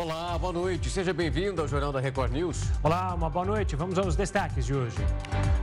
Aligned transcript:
Olá, 0.00 0.38
boa 0.38 0.52
noite. 0.52 0.88
Seja 0.88 1.12
bem-vindo 1.12 1.60
ao 1.60 1.66
Jornal 1.66 1.90
da 1.90 1.98
Record 1.98 2.30
News. 2.30 2.62
Olá, 2.84 3.12
uma 3.12 3.28
boa 3.28 3.44
noite. 3.44 3.74
Vamos 3.74 3.98
aos 3.98 4.14
destaques 4.14 4.64
de 4.64 4.72
hoje. 4.72 4.96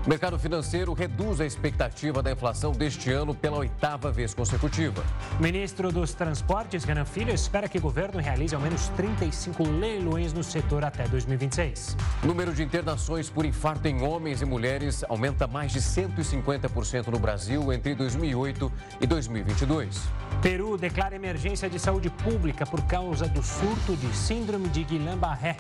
O 0.05 0.09
mercado 0.09 0.37
financeiro 0.37 0.91
reduz 0.91 1.39
a 1.39 1.45
expectativa 1.45 2.21
da 2.21 2.33
inflação 2.33 2.73
deste 2.73 3.09
ano 3.09 3.33
pela 3.33 3.59
oitava 3.59 4.11
vez 4.11 4.33
consecutiva. 4.33 5.05
O 5.39 5.41
ministro 5.41 5.89
dos 5.89 6.13
Transportes, 6.13 6.83
Renan 6.83 7.05
Filho, 7.05 7.33
espera 7.33 7.69
que 7.69 7.77
o 7.77 7.81
governo 7.81 8.19
realize 8.19 8.53
ao 8.53 8.59
menos 8.59 8.89
35 8.89 9.63
leilões 9.63 10.33
no 10.33 10.43
setor 10.43 10.83
até 10.83 11.07
2026. 11.07 11.95
O 12.21 12.27
número 12.27 12.53
de 12.53 12.61
internações 12.61 13.29
por 13.29 13.45
infarto 13.45 13.87
em 13.87 14.03
homens 14.03 14.41
e 14.41 14.45
mulheres 14.45 15.05
aumenta 15.07 15.47
mais 15.47 15.71
de 15.71 15.79
150% 15.79 17.07
no 17.07 17.19
Brasil 17.19 17.71
entre 17.71 17.95
2008 17.95 18.69
e 18.99 19.07
2022. 19.07 20.03
Peru 20.41 20.77
declara 20.77 21.15
emergência 21.15 21.69
de 21.69 21.79
saúde 21.79 22.09
pública 22.09 22.65
por 22.65 22.81
causa 22.83 23.27
do 23.27 23.41
surto 23.41 23.95
de 23.95 24.24
Síndrome 24.25 24.67
de 24.69 24.83
Guillain-Barré. 24.83 25.55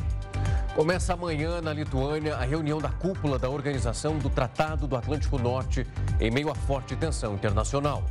Começa 0.73 1.13
amanhã 1.13 1.61
na 1.61 1.71
Lituânia 1.71 2.35
a 2.35 2.43
reunião 2.45 2.79
da 2.79 2.89
cúpula 2.89 3.37
da 3.37 3.47
Organização 3.47 4.17
do 4.17 4.27
Tratado 4.27 4.87
do 4.87 4.95
Atlântico 4.95 5.37
Norte 5.37 5.85
em 6.19 6.31
meio 6.31 6.49
a 6.49 6.55
forte 6.55 6.95
tensão 6.95 7.35
internacional. 7.35 8.03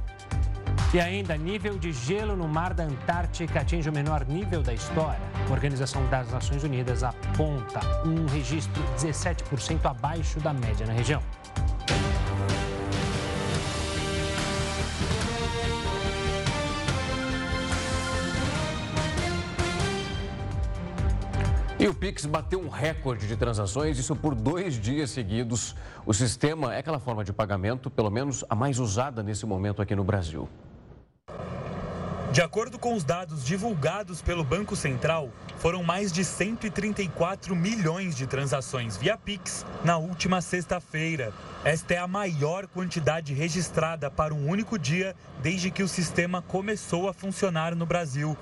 E 0.95 1.01
ainda, 1.01 1.37
nível 1.37 1.77
de 1.77 1.93
gelo 1.93 2.37
no 2.37 2.47
mar 2.47 2.73
da 2.73 2.85
Antártica 2.85 3.63
atinge 3.63 3.91
o 3.91 3.93
menor 3.93 4.25
nível 4.29 4.63
da 4.63 4.73
história. 4.73 5.19
A 5.49 5.53
Organização 5.53 6.07
das 6.07 6.31
Nações 6.31 6.63
Unidas 6.63 7.03
aponta 7.03 7.81
um 8.07 8.25
registro 8.27 8.81
17% 8.97 9.85
abaixo 9.87 10.39
da 10.39 10.53
média 10.53 10.87
na 10.87 10.93
região. 10.93 11.21
E 21.85 21.87
o 21.87 21.93
Pix 21.93 22.25
bateu 22.25 22.63
um 22.63 22.71
recorde 22.71 23.29
de 23.29 23.37
transações, 23.37 23.99
isso 23.99 24.17
por 24.17 24.35
dois 24.35 24.81
dias 24.81 25.11
seguidos. 25.11 25.77
O 26.07 26.15
sistema 26.15 26.75
é 26.75 26.79
aquela 26.79 26.99
forma 26.99 27.23
de 27.23 27.31
pagamento, 27.31 27.91
pelo 27.91 28.11
menos 28.11 28.43
a 28.49 28.55
mais 28.55 28.79
usada 28.79 29.23
nesse 29.23 29.45
momento 29.45 29.83
aqui 29.83 29.95
no 29.95 30.03
Brasil. 30.03 30.49
De 32.33 32.41
acordo 32.41 32.79
com 32.79 32.95
os 32.95 33.05
dados 33.05 33.45
divulgados 33.45 34.23
pelo 34.23 34.43
Banco 34.43 34.75
Central, 34.75 35.29
foram 35.59 35.83
mais 35.83 36.11
de 36.11 36.25
134 36.25 37.55
milhões 37.55 38.17
de 38.17 38.27
transações 38.27 38.97
via 38.97 39.19
Pix 39.19 39.67
na 39.85 39.99
última 39.99 40.41
sexta-feira. 40.41 41.35
Esta 41.65 41.93
é 41.93 41.99
a 41.99 42.09
maior 42.09 42.67
quantidade 42.67 43.35
registrada 43.35 44.11
para 44.11 44.33
um 44.33 44.49
único 44.49 44.79
dia 44.79 45.15
desde 45.43 45.71
que 45.71 45.83
o 45.83 45.89
sistema 45.89 46.41
começou 46.41 47.11
a 47.11 47.13
funcionar 47.13 47.77
no 47.77 47.85
Brasil. 47.85 48.35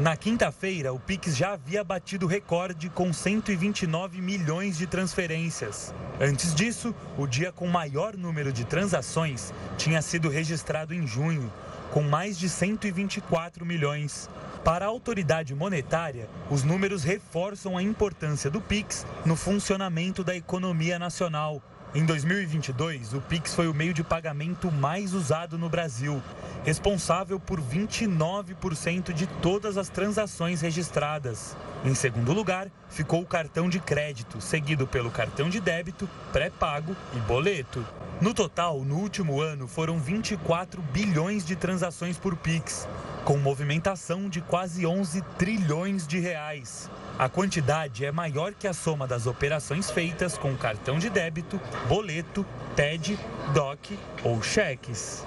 Na 0.00 0.16
quinta-feira, 0.16 0.94
o 0.94 0.98
Pix 0.98 1.36
já 1.36 1.52
havia 1.52 1.84
batido 1.84 2.26
recorde 2.26 2.88
com 2.88 3.12
129 3.12 4.22
milhões 4.22 4.78
de 4.78 4.86
transferências. 4.86 5.94
Antes 6.18 6.54
disso, 6.54 6.94
o 7.18 7.26
dia 7.26 7.52
com 7.52 7.66
maior 7.66 8.16
número 8.16 8.50
de 8.50 8.64
transações 8.64 9.52
tinha 9.76 10.00
sido 10.00 10.30
registrado 10.30 10.94
em 10.94 11.06
junho, 11.06 11.52
com 11.90 12.00
mais 12.00 12.38
de 12.38 12.48
124 12.48 13.66
milhões. 13.66 14.30
Para 14.64 14.86
a 14.86 14.88
autoridade 14.88 15.54
monetária, 15.54 16.30
os 16.50 16.64
números 16.64 17.04
reforçam 17.04 17.76
a 17.76 17.82
importância 17.82 18.50
do 18.50 18.58
Pix 18.58 19.06
no 19.26 19.36
funcionamento 19.36 20.24
da 20.24 20.34
economia 20.34 20.98
nacional. 20.98 21.62
Em 21.92 22.04
2022, 22.04 23.14
o 23.14 23.20
Pix 23.20 23.52
foi 23.52 23.66
o 23.66 23.74
meio 23.74 23.92
de 23.92 24.04
pagamento 24.04 24.70
mais 24.70 25.12
usado 25.12 25.58
no 25.58 25.68
Brasil, 25.68 26.22
responsável 26.64 27.40
por 27.40 27.60
29% 27.60 29.12
de 29.12 29.26
todas 29.26 29.76
as 29.76 29.88
transações 29.88 30.60
registradas. 30.60 31.56
Em 31.84 31.92
segundo 31.92 32.32
lugar, 32.32 32.68
ficou 32.88 33.22
o 33.22 33.26
cartão 33.26 33.68
de 33.68 33.80
crédito, 33.80 34.40
seguido 34.40 34.86
pelo 34.86 35.10
cartão 35.10 35.48
de 35.48 35.58
débito, 35.58 36.08
pré-pago 36.32 36.94
e 37.12 37.18
boleto. 37.20 37.84
No 38.20 38.32
total, 38.32 38.84
no 38.84 38.94
último 38.94 39.40
ano, 39.40 39.66
foram 39.66 39.98
24 39.98 40.80
bilhões 40.92 41.44
de 41.44 41.56
transações 41.56 42.16
por 42.16 42.36
Pix, 42.36 42.86
com 43.24 43.36
movimentação 43.36 44.28
de 44.28 44.40
quase 44.40 44.86
11 44.86 45.22
trilhões 45.36 46.06
de 46.06 46.20
reais. 46.20 46.88
A 47.20 47.28
quantidade 47.28 48.02
é 48.02 48.10
maior 48.10 48.54
que 48.54 48.66
a 48.66 48.72
soma 48.72 49.06
das 49.06 49.26
operações 49.26 49.90
feitas 49.90 50.38
com 50.38 50.56
cartão 50.56 50.98
de 50.98 51.10
débito, 51.10 51.60
boleto, 51.86 52.46
TED, 52.74 53.18
DOC 53.52 53.98
ou 54.24 54.42
cheques. 54.42 55.22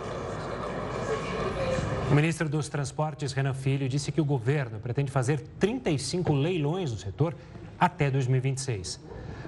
O 2.11 2.15
ministro 2.15 2.49
dos 2.49 2.67
Transportes, 2.67 3.31
Renan 3.31 3.53
Filho, 3.53 3.87
disse 3.87 4.11
que 4.11 4.19
o 4.19 4.25
governo 4.25 4.79
pretende 4.79 5.11
fazer 5.11 5.39
35 5.59 6.33
leilões 6.33 6.91
no 6.91 6.97
setor 6.97 7.35
até 7.79 8.09
2026. 8.09 8.99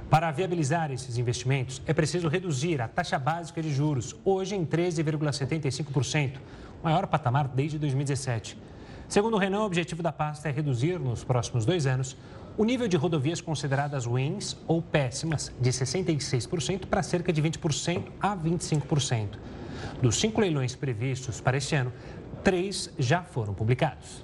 Para 0.07 0.29
viabilizar 0.29 0.91
esses 0.91 1.17
investimentos, 1.17 1.81
é 1.87 1.95
preciso 1.95 2.27
reduzir 2.27 2.79
a 2.79 2.87
taxa 2.87 3.17
básica 3.17 3.59
de 3.59 3.73
juros, 3.73 4.15
hoje 4.23 4.53
em 4.53 4.63
13,75%, 4.63 6.33
maior 6.83 7.07
patamar 7.07 7.47
desde 7.47 7.79
2017. 7.79 8.55
Segundo 9.07 9.35
o 9.35 9.39
Renan, 9.39 9.61
o 9.61 9.65
objetivo 9.65 10.01
da 10.01 10.11
pasta 10.11 10.49
é 10.49 10.51
reduzir 10.51 10.99
nos 10.99 11.23
próximos 11.23 11.65
dois 11.65 11.85
anos 11.85 12.17
o 12.57 12.63
nível 12.63 12.87
de 12.87 12.97
rodovias 12.97 13.41
consideradas 13.41 14.05
ruins 14.05 14.57
ou 14.67 14.81
péssimas 14.81 15.53
de 15.59 15.69
66% 15.69 16.87
para 16.87 17.03
cerca 17.03 17.31
de 17.31 17.41
20% 17.41 18.03
a 18.19 18.35
25%. 18.35 19.37
Dos 20.01 20.19
cinco 20.19 20.41
leilões 20.41 20.75
previstos 20.75 21.39
para 21.39 21.57
este 21.57 21.75
ano, 21.75 21.91
três 22.43 22.89
já 22.97 23.21
foram 23.21 23.53
publicados. 23.53 24.23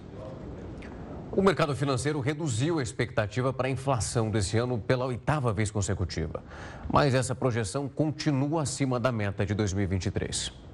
O 1.31 1.41
mercado 1.41 1.75
financeiro 1.75 2.19
reduziu 2.19 2.79
a 2.79 2.83
expectativa 2.83 3.53
para 3.53 3.67
a 3.67 3.71
inflação 3.71 4.29
desse 4.29 4.57
ano 4.57 4.77
pela 4.77 5.05
oitava 5.05 5.53
vez 5.53 5.71
consecutiva. 5.71 6.43
Mas 6.91 7.13
essa 7.13 7.33
projeção 7.33 7.87
continua 7.87 8.63
acima 8.63 8.99
da 8.99 9.11
meta 9.11 9.45
de 9.45 9.53
2023. 9.53 10.70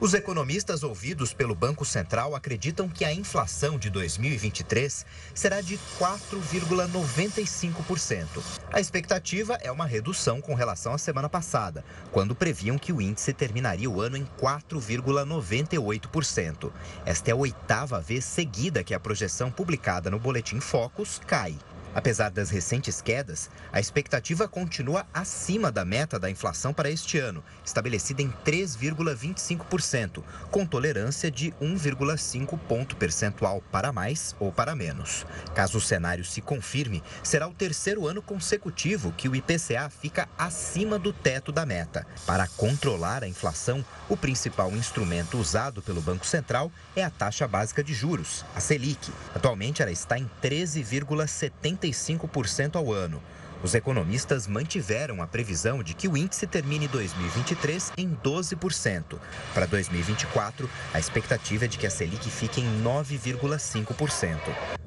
Os 0.00 0.14
economistas 0.14 0.82
ouvidos 0.82 1.32
pelo 1.34 1.54
Banco 1.54 1.84
Central 1.84 2.34
acreditam 2.34 2.88
que 2.88 3.04
a 3.04 3.12
inflação 3.12 3.78
de 3.78 3.90
2023 3.90 5.04
será 5.34 5.60
de 5.60 5.78
4,95%. 5.98 8.26
A 8.72 8.80
expectativa 8.80 9.58
é 9.60 9.70
uma 9.70 9.84
redução 9.84 10.40
com 10.40 10.54
relação 10.54 10.94
à 10.94 10.98
semana 10.98 11.28
passada, 11.28 11.84
quando 12.10 12.34
previam 12.34 12.78
que 12.78 12.94
o 12.94 13.02
índice 13.02 13.34
terminaria 13.34 13.90
o 13.90 14.00
ano 14.00 14.16
em 14.16 14.26
4,98%. 14.40 16.72
Esta 17.04 17.30
é 17.30 17.34
a 17.34 17.36
oitava 17.36 18.00
vez 18.00 18.24
seguida 18.24 18.82
que 18.82 18.94
a 18.94 19.00
projeção 19.00 19.50
publicada 19.50 20.10
no 20.10 20.18
Boletim 20.18 20.60
Focus 20.60 21.20
cai. 21.26 21.54
Apesar 21.94 22.30
das 22.30 22.50
recentes 22.50 23.00
quedas, 23.00 23.50
a 23.72 23.80
expectativa 23.80 24.46
continua 24.46 25.06
acima 25.12 25.72
da 25.72 25.84
meta 25.84 26.18
da 26.18 26.30
inflação 26.30 26.72
para 26.72 26.90
este 26.90 27.18
ano, 27.18 27.42
estabelecida 27.64 28.22
em 28.22 28.32
3,25%, 28.44 30.22
com 30.50 30.64
tolerância 30.64 31.30
de 31.30 31.50
1,5 31.60 32.58
ponto 32.68 32.94
percentual 32.96 33.62
para 33.72 33.92
mais 33.92 34.36
ou 34.38 34.52
para 34.52 34.76
menos. 34.76 35.26
Caso 35.54 35.78
o 35.78 35.80
cenário 35.80 36.24
se 36.24 36.40
confirme, 36.40 37.02
será 37.24 37.48
o 37.48 37.54
terceiro 37.54 38.06
ano 38.06 38.22
consecutivo 38.22 39.12
que 39.12 39.28
o 39.28 39.34
IPCA 39.34 39.90
fica 39.90 40.28
acima 40.38 40.98
do 40.98 41.12
teto 41.12 41.50
da 41.50 41.66
meta. 41.66 42.06
Para 42.24 42.46
controlar 42.46 43.24
a 43.24 43.28
inflação, 43.28 43.84
o 44.08 44.16
principal 44.16 44.70
instrumento 44.72 45.38
usado 45.38 45.82
pelo 45.82 46.00
Banco 46.00 46.24
Central 46.24 46.70
é 46.94 47.02
a 47.02 47.10
taxa 47.10 47.48
básica 47.48 47.82
de 47.82 47.92
juros, 47.92 48.44
a 48.54 48.60
Selic. 48.60 49.12
Atualmente 49.34 49.82
ela 49.82 49.90
está 49.90 50.16
em 50.18 50.30
13,70 50.40 51.79
45% 51.80 52.76
ao 52.76 52.92
ano. 52.92 53.20
Os 53.62 53.74
economistas 53.74 54.46
mantiveram 54.46 55.20
a 55.20 55.26
previsão 55.26 55.82
de 55.82 55.92
que 55.92 56.08
o 56.08 56.16
índice 56.16 56.46
termine 56.46 56.88
2023 56.88 57.92
em 57.98 58.16
12%. 58.24 59.18
Para 59.52 59.66
2024, 59.66 60.66
a 60.94 60.98
expectativa 60.98 61.66
é 61.66 61.68
de 61.68 61.76
que 61.76 61.86
a 61.86 61.90
Selic 61.90 62.30
fique 62.30 62.62
em 62.62 62.82
9,5%. 62.82 64.38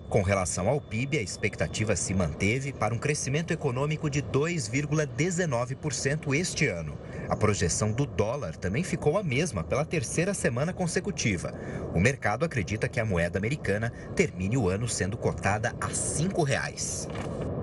Com 0.10 0.22
relação 0.22 0.68
ao 0.70 0.82
PIB, 0.82 1.18
a 1.18 1.22
expectativa 1.22 1.96
se 1.96 2.14
manteve 2.14 2.74
para 2.74 2.94
um 2.94 3.00
crescimento 3.00 3.52
econômico 3.52 4.10
de 4.10 4.22
2,19% 4.22 6.36
este 6.36 6.68
ano. 6.68 6.98
A 7.30 7.36
projeção 7.36 7.92
do 7.92 8.06
dólar 8.06 8.56
também 8.56 8.84
ficou 8.84 9.18
a 9.18 9.24
mesma 9.24 9.64
pela 9.64 9.86
terceira 9.86 10.34
semana 10.34 10.74
consecutiva. 10.74 11.54
O 11.94 12.00
mercado 12.00 12.46
acredita 12.46 12.88
que 12.88 13.00
a 13.00 13.06
moeda 13.06 13.40
americana 13.40 13.92
termine 14.16 14.56
o 14.58 14.70
ano 14.70 14.88
sendo 14.88 15.18
cotada 15.18 15.76
a 15.80 15.88
R$ 15.88 15.94
5,00. 15.94 17.63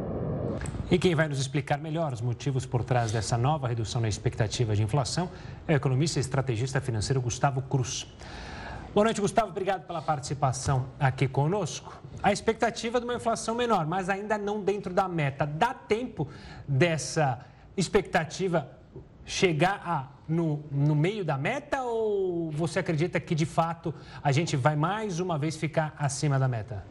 E 0.91 0.99
quem 0.99 1.15
vai 1.15 1.29
nos 1.29 1.39
explicar 1.39 1.79
melhor 1.79 2.13
os 2.13 2.21
motivos 2.21 2.67
por 2.67 2.83
trás 2.83 3.13
dessa 3.13 3.39
nova 3.39 3.69
redução 3.69 4.01
na 4.01 4.09
expectativa 4.09 4.75
de 4.75 4.83
inflação 4.83 5.31
é 5.69 5.75
o 5.75 5.77
economista 5.77 6.19
e 6.19 6.21
estrategista 6.21 6.81
financeiro 6.81 7.21
Gustavo 7.21 7.63
Cruz. 7.63 8.13
Boa 8.93 9.05
noite, 9.05 9.21
Gustavo. 9.21 9.51
Obrigado 9.51 9.87
pela 9.87 10.03
participação 10.03 10.87
aqui 10.99 11.29
conosco. 11.29 11.97
A 12.21 12.33
expectativa 12.33 12.99
de 12.99 13.05
uma 13.05 13.15
inflação 13.15 13.55
menor, 13.55 13.87
mas 13.87 14.09
ainda 14.09 14.37
não 14.37 14.61
dentro 14.61 14.93
da 14.93 15.07
meta. 15.07 15.47
Dá 15.47 15.73
tempo 15.73 16.27
dessa 16.67 17.39
expectativa 17.77 18.69
chegar 19.25 19.81
a, 19.87 20.09
no, 20.27 20.65
no 20.73 20.97
meio 20.97 21.25
da 21.25 21.39
meta 21.39 21.83
ou 21.83 22.51
você 22.51 22.81
acredita 22.81 23.21
que 23.21 23.37
de 23.37 23.47
fato 23.47 23.95
a 24.21 24.33
gente 24.33 24.57
vai 24.57 24.75
mais 24.75 25.21
uma 25.21 25.39
vez 25.39 25.55
ficar 25.57 25.95
acima 25.97 26.37
da 26.37 26.49
meta? 26.49 26.85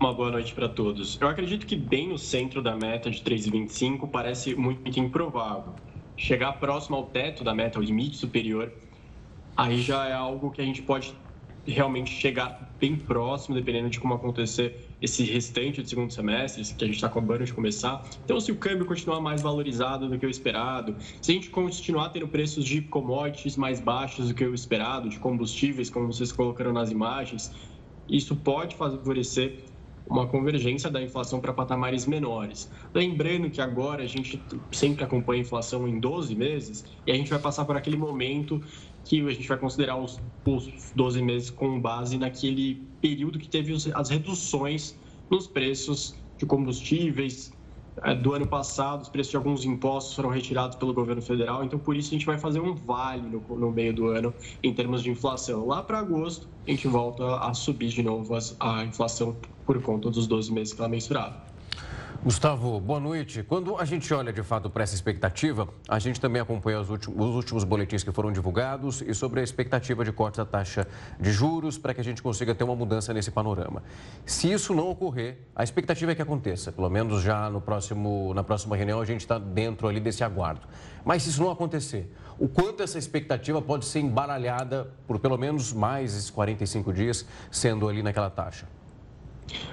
Uma 0.00 0.14
boa 0.14 0.30
noite 0.30 0.54
para 0.54 0.68
todos. 0.68 1.20
Eu 1.20 1.26
acredito 1.26 1.66
que 1.66 1.74
bem 1.74 2.06
no 2.06 2.16
centro 2.16 2.62
da 2.62 2.76
meta 2.76 3.10
de 3.10 3.20
3,25 3.20 4.08
parece 4.08 4.54
muito 4.54 5.00
improvável. 5.00 5.74
Chegar 6.16 6.52
próximo 6.52 6.94
ao 6.94 7.06
teto 7.06 7.42
da 7.42 7.52
meta, 7.52 7.80
ao 7.80 7.82
limite 7.82 8.16
superior, 8.16 8.72
aí 9.56 9.80
já 9.82 10.06
é 10.06 10.12
algo 10.12 10.52
que 10.52 10.60
a 10.60 10.64
gente 10.64 10.82
pode 10.82 11.12
realmente 11.66 12.12
chegar 12.12 12.72
bem 12.78 12.94
próximo, 12.94 13.56
dependendo 13.56 13.90
de 13.90 13.98
como 13.98 14.14
acontecer 14.14 14.88
esse 15.02 15.24
restante 15.24 15.82
do 15.82 15.88
segundo 15.88 16.12
semestre, 16.12 16.62
que 16.62 16.84
a 16.84 16.86
gente 16.86 16.94
está 16.94 17.08
acabando 17.08 17.44
de 17.44 17.52
começar. 17.52 18.08
Então, 18.24 18.38
se 18.38 18.52
o 18.52 18.56
câmbio 18.56 18.86
continuar 18.86 19.20
mais 19.20 19.42
valorizado 19.42 20.08
do 20.08 20.16
que 20.16 20.24
o 20.24 20.30
esperado, 20.30 20.94
se 21.20 21.32
a 21.32 21.34
gente 21.34 21.50
continuar 21.50 22.10
tendo 22.10 22.28
preços 22.28 22.64
de 22.64 22.82
commodities 22.82 23.56
mais 23.56 23.80
baixos 23.80 24.28
do 24.28 24.34
que 24.34 24.44
o 24.44 24.54
esperado, 24.54 25.08
de 25.08 25.18
combustíveis, 25.18 25.90
como 25.90 26.06
vocês 26.06 26.30
colocaram 26.30 26.72
nas 26.72 26.92
imagens, 26.92 27.52
isso 28.08 28.36
pode 28.36 28.76
favorecer 28.76 29.64
uma 30.08 30.26
convergência 30.26 30.90
da 30.90 31.02
inflação 31.02 31.40
para 31.40 31.52
patamares 31.52 32.06
menores. 32.06 32.70
Lembrando 32.94 33.50
que 33.50 33.60
agora 33.60 34.02
a 34.02 34.06
gente 34.06 34.42
sempre 34.72 35.04
acompanha 35.04 35.42
a 35.42 35.44
inflação 35.44 35.86
em 35.86 36.00
12 36.00 36.34
meses 36.34 36.84
e 37.06 37.12
a 37.12 37.14
gente 37.14 37.30
vai 37.30 37.38
passar 37.38 37.64
por 37.64 37.76
aquele 37.76 37.96
momento 37.96 38.60
que 39.04 39.20
a 39.20 39.30
gente 39.30 39.46
vai 39.46 39.58
considerar 39.58 39.96
os, 39.96 40.20
os 40.44 40.92
12 40.94 41.22
meses 41.22 41.50
com 41.50 41.80
base 41.80 42.16
naquele 42.18 42.82
período 43.00 43.38
que 43.38 43.48
teve 43.48 43.74
as 43.94 44.10
reduções 44.10 44.98
nos 45.30 45.46
preços 45.46 46.14
de 46.38 46.46
combustíveis, 46.46 47.52
do 48.22 48.34
ano 48.34 48.46
passado, 48.46 49.02
os 49.02 49.08
preços 49.08 49.30
de 49.30 49.36
alguns 49.36 49.64
impostos 49.64 50.14
foram 50.14 50.30
retirados 50.30 50.76
pelo 50.76 50.92
governo 50.94 51.22
federal, 51.22 51.64
então 51.64 51.78
por 51.78 51.96
isso 51.96 52.08
a 52.08 52.12
gente 52.12 52.26
vai 52.26 52.38
fazer 52.38 52.60
um 52.60 52.74
vale 52.74 53.28
no, 53.28 53.40
no 53.56 53.70
meio 53.70 53.94
do 53.94 54.06
ano 54.08 54.34
em 54.62 54.72
termos 54.74 55.02
de 55.02 55.10
inflação. 55.10 55.66
Lá 55.66 55.82
para 55.82 55.98
agosto, 55.98 56.48
a 56.66 56.70
gente 56.70 56.86
volta 56.88 57.36
a 57.36 57.52
subir 57.54 57.88
de 57.88 58.02
novo 58.02 58.34
a, 58.34 58.38
a 58.60 58.84
inflação 58.84 59.36
por 59.64 59.80
conta 59.82 60.10
dos 60.10 60.26
12 60.26 60.52
meses 60.52 60.72
que 60.72 60.80
ela 60.80 60.88
mensurava. 60.88 61.57
Gustavo, 62.20 62.80
boa 62.80 62.98
noite. 62.98 63.44
Quando 63.44 63.76
a 63.76 63.84
gente 63.84 64.12
olha 64.12 64.32
de 64.32 64.42
fato 64.42 64.68
para 64.68 64.82
essa 64.82 64.92
expectativa, 64.92 65.68
a 65.86 66.00
gente 66.00 66.20
também 66.20 66.42
acompanha 66.42 66.80
os 66.80 66.90
últimos, 66.90 67.16
os 67.16 67.34
últimos, 67.36 67.62
boletins 67.62 68.02
que 68.02 68.10
foram 68.10 68.32
divulgados 68.32 69.00
e 69.02 69.14
sobre 69.14 69.38
a 69.38 69.42
expectativa 69.44 70.04
de 70.04 70.10
corte 70.10 70.38
da 70.38 70.44
taxa 70.44 70.88
de 71.20 71.30
juros 71.30 71.78
para 71.78 71.94
que 71.94 72.00
a 72.00 72.04
gente 72.04 72.20
consiga 72.20 72.56
ter 72.56 72.64
uma 72.64 72.74
mudança 72.74 73.14
nesse 73.14 73.30
panorama. 73.30 73.84
Se 74.26 74.50
isso 74.50 74.74
não 74.74 74.90
ocorrer, 74.90 75.38
a 75.54 75.62
expectativa 75.62 76.10
é 76.10 76.14
que 76.16 76.20
aconteça, 76.20 76.72
pelo 76.72 76.90
menos 76.90 77.22
já 77.22 77.48
no 77.48 77.60
próximo, 77.60 78.34
na 78.34 78.42
próxima 78.42 78.74
reunião 78.74 79.00
a 79.00 79.04
gente 79.04 79.20
está 79.20 79.38
dentro 79.38 79.86
ali 79.86 80.00
desse 80.00 80.24
aguardo. 80.24 80.66
Mas 81.04 81.22
se 81.22 81.30
isso 81.30 81.40
não 81.40 81.52
acontecer, 81.52 82.12
o 82.36 82.48
quanto 82.48 82.82
essa 82.82 82.98
expectativa 82.98 83.62
pode 83.62 83.84
ser 83.84 84.00
embaralhada 84.00 84.92
por 85.06 85.20
pelo 85.20 85.38
menos 85.38 85.72
mais 85.72 86.16
esses 86.16 86.30
45 86.30 86.92
dias 86.92 87.24
sendo 87.48 87.88
ali 87.88 88.02
naquela 88.02 88.28
taxa? 88.28 88.66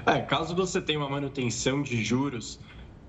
É, 0.05 0.21
caso 0.21 0.55
você 0.55 0.81
tenha 0.81 0.99
uma 0.99 1.09
manutenção 1.09 1.81
de 1.81 2.03
juros, 2.03 2.59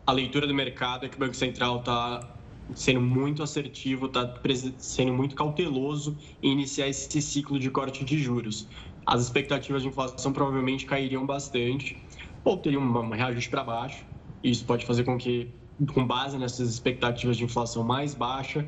a 0.07 0.13
leitura 0.13 0.47
do 0.47 0.55
mercado 0.55 1.07
é 1.07 1.09
que 1.09 1.17
o 1.17 1.19
Banco 1.19 1.35
Central 1.35 1.81
está 1.81 2.37
sendo 2.75 3.01
muito 3.01 3.43
assertivo, 3.43 4.07
está 4.07 4.33
sendo 4.79 5.13
muito 5.13 5.35
cauteloso 5.35 6.17
em 6.43 6.53
iniciar 6.53 6.89
esse 6.89 7.21
ciclo 7.21 7.59
de 7.59 7.71
corte 7.71 8.05
de 8.05 8.19
juros. 8.19 8.69
As 9.05 9.23
expectativas 9.23 9.83
de 9.83 9.89
inflação 9.89 10.33
provavelmente 10.33 10.85
cairiam 10.87 11.25
bastante 11.25 11.97
ou 12.45 12.57
teriam 12.57 12.83
um 12.83 13.11
reajuste 13.11 13.51
para 13.51 13.63
baixo. 13.63 14.05
Isso 14.43 14.65
pode 14.65 14.87
fazer 14.87 15.05
com 15.05 15.17
que, 15.19 15.51
com 15.93 16.07
base 16.07 16.39
nessas 16.39 16.69
expectativas 16.69 17.37
de 17.37 17.45
inflação 17.45 17.85
mais 17.85 18.15
baixa, 18.15 18.67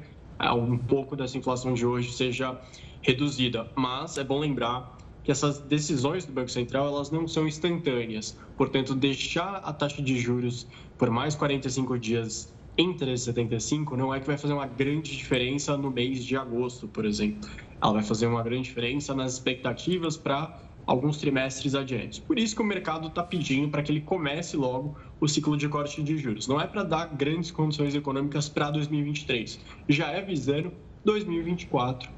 um 0.54 0.78
pouco 0.78 1.16
dessa 1.16 1.38
inflação 1.38 1.74
de 1.74 1.86
hoje 1.86 2.12
seja 2.12 2.60
reduzida. 3.02 3.70
Mas 3.76 4.18
é 4.18 4.24
bom 4.24 4.38
lembrar 4.38 4.97
que 5.28 5.32
essas 5.32 5.58
decisões 5.58 6.24
do 6.24 6.32
Banco 6.32 6.50
Central 6.50 6.86
elas 6.86 7.10
não 7.10 7.28
são 7.28 7.46
instantâneas. 7.46 8.34
Portanto, 8.56 8.94
deixar 8.94 9.56
a 9.56 9.74
taxa 9.74 10.00
de 10.00 10.18
juros 10.18 10.66
por 10.96 11.10
mais 11.10 11.34
45 11.34 11.98
dias 11.98 12.50
em 12.78 12.94
3,75 12.94 13.94
não 13.94 14.14
é 14.14 14.20
que 14.20 14.26
vai 14.26 14.38
fazer 14.38 14.54
uma 14.54 14.66
grande 14.66 15.14
diferença 15.14 15.76
no 15.76 15.90
mês 15.90 16.24
de 16.24 16.34
agosto, 16.34 16.88
por 16.88 17.04
exemplo. 17.04 17.46
Ela 17.78 17.92
vai 17.92 18.02
fazer 18.02 18.26
uma 18.26 18.42
grande 18.42 18.62
diferença 18.62 19.14
nas 19.14 19.34
expectativas 19.34 20.16
para 20.16 20.62
alguns 20.86 21.18
trimestres 21.18 21.74
adiante. 21.74 22.22
Por 22.22 22.38
isso 22.38 22.56
que 22.56 22.62
o 22.62 22.64
mercado 22.64 23.08
está 23.08 23.22
pedindo 23.22 23.68
para 23.68 23.82
que 23.82 23.92
ele 23.92 24.00
comece 24.00 24.56
logo 24.56 24.96
o 25.20 25.28
ciclo 25.28 25.58
de 25.58 25.68
corte 25.68 26.02
de 26.02 26.16
juros. 26.16 26.48
Não 26.48 26.58
é 26.58 26.66
para 26.66 26.82
dar 26.82 27.04
grandes 27.04 27.50
condições 27.50 27.94
econômicas 27.94 28.48
para 28.48 28.70
2023, 28.70 29.60
já 29.90 30.08
é 30.08 30.22
visando 30.22 30.72
2024 31.04 32.08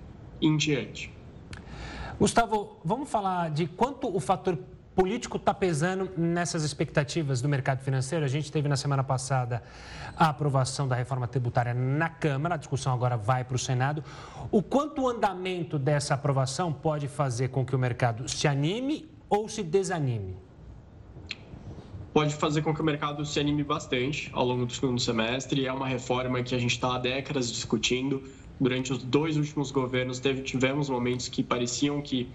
em 0.41 0.57
diante. 0.57 1.13
Gustavo, 2.21 2.77
vamos 2.85 3.11
falar 3.11 3.51
de 3.51 3.67
quanto 3.67 4.15
o 4.15 4.21
fator 4.21 4.59
político 4.95 5.39
está 5.39 5.55
pesando 5.55 6.11
nessas 6.19 6.63
expectativas 6.65 7.41
do 7.41 7.49
mercado 7.49 7.81
financeiro. 7.81 8.27
A 8.27 8.29
gente 8.29 8.53
teve 8.53 8.69
na 8.69 8.77
semana 8.77 9.03
passada 9.03 9.63
a 10.15 10.29
aprovação 10.29 10.87
da 10.87 10.95
reforma 10.95 11.27
tributária 11.27 11.73
na 11.73 12.11
Câmara, 12.11 12.57
a 12.57 12.59
discussão 12.59 12.93
agora 12.93 13.17
vai 13.17 13.43
para 13.43 13.57
o 13.57 13.59
Senado. 13.59 14.05
O 14.51 14.63
quanto 14.63 15.01
o 15.01 15.09
andamento 15.09 15.79
dessa 15.79 16.13
aprovação 16.13 16.71
pode 16.75 17.09
fazer 17.09 17.49
com 17.49 17.65
que 17.65 17.75
o 17.75 17.79
mercado 17.79 18.29
se 18.29 18.47
anime 18.47 19.09
ou 19.27 19.49
se 19.49 19.63
desanime? 19.63 20.37
Pode 22.13 22.35
fazer 22.35 22.61
com 22.61 22.75
que 22.75 22.83
o 22.83 22.85
mercado 22.85 23.25
se 23.25 23.41
anime 23.41 23.65
bastante 23.65 24.29
ao 24.35 24.45
longo 24.45 24.67
do 24.67 24.73
segundo 24.75 25.01
semestre. 25.01 25.65
É 25.65 25.73
uma 25.73 25.89
reforma 25.89 26.43
que 26.43 26.55
a 26.55 26.59
gente 26.59 26.73
está 26.73 26.97
há 26.97 26.99
décadas 26.99 27.51
discutindo 27.51 28.23
durante 28.61 28.93
os 28.93 29.03
dois 29.03 29.37
últimos 29.37 29.71
governos 29.71 30.21
teve, 30.21 30.43
tivemos 30.43 30.91
momentos 30.91 31.29
que 31.29 31.43
pareciam 31.43 32.03
que 32.03 32.31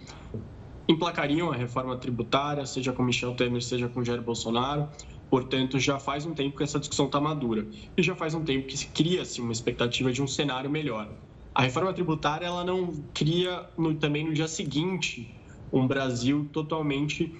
emplacariam 0.88 1.52
a 1.52 1.56
reforma 1.56 1.96
tributária, 1.98 2.66
seja 2.66 2.92
com 2.92 3.04
Michel 3.04 3.36
Temer, 3.36 3.62
seja 3.62 3.88
com 3.88 4.04
Jair 4.04 4.22
Bolsonaro. 4.22 4.90
Portanto, 5.30 5.80
já 5.80 6.00
faz 6.00 6.26
um 6.26 6.34
tempo 6.34 6.58
que 6.58 6.64
essa 6.64 6.80
discussão 6.80 7.08
está 7.08 7.20
madura 7.20 7.68
e 7.98 8.02
já 8.02 8.16
faz 8.16 8.34
um 8.34 8.44
tempo 8.44 8.68
que 8.68 8.78
se 8.78 8.88
cria-se 8.88 9.42
uma 9.42 9.52
expectativa 9.52 10.12
de 10.12 10.22
um 10.22 10.28
cenário 10.28 10.70
melhor. 10.70 11.10
A 11.54 11.62
reforma 11.62 11.94
tributária 11.94 12.46
ela 12.46 12.64
não 12.64 12.92
cria 13.14 13.68
no, 13.78 13.96
também 13.96 14.26
no 14.26 14.34
dia 14.34 14.48
seguinte 14.48 15.34
um 15.72 15.88
Brasil 15.88 16.48
totalmente 16.52 17.34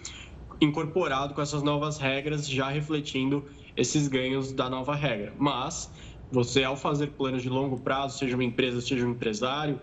incorporado 0.60 1.34
com 1.34 1.42
essas 1.42 1.62
novas 1.62 1.98
regras, 1.98 2.48
já 2.48 2.70
refletindo 2.70 3.46
esses 3.76 4.08
ganhos 4.08 4.52
da 4.52 4.70
nova 4.70 4.96
regra. 4.96 5.34
Mas 5.38 5.92
você, 6.32 6.64
ao 6.64 6.76
fazer 6.76 7.08
planos 7.12 7.42
de 7.44 7.50
longo 7.50 7.80
prazo, 7.80 8.18
seja 8.18 8.36
uma 8.36 8.44
empresa, 8.44 8.82
seja 8.82 9.06
um 9.06 9.12
empresário, 9.12 9.80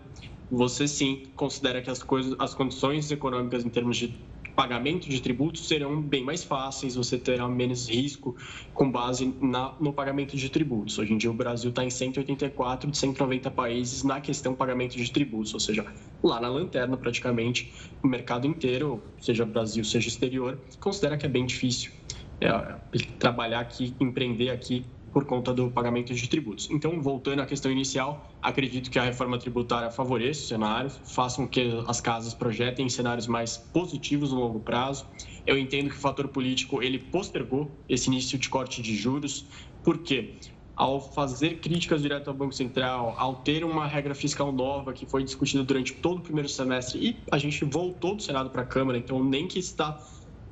você 0.49 0.87
sim 0.87 1.23
considera 1.35 1.81
que 1.81 1.89
as 1.89 2.03
coisas, 2.03 2.35
as 2.39 2.53
condições 2.53 3.09
econômicas 3.11 3.65
em 3.65 3.69
termos 3.69 3.97
de 3.97 4.15
pagamento 4.55 5.09
de 5.09 5.19
tributos 5.19 5.67
serão 5.67 5.99
bem 5.99 6.23
mais 6.23 6.43
fáceis, 6.43 6.95
você 6.95 7.17
terá 7.17 7.47
menos 7.47 7.89
risco 7.89 8.35
com 8.73 8.91
base 8.91 9.35
na, 9.41 9.75
no 9.79 9.91
pagamento 9.91 10.37
de 10.37 10.49
tributos. 10.49 10.97
Hoje 10.99 11.13
em 11.13 11.17
dia 11.17 11.31
o 11.31 11.33
Brasil 11.33 11.71
está 11.71 11.83
em 11.83 11.89
184 11.89 12.91
de 12.91 12.97
190 12.97 13.49
países 13.51 14.03
na 14.03 14.21
questão 14.21 14.53
pagamento 14.53 14.95
de 14.95 15.11
tributos, 15.11 15.53
ou 15.53 15.59
seja, 15.59 15.85
lá 16.21 16.39
na 16.39 16.49
lanterna 16.49 16.95
praticamente 16.95 17.73
o 18.03 18.07
mercado 18.07 18.45
inteiro, 18.45 19.01
seja 19.19 19.45
Brasil, 19.45 19.83
seja 19.83 20.07
exterior, 20.07 20.59
considera 20.79 21.17
que 21.17 21.25
é 21.25 21.29
bem 21.29 21.45
difícil 21.45 21.91
é, 22.39 22.75
trabalhar 23.17 23.59
aqui, 23.59 23.95
empreender 23.99 24.49
aqui 24.51 24.85
por 25.13 25.25
conta 25.25 25.53
do 25.53 25.69
pagamento 25.69 26.13
de 26.13 26.27
tributos. 26.27 26.67
Então, 26.71 26.99
voltando 26.99 27.41
à 27.41 27.45
questão 27.45 27.71
inicial, 27.71 28.27
acredito 28.41 28.89
que 28.89 28.97
a 28.97 29.03
reforma 29.03 29.37
tributária 29.37 29.91
favoreça 29.91 30.41
o 30.41 30.47
cenário, 30.47 30.89
faça 30.89 31.37
com 31.37 31.47
que 31.47 31.83
as 31.87 32.01
casas 32.01 32.33
projetem 32.33 32.89
cenários 32.89 33.27
mais 33.27 33.55
positivos 33.55 34.31
no 34.33 34.39
longo 34.39 34.59
prazo. 34.59 35.05
Eu 35.45 35.57
entendo 35.57 35.89
que 35.89 35.95
o 35.95 35.99
fator 35.99 36.27
político 36.27 36.81
ele 36.81 36.97
postergou 36.97 37.71
esse 37.87 38.07
início 38.07 38.39
de 38.39 38.49
corte 38.49 38.81
de 38.81 38.95
juros, 38.95 39.45
porque 39.83 40.33
ao 40.75 40.99
fazer 41.13 41.59
críticas 41.59 42.01
direto 42.01 42.29
ao 42.29 42.33
Banco 42.33 42.53
Central, 42.53 43.15
ao 43.17 43.35
ter 43.35 43.63
uma 43.63 43.85
regra 43.85 44.15
fiscal 44.15 44.51
nova 44.51 44.91
que 44.91 45.05
foi 45.05 45.23
discutida 45.23 45.63
durante 45.63 45.93
todo 45.93 46.17
o 46.17 46.21
primeiro 46.21 46.49
semestre 46.49 46.99
e 46.99 47.23
a 47.31 47.37
gente 47.37 47.63
voltou 47.63 48.15
do 48.15 48.23
Senado 48.23 48.49
para 48.49 48.63
a 48.63 48.65
Câmara, 48.65 48.97
então 48.97 49.23
nem 49.23 49.47
que 49.47 49.59
está 49.59 49.99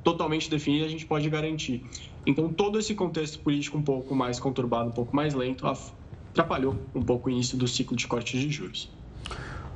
totalmente 0.04 0.48
definida 0.48 0.86
a 0.86 0.88
gente 0.88 1.06
pode 1.06 1.28
garantir. 1.28 1.84
Então, 2.26 2.52
todo 2.52 2.78
esse 2.78 2.94
contexto 2.94 3.40
político 3.40 3.76
um 3.78 3.82
pouco 3.84 4.14
mais 4.14 4.38
conturbado, 4.38 4.90
um 4.90 4.92
pouco 4.92 5.14
mais 5.14 5.34
lento, 5.34 5.66
atrapalhou 5.66 6.90
um 6.94 7.02
pouco 7.02 7.28
o 7.28 7.32
início 7.32 7.58
do 7.58 7.66
ciclo 7.66 7.96
de 7.96 8.06
cortes 8.06 8.40
de 8.40 8.48
juros. 8.50 9.01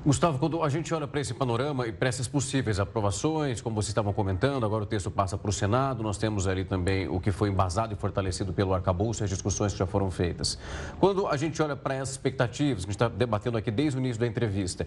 Gustavo, 0.07 0.39
quando 0.39 0.63
a 0.63 0.69
gente 0.69 0.95
olha 0.95 1.09
para 1.09 1.21
esse 1.21 1.35
panorama 1.35 1.85
e 1.89 1.91
para 1.91 2.09
essas 2.09 2.29
possíveis 2.29 2.79
aprovações, 2.79 3.61
como 3.61 3.75
vocês 3.75 3.89
estavam 3.89 4.13
comentando, 4.13 4.65
agora 4.65 4.85
o 4.85 4.87
texto 4.87 5.11
passa 5.11 5.37
para 5.37 5.51
o 5.51 5.53
Senado, 5.53 6.01
nós 6.01 6.17
temos 6.17 6.47
ali 6.47 6.65
também 6.65 7.09
o 7.09 7.19
que 7.19 7.33
foi 7.33 7.49
embasado 7.49 7.93
e 7.93 7.97
fortalecido 7.97 8.53
pelo 8.53 8.73
arcabouço 8.73 9.25
e 9.25 9.25
as 9.25 9.31
discussões 9.31 9.73
que 9.73 9.81
já 9.81 9.85
foram 9.85 10.09
feitas. 10.09 10.61
Quando 11.01 11.27
a 11.27 11.37
gente 11.37 11.61
olha 11.61 11.75
para 11.75 11.97
essas 11.97 12.11
expectativas, 12.11 12.85
que 12.85 12.91
a 12.91 12.93
gente 12.93 13.03
está 13.03 13.09
debatendo 13.09 13.59
aqui 13.59 13.69
desde 13.69 13.99
o 13.99 14.01
início 14.01 14.21
da 14.21 14.29
entrevista, 14.29 14.87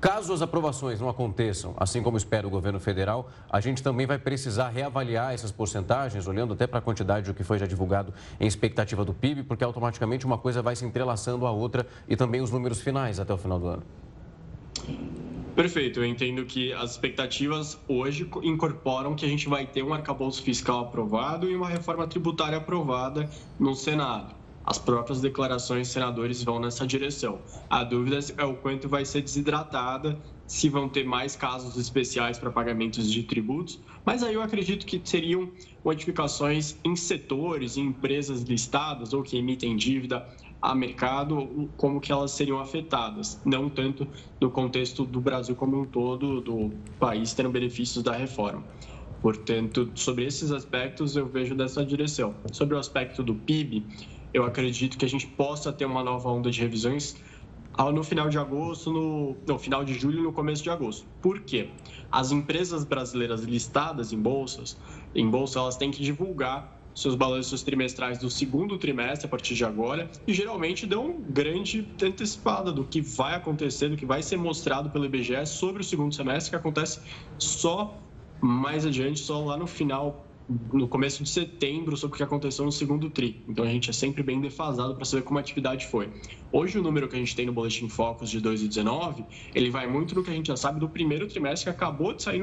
caso 0.00 0.32
as 0.32 0.40
aprovações 0.40 0.98
não 0.98 1.10
aconteçam, 1.10 1.74
assim 1.76 2.02
como 2.02 2.16
espera 2.16 2.46
o 2.46 2.50
governo 2.50 2.80
federal, 2.80 3.28
a 3.50 3.60
gente 3.60 3.82
também 3.82 4.06
vai 4.06 4.18
precisar 4.18 4.70
reavaliar 4.70 5.34
essas 5.34 5.52
porcentagens, 5.52 6.26
olhando 6.26 6.54
até 6.54 6.66
para 6.66 6.78
a 6.78 6.82
quantidade 6.82 7.26
do 7.26 7.34
que 7.34 7.44
foi 7.44 7.58
já 7.58 7.66
divulgado 7.66 8.14
em 8.40 8.46
expectativa 8.46 9.04
do 9.04 9.12
PIB, 9.12 9.42
porque 9.42 9.62
automaticamente 9.62 10.24
uma 10.24 10.38
coisa 10.38 10.62
vai 10.62 10.74
se 10.74 10.86
entrelaçando 10.86 11.46
à 11.46 11.50
outra 11.50 11.86
e 12.08 12.16
também 12.16 12.40
os 12.40 12.50
números 12.50 12.80
finais 12.80 13.20
até 13.20 13.34
o 13.34 13.36
final 13.36 13.58
do 13.58 13.66
ano. 13.66 14.03
Perfeito, 15.54 16.00
eu 16.00 16.04
entendo 16.04 16.44
que 16.44 16.72
as 16.72 16.92
expectativas 16.92 17.78
hoje 17.86 18.28
incorporam 18.42 19.14
que 19.14 19.24
a 19.24 19.28
gente 19.28 19.48
vai 19.48 19.64
ter 19.64 19.84
um 19.84 19.94
arcabouço 19.94 20.42
fiscal 20.42 20.80
aprovado 20.80 21.48
e 21.48 21.54
uma 21.54 21.68
reforma 21.68 22.08
tributária 22.08 22.58
aprovada 22.58 23.30
no 23.56 23.74
Senado. 23.74 24.34
As 24.64 24.78
próprias 24.78 25.20
declarações 25.20 25.86
dos 25.86 25.92
senadores 25.92 26.42
vão 26.42 26.58
nessa 26.58 26.84
direção. 26.86 27.40
A 27.70 27.84
dúvida 27.84 28.18
é 28.36 28.44
o 28.44 28.56
quanto 28.56 28.88
vai 28.88 29.04
ser 29.04 29.20
desidratada, 29.20 30.18
se 30.46 30.68
vão 30.68 30.88
ter 30.88 31.04
mais 31.04 31.36
casos 31.36 31.76
especiais 31.76 32.36
para 32.36 32.50
pagamentos 32.50 33.10
de 33.10 33.22
tributos, 33.22 33.78
mas 34.04 34.22
aí 34.22 34.34
eu 34.34 34.42
acredito 34.42 34.84
que 34.84 35.00
seriam 35.04 35.50
modificações 35.84 36.76
em 36.84 36.94
setores, 36.94 37.76
em 37.76 37.86
empresas 37.86 38.42
listadas 38.42 39.12
ou 39.12 39.22
que 39.22 39.36
emitem 39.36 39.76
dívida 39.76 40.26
a 40.60 40.74
mercado, 40.74 41.70
como 41.76 42.00
que 42.00 42.10
elas 42.10 42.30
seriam 42.30 42.58
afetadas, 42.58 43.40
não 43.44 43.68
tanto 43.68 44.08
no 44.40 44.50
contexto 44.50 45.04
do 45.04 45.20
Brasil 45.20 45.54
como 45.54 45.80
um 45.80 45.84
todo, 45.84 46.40
do 46.40 46.70
país 46.98 47.34
tendo 47.34 47.50
benefícios 47.50 48.02
da 48.02 48.12
reforma. 48.12 48.64
Portanto, 49.20 49.90
sobre 49.94 50.24
esses 50.24 50.50
aspectos 50.50 51.16
eu 51.16 51.26
vejo 51.26 51.54
dessa 51.54 51.84
direção. 51.84 52.34
Sobre 52.52 52.74
o 52.74 52.78
aspecto 52.78 53.22
do 53.22 53.34
PIB, 53.34 53.86
eu 54.32 54.44
acredito 54.44 54.98
que 54.98 55.04
a 55.04 55.08
gente 55.08 55.26
possa 55.26 55.72
ter 55.72 55.84
uma 55.84 56.02
nova 56.02 56.28
onda 56.30 56.50
de 56.50 56.60
revisões 56.60 57.16
no 57.92 58.04
final 58.04 58.28
de 58.28 58.38
agosto, 58.38 58.92
no, 58.92 59.36
no 59.46 59.58
final 59.58 59.84
de 59.84 59.94
julho 59.94 60.20
e 60.20 60.22
no 60.22 60.32
começo 60.32 60.62
de 60.62 60.70
agosto. 60.70 61.06
Por 61.20 61.40
quê? 61.40 61.70
As 62.10 62.30
empresas 62.30 62.84
brasileiras 62.84 63.42
listadas 63.42 64.12
em 64.12 64.18
bolsas, 64.18 64.76
em 65.14 65.28
bolsa, 65.28 65.58
elas 65.58 65.76
têm 65.76 65.90
que 65.90 66.02
divulgar 66.02 66.80
seus 66.94 67.16
balanços 67.16 67.62
trimestrais 67.62 68.18
do 68.18 68.30
segundo 68.30 68.78
trimestre 68.78 69.26
a 69.26 69.28
partir 69.28 69.54
de 69.54 69.64
agora 69.64 70.08
e 70.26 70.32
geralmente 70.32 70.86
dão 70.86 71.20
grande 71.28 71.88
antecipada 72.00 72.70
do 72.70 72.84
que 72.84 73.00
vai 73.00 73.34
acontecer, 73.34 73.88
do 73.88 73.96
que 73.96 74.06
vai 74.06 74.22
ser 74.22 74.36
mostrado 74.36 74.90
pelo 74.90 75.04
IBGE 75.04 75.44
sobre 75.44 75.82
o 75.82 75.84
segundo 75.84 76.14
semestre, 76.14 76.50
que 76.50 76.56
acontece 76.56 77.00
só 77.36 77.98
mais 78.40 78.86
adiante, 78.86 79.18
só 79.18 79.44
lá 79.44 79.56
no 79.56 79.66
final 79.66 80.24
no 80.48 80.86
começo 80.86 81.22
de 81.22 81.28
setembro 81.28 81.96
sobre 81.96 82.14
o 82.14 82.16
que 82.18 82.22
aconteceu 82.22 82.64
no 82.64 82.72
segundo 82.72 83.08
TRI. 83.08 83.42
Então 83.48 83.64
a 83.64 83.68
gente 83.68 83.88
é 83.88 83.92
sempre 83.92 84.22
bem 84.22 84.40
defasado 84.40 84.94
para 84.94 85.04
saber 85.04 85.22
como 85.22 85.38
a 85.38 85.40
atividade 85.40 85.86
foi. 85.86 86.10
Hoje 86.52 86.78
o 86.78 86.82
número 86.82 87.08
que 87.08 87.16
a 87.16 87.18
gente 87.18 87.34
tem 87.34 87.46
no 87.46 87.52
Boletim 87.52 87.88
Focus 87.88 88.30
de 88.30 88.40
2019, 88.40 89.24
ele 89.54 89.70
vai 89.70 89.86
muito 89.86 90.14
no 90.14 90.22
que 90.22 90.30
a 90.30 90.34
gente 90.34 90.48
já 90.48 90.56
sabe 90.56 90.78
do 90.78 90.88
primeiro 90.88 91.26
trimestre 91.26 91.64
que 91.64 91.70
acabou 91.70 92.12
de 92.12 92.22
sair 92.22 92.42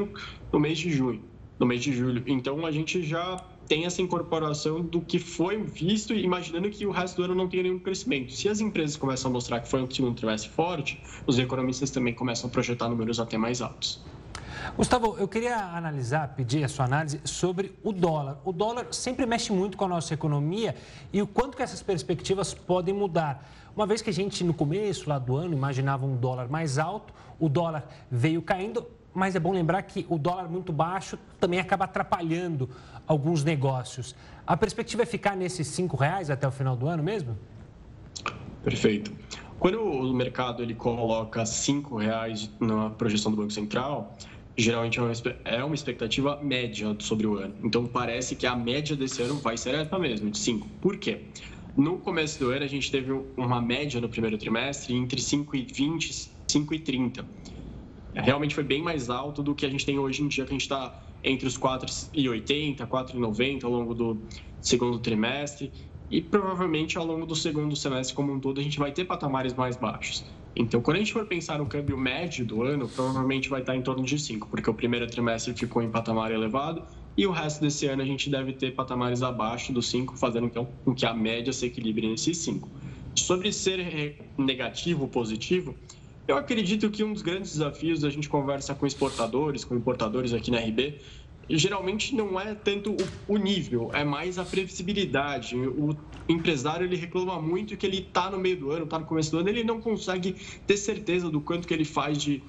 no, 0.51 0.59
mês 0.59 0.79
de 0.79 0.91
junho, 0.91 1.23
no 1.59 1.65
mês 1.65 1.83
de 1.83 1.93
julho. 1.93 2.23
Então 2.25 2.65
a 2.65 2.71
gente 2.71 3.03
já 3.03 3.37
tem 3.67 3.85
essa 3.85 4.01
incorporação 4.01 4.81
do 4.81 4.99
que 4.99 5.19
foi 5.19 5.61
visto, 5.61 6.13
imaginando 6.13 6.69
que 6.69 6.85
o 6.85 6.91
resto 6.91 7.17
do 7.17 7.23
ano 7.23 7.35
não 7.35 7.47
tenha 7.47 7.63
nenhum 7.63 7.79
crescimento. 7.79 8.33
Se 8.33 8.49
as 8.49 8.59
empresas 8.59 8.97
começam 8.97 9.29
a 9.29 9.33
mostrar 9.33 9.59
que 9.61 9.69
foi 9.69 9.81
um 9.81 9.89
segundo 9.89 10.15
trimestre 10.15 10.49
forte, 10.49 11.01
os 11.25 11.39
economistas 11.39 11.89
também 11.91 12.13
começam 12.13 12.49
a 12.49 12.51
projetar 12.51 12.89
números 12.89 13.19
até 13.19 13.37
mais 13.37 13.61
altos. 13.61 14.03
Gustavo, 14.75 15.17
eu 15.17 15.27
queria 15.27 15.57
analisar, 15.57 16.29
pedir 16.29 16.63
a 16.63 16.67
sua 16.67 16.85
análise 16.85 17.19
sobre 17.23 17.75
o 17.83 17.91
dólar. 17.91 18.39
O 18.45 18.51
dólar 18.51 18.87
sempre 18.91 19.25
mexe 19.25 19.51
muito 19.51 19.77
com 19.77 19.85
a 19.85 19.87
nossa 19.87 20.13
economia 20.13 20.75
e 21.11 21.21
o 21.21 21.27
quanto 21.27 21.57
que 21.57 21.63
essas 21.63 21.81
perspectivas 21.81 22.53
podem 22.53 22.93
mudar. 22.93 23.47
Uma 23.75 23.85
vez 23.85 24.01
que 24.01 24.09
a 24.09 24.13
gente, 24.13 24.43
no 24.43 24.53
começo 24.53 25.09
lá 25.09 25.17
do 25.17 25.35
ano, 25.35 25.53
imaginava 25.53 26.05
um 26.05 26.15
dólar 26.15 26.49
mais 26.49 26.77
alto, 26.77 27.13
o 27.39 27.49
dólar 27.49 27.87
veio 28.09 28.41
caindo, 28.41 28.85
mas 29.13 29.35
é 29.35 29.39
bom 29.39 29.51
lembrar 29.51 29.81
que 29.83 30.05
o 30.09 30.17
dólar 30.17 30.49
muito 30.49 30.71
baixo 30.71 31.17
também 31.39 31.59
acaba 31.59 31.85
atrapalhando 31.85 32.69
alguns 33.07 33.43
negócios. 33.43 34.15
A 34.45 34.55
perspectiva 34.55 35.03
é 35.03 35.05
ficar 35.05 35.35
nesses 35.35 35.67
cinco 35.67 35.97
reais 35.97 36.29
até 36.29 36.47
o 36.47 36.51
final 36.51 36.75
do 36.75 36.87
ano 36.87 37.03
mesmo? 37.03 37.37
Perfeito. 38.63 39.11
Quando 39.61 39.79
o 39.79 40.13
mercado 40.13 40.63
ele 40.63 40.73
coloca 40.73 41.45
cinco 41.45 41.95
reais 41.95 42.49
na 42.59 42.89
projeção 42.89 43.31
do 43.31 43.37
Banco 43.37 43.53
Central, 43.53 44.11
geralmente 44.57 44.99
é 44.99 45.01
uma, 45.01 45.11
é 45.45 45.63
uma 45.63 45.75
expectativa 45.75 46.39
média 46.41 46.95
sobre 46.99 47.27
o 47.27 47.35
ano. 47.37 47.55
Então 47.63 47.85
parece 47.85 48.35
que 48.35 48.45
a 48.45 48.55
média 48.55 48.95
desse 48.95 49.21
ano 49.21 49.35
vai 49.35 49.57
ser 49.57 49.75
essa 49.75 49.97
mesmo, 49.97 50.29
de 50.29 50.37
5. 50.37 50.67
Por 50.81 50.97
quê? 50.97 51.21
No 51.75 51.97
começo 51.97 52.39
do 52.39 52.49
ano 52.51 52.63
a 52.63 52.67
gente 52.67 52.91
teve 52.91 53.11
uma 53.37 53.61
média 53.61 54.01
no 54.01 54.09
primeiro 54.09 54.37
trimestre 54.37 54.93
entre 54.93 55.21
5,20 55.21 56.09
e 56.09 56.57
5,30. 56.59 57.25
Realmente 58.13 58.53
foi 58.53 58.63
bem 58.63 58.81
mais 58.81 59.09
alto 59.09 59.41
do 59.41 59.55
que 59.55 59.65
a 59.65 59.69
gente 59.69 59.85
tem 59.85 59.97
hoje 59.97 60.21
em 60.21 60.27
dia, 60.27 60.43
que 60.43 60.51
a 60.51 60.53
gente 60.53 60.61
está 60.61 61.01
entre 61.23 61.47
os 61.47 61.57
4,80, 61.57 62.85
4,90 62.85 63.63
ao 63.63 63.71
longo 63.71 63.93
do 63.93 64.21
segundo 64.59 64.99
trimestre. 64.99 65.71
E 66.09 66.21
provavelmente 66.21 66.97
ao 66.97 67.05
longo 67.05 67.25
do 67.25 67.35
segundo 67.35 67.73
semestre 67.73 68.13
como 68.13 68.33
um 68.33 68.39
todo 68.39 68.59
a 68.59 68.63
gente 68.63 68.77
vai 68.77 68.91
ter 68.91 69.05
patamares 69.05 69.53
mais 69.53 69.77
baixos. 69.77 70.25
Então, 70.55 70.81
quando 70.81 70.97
a 70.97 70.99
gente 70.99 71.13
for 71.13 71.25
pensar 71.25 71.57
no 71.59 71.65
câmbio 71.65 71.97
médio 71.97 72.45
do 72.45 72.61
ano, 72.61 72.87
provavelmente 72.87 73.47
vai 73.47 73.61
estar 73.61 73.75
em 73.75 73.81
torno 73.81 74.03
de 74.03 74.19
5, 74.19 74.47
porque 74.49 74.69
o 74.69 74.73
primeiro 74.73 75.07
trimestre 75.07 75.53
ficou 75.53 75.81
em 75.81 75.89
patamar 75.89 76.31
elevado 76.31 76.83
e 77.15 77.25
o 77.25 77.31
resto 77.31 77.61
desse 77.61 77.87
ano 77.87 78.01
a 78.01 78.05
gente 78.05 78.29
deve 78.29 78.53
ter 78.53 78.73
patamares 78.73 79.21
abaixo 79.21 79.71
dos 79.71 79.89
5, 79.89 80.17
fazendo 80.17 80.47
então 80.47 80.67
com 80.83 80.93
que 80.93 81.05
a 81.05 81.13
média 81.13 81.53
se 81.53 81.65
equilibre 81.65 82.07
nesses 82.07 82.37
5. 82.39 82.69
Sobre 83.15 83.51
ser 83.51 84.17
negativo 84.37 85.03
ou 85.03 85.07
positivo, 85.07 85.75
eu 86.27 86.37
acredito 86.37 86.89
que 86.89 87.03
um 87.03 87.11
dos 87.11 87.21
grandes 87.21 87.53
desafios 87.53 88.03
a 88.03 88.09
gente 88.09 88.29
conversa 88.29 88.73
com 88.73 88.85
exportadores, 88.85 89.65
com 89.65 89.75
importadores 89.75 90.33
aqui 90.33 90.51
na 90.51 90.59
RB, 90.59 90.95
geralmente 91.49 92.15
não 92.15 92.39
é 92.39 92.55
tanto 92.55 92.95
o, 93.27 93.37
nível, 93.37 93.89
é 93.93 94.03
mais 94.03 94.37
a 94.37 94.45
previsibilidade. 94.45 95.55
O 95.55 95.95
empresário 96.27 96.85
ele 96.85 96.95
reclama 96.95 97.41
muito 97.41 97.75
que 97.75 97.85
ele 97.85 97.99
está 97.99 98.29
no 98.29 98.37
meio 98.37 98.57
do 98.57 98.71
ano, 98.71 98.85
está 98.85 98.99
no 98.99 99.05
começo 99.05 99.31
do 99.31 99.39
ano, 99.39 99.49
ele 99.49 99.63
não 99.63 99.81
consegue 99.81 100.35
ter 100.65 100.77
certeza 100.77 101.29
do 101.29 101.41
quanto 101.41 101.67
que 101.67 101.73
ele 101.73 101.85
faz 101.85 102.21
de, 102.21 102.43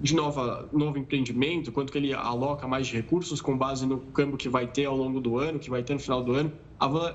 de 0.00 0.14
nova, 0.14 0.68
novo 0.72 0.98
empreendimento, 0.98 1.70
quanto 1.70 1.92
que 1.92 1.98
ele 1.98 2.12
aloca 2.12 2.66
mais 2.66 2.86
de 2.86 2.94
recursos 2.94 3.40
com 3.40 3.56
base 3.56 3.86
no 3.86 3.98
câmbio 3.98 4.36
que 4.36 4.48
vai 4.48 4.66
ter 4.66 4.86
ao 4.86 4.96
longo 4.96 5.20
do 5.20 5.38
ano, 5.38 5.58
que 5.58 5.70
vai 5.70 5.82
ter 5.82 5.94
no 5.94 6.00
final 6.00 6.22
do 6.22 6.32
ano. 6.32 6.52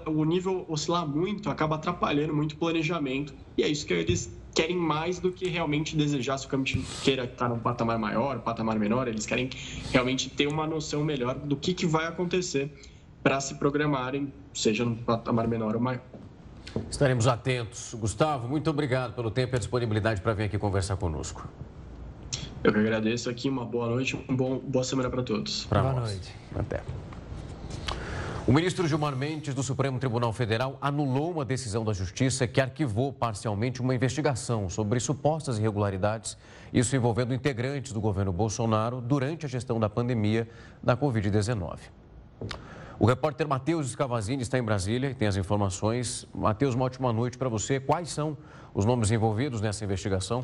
o 0.06 0.24
nível 0.24 0.66
oscilar 0.70 1.08
muito 1.08 1.50
acaba 1.50 1.76
atrapalhando 1.76 2.34
muito 2.34 2.54
o 2.54 2.58
planejamento 2.58 3.34
e 3.58 3.64
é 3.64 3.68
isso 3.68 3.86
que 3.86 3.94
eles 3.94 4.39
querem 4.54 4.76
mais 4.76 5.20
do 5.20 5.32
que 5.32 5.48
realmente 5.48 5.96
desejar 5.96 6.38
se 6.38 6.46
o 6.46 6.50
câmbio 6.50 6.84
queira 7.04 7.24
estar 7.24 7.50
num 7.50 7.60
patamar 7.60 7.98
maior, 7.98 8.38
um 8.38 8.42
patamar 8.42 8.78
menor, 8.78 9.08
eles 9.08 9.26
querem 9.26 9.50
realmente 9.92 10.30
ter 10.30 10.48
uma 10.48 10.68
noção 10.68 11.04
melhor 11.04 11.36
do 11.36 11.56
que, 11.56 11.74
que 11.74 11.86
vai 11.86 12.08
acontecer 12.08 12.72
para 13.24 13.40
se 13.40 13.56
programarem, 13.56 14.34
seja 14.54 14.84
num 14.86 14.96
patamar 14.96 15.48
menor 15.48 15.76
ou 15.76 15.82
maior. 15.82 16.02
Estaremos 16.90 17.28
atentos. 17.28 17.94
Gustavo, 17.96 18.48
muito 18.48 18.70
obrigado 18.70 19.14
pelo 19.14 19.32
tempo 19.32 19.56
e 19.56 19.58
a 19.58 19.60
disponibilidade 19.60 20.22
para 20.22 20.34
vir 20.34 20.44
aqui 20.44 20.58
conversar 20.58 20.98
conosco. 20.98 21.48
Eu 22.64 22.74
que 22.74 22.80
agradeço 22.80 23.30
aqui, 23.30 23.50
uma 23.50 23.66
boa 23.66 23.88
noite, 23.88 24.20
uma 24.28 24.60
boa 24.60 24.84
semana 24.84 25.10
para 25.10 25.24
todos. 25.24 25.66
Pra 25.66 25.82
boa 25.82 25.94
nós. 25.94 26.12
noite. 26.12 26.36
Até. 26.56 26.84
O 28.50 28.52
ministro 28.52 28.88
Gilmar 28.88 29.16
Mendes, 29.16 29.54
do 29.54 29.62
Supremo 29.62 30.00
Tribunal 30.00 30.34
Federal, 30.34 30.76
anulou 30.82 31.30
uma 31.30 31.46
decisão 31.46 31.86
da 31.86 31.94
Justiça 31.94 32.48
que 32.48 32.60
arquivou 32.60 33.14
parcialmente 33.14 33.80
uma 33.80 33.94
investigação 33.94 34.68
sobre 34.68 35.00
supostas 35.00 35.60
irregularidades, 35.60 36.36
isso 36.74 36.96
envolvendo 36.96 37.32
integrantes 37.32 37.94
do 37.94 38.02
governo 38.02 38.34
Bolsonaro 38.34 39.02
durante 39.02 39.46
a 39.46 39.50
gestão 39.50 39.80
da 39.80 39.88
pandemia 39.88 40.50
da 40.82 40.98
Covid-19. 40.98 41.78
O 42.98 43.06
repórter 43.06 43.48
Matheus 43.48 43.86
Escavazini 43.86 44.42
está 44.42 44.58
em 44.58 44.64
Brasília 44.64 45.12
e 45.12 45.14
tem 45.14 45.28
as 45.28 45.38
informações. 45.38 46.28
Matheus, 46.34 46.74
uma 46.74 46.86
ótima 46.86 47.14
noite 47.14 47.38
para 47.38 47.50
você. 47.50 47.80
Quais 47.80 48.10
são 48.10 48.36
os 48.74 48.84
nomes 48.84 49.12
envolvidos 49.12 49.62
nessa 49.62 49.86
investigação? 49.86 50.44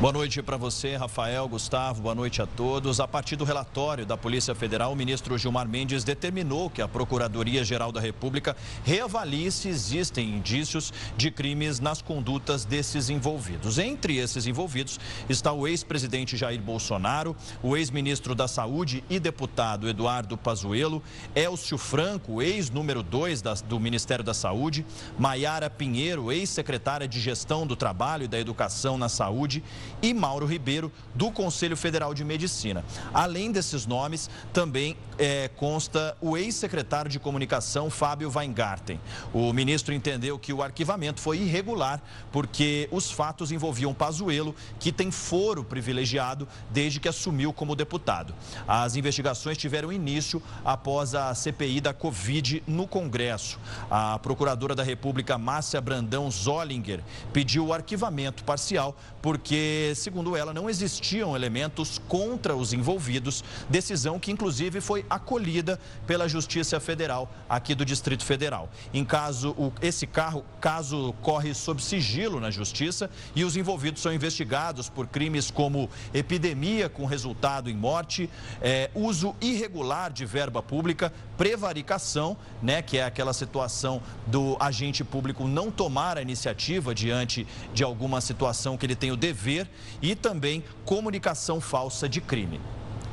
Boa 0.00 0.12
noite 0.12 0.40
para 0.44 0.56
você, 0.56 0.94
Rafael, 0.94 1.48
Gustavo, 1.48 2.02
boa 2.02 2.14
noite 2.14 2.40
a 2.40 2.46
todos. 2.46 3.00
A 3.00 3.08
partir 3.08 3.34
do 3.34 3.42
relatório 3.42 4.06
da 4.06 4.16
Polícia 4.16 4.54
Federal, 4.54 4.92
o 4.92 4.96
ministro 4.96 5.36
Gilmar 5.36 5.68
Mendes 5.68 6.04
determinou 6.04 6.70
que 6.70 6.80
a 6.80 6.86
Procuradoria-Geral 6.86 7.90
da 7.90 8.00
República 8.00 8.56
reavalie 8.84 9.50
se 9.50 9.68
existem 9.68 10.36
indícios 10.36 10.92
de 11.16 11.32
crimes 11.32 11.80
nas 11.80 12.00
condutas 12.00 12.64
desses 12.64 13.10
envolvidos. 13.10 13.76
Entre 13.76 14.18
esses 14.18 14.46
envolvidos 14.46 15.00
está 15.28 15.52
o 15.52 15.66
ex-presidente 15.66 16.36
Jair 16.36 16.62
Bolsonaro, 16.62 17.34
o 17.60 17.76
ex-ministro 17.76 18.36
da 18.36 18.46
Saúde 18.46 19.02
e 19.10 19.18
deputado 19.18 19.88
Eduardo 19.88 20.38
Pazuello, 20.38 21.02
Elcio 21.34 21.76
Franco, 21.76 22.40
ex-número 22.40 23.02
2 23.02 23.42
do 23.66 23.80
Ministério 23.80 24.24
da 24.24 24.32
Saúde, 24.32 24.86
Maiara 25.18 25.68
Pinheiro, 25.68 26.30
ex-secretária 26.30 27.08
de 27.08 27.18
Gestão 27.18 27.66
do 27.66 27.74
Trabalho 27.74 28.26
e 28.26 28.28
da 28.28 28.38
Educação 28.38 28.96
na 28.96 29.08
Saúde 29.08 29.60
e 30.00 30.12
Mauro 30.14 30.46
Ribeiro, 30.46 30.92
do 31.14 31.30
Conselho 31.30 31.76
Federal 31.76 32.14
de 32.14 32.24
Medicina. 32.24 32.84
Além 33.12 33.50
desses 33.52 33.86
nomes, 33.86 34.30
também 34.52 34.96
é, 35.18 35.48
consta 35.56 36.16
o 36.20 36.36
ex-secretário 36.36 37.10
de 37.10 37.18
Comunicação, 37.18 37.90
Fábio 37.90 38.30
Weingarten. 38.34 39.00
O 39.32 39.52
ministro 39.52 39.92
entendeu 39.92 40.38
que 40.38 40.52
o 40.52 40.62
arquivamento 40.62 41.20
foi 41.20 41.38
irregular 41.38 42.00
porque 42.30 42.88
os 42.92 43.10
fatos 43.10 43.50
envolviam 43.50 43.92
Pazuello, 43.92 44.54
que 44.78 44.92
tem 44.92 45.10
foro 45.10 45.64
privilegiado 45.64 46.46
desde 46.70 47.00
que 47.00 47.08
assumiu 47.08 47.52
como 47.52 47.74
deputado. 47.74 48.34
As 48.66 48.96
investigações 48.96 49.58
tiveram 49.58 49.92
início 49.92 50.42
após 50.64 51.14
a 51.14 51.34
CPI 51.34 51.80
da 51.80 51.92
Covid 51.92 52.62
no 52.66 52.86
Congresso. 52.86 53.58
A 53.90 54.18
procuradora 54.18 54.74
da 54.74 54.82
República, 54.82 55.36
Márcia 55.36 55.80
Brandão 55.80 56.30
Zollinger, 56.30 57.02
pediu 57.32 57.66
o 57.66 57.72
arquivamento 57.72 58.44
parcial 58.44 58.96
porque, 59.20 59.77
segundo 59.94 60.36
ela, 60.36 60.52
não 60.52 60.68
existiam 60.68 61.34
elementos 61.34 62.00
contra 62.08 62.56
os 62.56 62.72
envolvidos, 62.72 63.44
decisão 63.68 64.18
que 64.18 64.30
inclusive 64.30 64.80
foi 64.80 65.04
acolhida 65.08 65.78
pela 66.06 66.28
Justiça 66.28 66.78
Federal 66.80 67.32
aqui 67.48 67.74
do 67.74 67.84
Distrito 67.84 68.24
Federal. 68.24 68.70
Em 68.92 69.04
caso, 69.04 69.54
esse 69.80 70.06
carro, 70.06 70.44
caso 70.60 71.14
corre 71.22 71.54
sob 71.54 71.82
sigilo 71.82 72.40
na 72.40 72.50
Justiça 72.50 73.10
e 73.34 73.44
os 73.44 73.56
envolvidos 73.56 74.02
são 74.02 74.12
investigados 74.12 74.88
por 74.88 75.06
crimes 75.06 75.50
como 75.50 75.88
epidemia 76.12 76.88
com 76.88 77.04
resultado 77.04 77.70
em 77.70 77.74
morte, 77.74 78.28
é, 78.60 78.90
uso 78.94 79.34
irregular 79.40 80.12
de 80.12 80.24
verba 80.24 80.62
pública, 80.62 81.12
prevaricação, 81.38 82.36
né, 82.60 82.82
que 82.82 82.98
é 82.98 83.04
aquela 83.04 83.32
situação 83.32 84.02
do 84.26 84.56
agente 84.58 85.04
público 85.04 85.46
não 85.46 85.70
tomar 85.70 86.18
a 86.18 86.22
iniciativa 86.22 86.92
diante 86.92 87.46
de 87.72 87.84
alguma 87.84 88.20
situação 88.20 88.76
que 88.76 88.84
ele 88.84 88.96
tem 88.96 89.12
o 89.12 89.16
dever 89.16 89.70
e 90.02 90.16
também 90.16 90.64
comunicação 90.84 91.60
falsa 91.60 92.08
de 92.08 92.20
crime. 92.20 92.60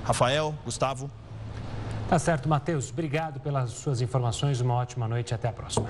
Rafael, 0.04 0.56
Gustavo. 0.66 1.10
Tá 2.10 2.20
certo, 2.20 2.50
Matheus. 2.50 2.90
Obrigado 2.90 3.40
pelas 3.40 3.72
suas 3.72 4.02
informações. 4.02 4.60
Uma 4.60 4.76
ótima 4.76 5.08
noite 5.08 5.32
e 5.32 5.34
até 5.34 5.48
a 5.48 5.54
próxima. 5.54 5.90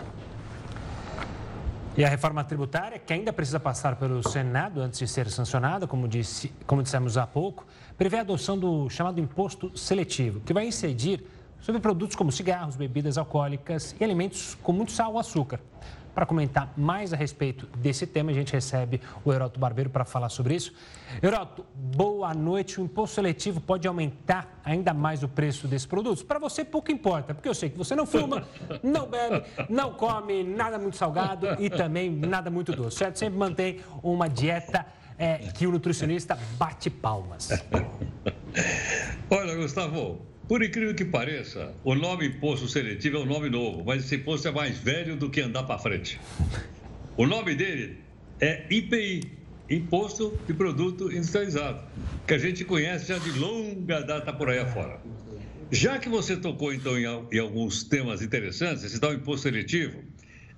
E 1.97 2.03
a 2.03 2.09
reforma 2.09 2.43
tributária, 2.43 2.99
que 2.99 3.13
ainda 3.13 3.31
precisa 3.31 3.59
passar 3.59 3.95
pelo 3.95 4.21
Senado 4.27 4.81
antes 4.81 4.99
de 4.99 5.07
ser 5.07 5.29
sancionada, 5.29 5.87
como, 5.87 6.09
disse, 6.09 6.51
como 6.67 6.83
dissemos 6.83 7.17
há 7.17 7.25
pouco, 7.25 7.65
prevê 7.97 8.17
a 8.17 8.21
adoção 8.21 8.57
do 8.57 8.89
chamado 8.89 9.19
imposto 9.21 9.71
seletivo, 9.77 10.41
que 10.41 10.53
vai 10.53 10.67
incidir 10.67 11.23
sobre 11.65 11.81
produtos 11.81 12.15
como 12.15 12.31
cigarros, 12.31 12.75
bebidas 12.75 13.17
alcoólicas 13.17 13.95
e 14.00 14.03
alimentos 14.03 14.55
com 14.62 14.72
muito 14.72 14.91
sal 14.91 15.13
ou 15.13 15.19
açúcar. 15.19 15.60
Para 16.13 16.24
comentar 16.24 16.72
mais 16.77 17.12
a 17.12 17.17
respeito 17.17 17.65
desse 17.77 18.05
tema, 18.05 18.29
a 18.29 18.34
gente 18.36 18.53
recebe 18.53 19.01
o 19.25 19.34
Heroto 19.34 19.60
Barbeiro 19.60 19.89
para 19.89 20.05
falar 20.05 20.29
sobre 20.29 20.53
isso. 20.53 20.72
Heroto, 21.24 21.65
boa 21.74 22.36
noite. 22.36 22.79
O 22.79 22.84
imposto 22.84 23.15
seletivo 23.15 23.60
pode 23.60 23.88
aumentar 23.88 24.62
ainda 24.63 24.93
mais 24.93 25.24
o 25.24 25.27
preço 25.27 25.67
desses 25.67 25.88
produtos? 25.88 26.22
Para 26.22 26.38
você, 26.38 26.63
pouco 26.63 26.91
importa, 26.91 27.34
porque 27.34 27.50
eu 27.50 27.55
sei 27.55 27.72
que 27.72 27.77
você 27.79 27.95
não 27.95 28.05
fuma, 28.05 28.48
não 28.84 29.07
bebe, 29.07 29.43
não 29.67 29.91
come 29.93 30.43
nada 30.43 30.77
muito 30.77 30.95
salgado 30.95 31.48
e 31.60 31.67
também 31.67 32.12
nada 32.12 32.51
muito 32.51 32.74
doce, 32.74 32.98
certo? 32.98 33.17
Sempre 33.17 33.39
mantém 33.39 33.79
uma 34.03 34.29
dieta 34.29 34.86
é, 35.17 35.39
que 35.39 35.65
o 35.65 35.72
nutricionista 35.72 36.38
bate 36.60 36.91
palmas. 36.91 37.50
Olha, 39.31 39.55
Gustavo, 39.55 40.22
por 40.47 40.63
incrível 40.63 40.93
que 40.93 41.05
pareça, 41.05 41.73
o 41.83 41.95
nome 41.95 42.27
imposto 42.27 42.67
seletivo 42.67 43.17
é 43.17 43.19
um 43.21 43.25
nome 43.25 43.49
novo, 43.49 43.83
mas 43.83 44.05
esse 44.05 44.15
imposto 44.15 44.47
é 44.47 44.51
mais 44.51 44.77
velho 44.77 45.15
do 45.15 45.29
que 45.29 45.41
andar 45.41 45.63
para 45.63 45.79
frente. 45.79 46.19
O 47.17 47.25
nome 47.25 47.55
dele 47.55 47.97
é 48.39 48.65
IPI, 48.69 49.21
Imposto 49.69 50.37
de 50.45 50.53
Produto 50.53 51.11
Industrializado, 51.11 51.81
que 52.27 52.33
a 52.35 52.37
gente 52.37 52.63
conhece 52.63 53.07
já 53.07 53.17
de 53.17 53.31
longa 53.31 54.01
data 54.01 54.31
por 54.31 54.49
aí 54.49 54.59
afora. 54.59 54.99
Já 55.71 55.97
que 55.97 56.07
você 56.07 56.37
tocou, 56.37 56.71
então, 56.71 56.95
em, 56.99 57.39
alguns 57.39 57.83
temas 57.83 58.21
interessantes, 58.21 58.83
esse 58.83 58.99
tal 58.99 59.13
imposto 59.13 59.43
seletivo, 59.43 60.03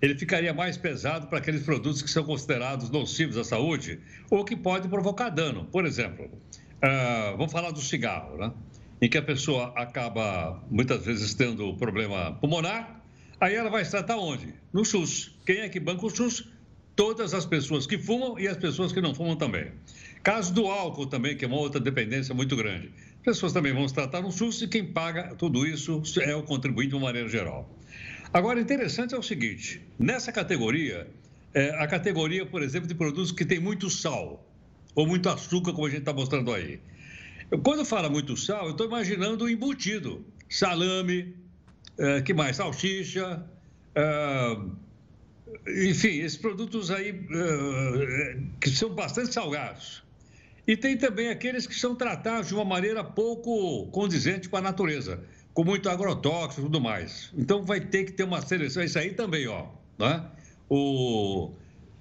ele 0.02 0.16
ficaria 0.16 0.54
mais 0.54 0.76
pesado 0.76 1.28
para 1.28 1.38
aqueles 1.38 1.64
produtos 1.64 2.02
que 2.02 2.10
são 2.10 2.26
considerados 2.26 2.90
nocivos 2.90 3.38
à 3.38 3.44
saúde 3.46 4.00
ou 4.30 4.44
que 4.44 4.56
podem 4.56 4.90
provocar 4.90 5.30
dano. 5.30 5.66
Por 5.72 5.86
exemplo, 5.86 6.26
uh, 6.26 7.38
vamos 7.38 7.52
falar 7.54 7.72
do 7.72 7.80
cigarro, 7.80 8.38
né? 8.38 8.52
Em 9.02 9.10
que 9.10 9.18
a 9.18 9.22
pessoa 9.22 9.74
acaba 9.76 10.64
muitas 10.70 11.06
vezes 11.06 11.34
tendo 11.34 11.76
problema 11.76 12.34
pulmonar, 12.34 13.02
aí 13.40 13.56
ela 13.56 13.70
vai 13.70 13.86
se 13.86 13.92
tratar 13.92 14.18
onde? 14.18 14.54
No 14.74 14.84
SUS. 14.84 15.36
Quem 15.46 15.60
é 15.60 15.70
que 15.70 15.80
banca 15.80 16.06
o 16.06 16.10
SUS? 16.10 16.50
Todas 16.96 17.34
as 17.34 17.46
pessoas 17.46 17.86
que 17.86 17.98
fumam 17.98 18.40
e 18.40 18.48
as 18.48 18.58
pessoas 18.58 18.92
que 18.92 19.00
não 19.00 19.14
fumam 19.14 19.36
também. 19.36 19.72
Caso 20.24 20.52
do 20.54 20.66
álcool 20.66 21.06
também, 21.06 21.38
que 21.38 21.46
é 21.46 21.48
uma 21.48 21.58
outra 21.58 21.80
dependência 21.80 22.34
muito 22.34 22.56
grande. 22.56 22.92
Pessoas 23.24 23.54
também 23.54 23.72
vão 23.72 23.88
se 23.88 23.94
tratar 23.94 24.22
no 24.22 24.32
SUS 24.32 24.62
e 24.64 24.68
quem 24.68 24.86
paga 24.86 25.36
tudo 25.36 25.66
isso 25.66 26.02
é 26.22 26.36
o 26.36 26.42
contribuinte 26.42 26.90
de 26.90 26.96
uma 26.96 27.06
maneira 27.06 27.30
geral. 27.30 27.70
Agora, 28.34 28.60
interessante 28.60 29.14
é 29.14 29.18
o 29.18 29.22
seguinte: 29.22 29.82
nessa 30.00 30.32
categoria, 30.32 31.08
é 31.54 31.70
a 31.82 31.88
categoria, 31.88 32.46
por 32.46 32.64
exemplo, 32.64 32.88
de 32.88 32.96
produtos 32.96 33.32
que 33.32 33.46
tem 33.46 33.60
muito 33.60 33.90
sal 33.90 34.44
ou 34.96 35.06
muito 35.06 35.30
açúcar, 35.30 35.74
como 35.74 35.86
a 35.86 35.90
gente 35.90 36.00
está 36.00 36.14
mostrando 36.14 36.52
aí. 36.52 36.80
Quando 37.64 37.86
fala 37.86 38.10
muito 38.10 38.36
sal, 38.36 38.66
eu 38.66 38.72
estou 38.72 38.86
imaginando 38.86 39.50
embutido. 39.50 40.26
Salame, 40.50 41.36
é, 41.98 42.22
que 42.22 42.34
mais? 42.34 42.58
Salsicha, 42.58 43.44
é, 43.96 44.58
enfim, 45.68 46.20
esses 46.20 46.38
produtos 46.38 46.92
aí 46.92 47.10
é, 47.32 48.38
que 48.60 48.70
são 48.70 48.90
bastante 48.90 49.34
salgados. 49.34 50.04
E 50.68 50.76
tem 50.76 50.98
também 50.98 51.30
aqueles 51.30 51.66
que 51.66 51.76
são 51.76 51.96
tratados 51.96 52.50
de 52.50 52.54
uma 52.54 52.66
maneira 52.66 53.04
pouco 53.04 53.88
condizente 53.88 54.50
com 54.50 54.58
a 54.58 54.62
natureza, 54.62 55.24
com 55.54 55.64
muito 55.64 55.90
agrotóxico 55.90 56.62
e 56.62 56.64
tudo 56.66 56.82
mais. 56.82 57.32
Então 57.38 57.64
vai 57.64 57.80
ter 57.80 58.04
que 58.04 58.12
ter 58.12 58.24
uma 58.24 58.42
seleção, 58.42 58.84
isso 58.84 59.00
aí 59.00 59.14
também, 59.14 59.48
ó, 59.48 59.68
né? 59.98 60.30
o 60.70 61.52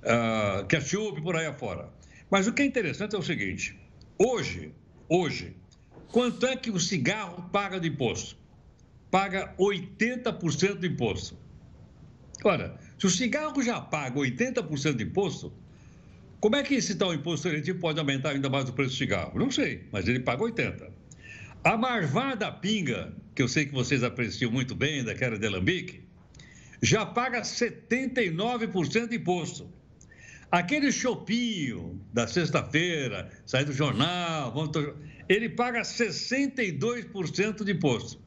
uh, 0.03 0.67
ketchup 0.67 1.21
por 1.23 1.37
aí 1.37 1.47
afora. 1.47 1.89
Mas 2.29 2.49
o 2.49 2.53
que 2.53 2.63
é 2.63 2.65
interessante 2.65 3.15
é 3.15 3.19
o 3.19 3.23
seguinte: 3.23 3.79
hoje, 4.19 4.73
Hoje, 5.09 5.55
quanto 6.11 6.45
é 6.47 6.57
que 6.57 6.71
o 6.71 6.81
cigarro 6.81 7.49
paga 7.53 7.79
de 7.79 7.89
imposto? 7.89 8.37
Paga 9.09 9.55
80% 9.57 10.79
de 10.79 10.89
imposto. 10.89 11.39
Ora, 12.45 12.79
se 12.99 13.07
o 13.07 13.11
cigarro 13.11 13.63
já 13.63 13.81
paga 13.81 14.19
80% 14.19 14.97
de 14.97 15.05
imposto, 15.05 15.53
como 16.41 16.57
é 16.57 16.63
que 16.65 16.75
esse 16.75 16.97
tal 16.97 17.15
imposto 17.15 17.49
seletivo 17.49 17.79
pode 17.79 18.01
aumentar 18.01 18.31
ainda 18.31 18.51
mais 18.51 18.69
o 18.69 18.73
preço 18.73 18.91
do 18.91 18.97
cigarro? 18.97 19.39
Não 19.39 19.51
sei, 19.51 19.85
mas 19.93 20.09
ele 20.09 20.21
paga 20.21 20.43
80%. 20.43 20.91
A 21.63 21.77
marvada 21.77 22.51
pinga, 22.51 23.13
que 23.35 23.43
eu 23.43 23.49
sei 23.49 23.67
que 23.67 23.73
vocês 23.73 24.03
apreciam 24.03 24.51
muito 24.51 24.75
bem, 24.75 25.05
daquela 25.05 25.39
de 25.39 25.47
Alambique, 25.47 26.03
já 26.83 27.07
paga 27.07 27.43
79% 27.43 29.09
de 29.09 29.17
imposto. 29.17 29.69
Aquele 30.51 30.93
chopinho 30.93 32.01
da 32.13 32.27
sexta-feira, 32.27 33.31
sai 33.45 33.65
do 33.65 33.73
jornal, 33.73 34.55
ele 35.29 35.49
paga 35.49 35.83
62% 35.83 37.65
de 37.65 37.73
imposto. 37.73 38.21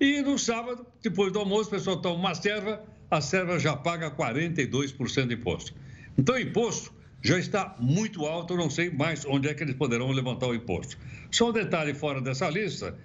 E 0.00 0.22
no 0.22 0.38
sábado, 0.38 0.86
depois 1.02 1.30
do 1.32 1.38
almoço, 1.38 1.68
o 1.68 1.72
pessoal 1.72 2.00
toma 2.00 2.16
uma 2.16 2.34
serva, 2.34 2.82
a 3.10 3.20
serva 3.20 3.58
já 3.58 3.76
paga 3.76 4.10
42% 4.10 5.26
de 5.26 5.34
imposto. 5.34 5.74
Então, 6.16 6.34
o 6.34 6.38
imposto 6.38 6.94
já 7.22 7.38
está 7.38 7.76
muito 7.78 8.24
alto, 8.24 8.54
eu 8.54 8.58
não 8.58 8.70
sei 8.70 8.90
mais 8.90 9.26
onde 9.26 9.48
é 9.48 9.54
que 9.54 9.62
eles 9.62 9.74
poderão 9.74 10.10
levantar 10.10 10.46
o 10.46 10.54
imposto. 10.54 10.96
Só 11.30 11.50
um 11.50 11.52
detalhe 11.52 11.92
fora 11.92 12.22
dessa 12.22 12.48
lista, 12.48 12.96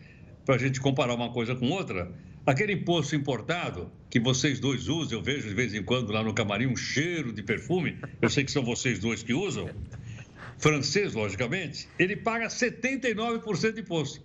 para 0.46 0.56
a 0.56 0.58
gente 0.58 0.80
comparar 0.80 1.14
uma 1.14 1.32
coisa 1.34 1.54
com 1.56 1.70
outra, 1.70 2.10
Aquele 2.46 2.74
imposto 2.74 3.16
importado 3.16 3.92
que 4.08 4.20
vocês 4.20 4.60
dois 4.60 4.88
usam, 4.88 5.18
eu 5.18 5.24
vejo 5.24 5.48
de 5.48 5.56
vez 5.56 5.74
em 5.74 5.82
quando 5.82 6.14
lá 6.14 6.22
no 6.22 6.32
camarim 6.32 6.68
um 6.68 6.76
cheiro 6.76 7.34
de 7.34 7.42
perfume, 7.42 7.98
eu 8.22 8.30
sei 8.30 8.44
que 8.44 8.52
são 8.52 8.64
vocês 8.64 9.00
dois 9.00 9.24
que 9.24 9.34
usam, 9.34 9.68
francês, 10.60 11.16
logicamente, 11.16 11.90
ele 11.98 12.16
paga 12.16 12.46
79% 12.46 13.74
de 13.74 13.82
imposto. 13.82 14.22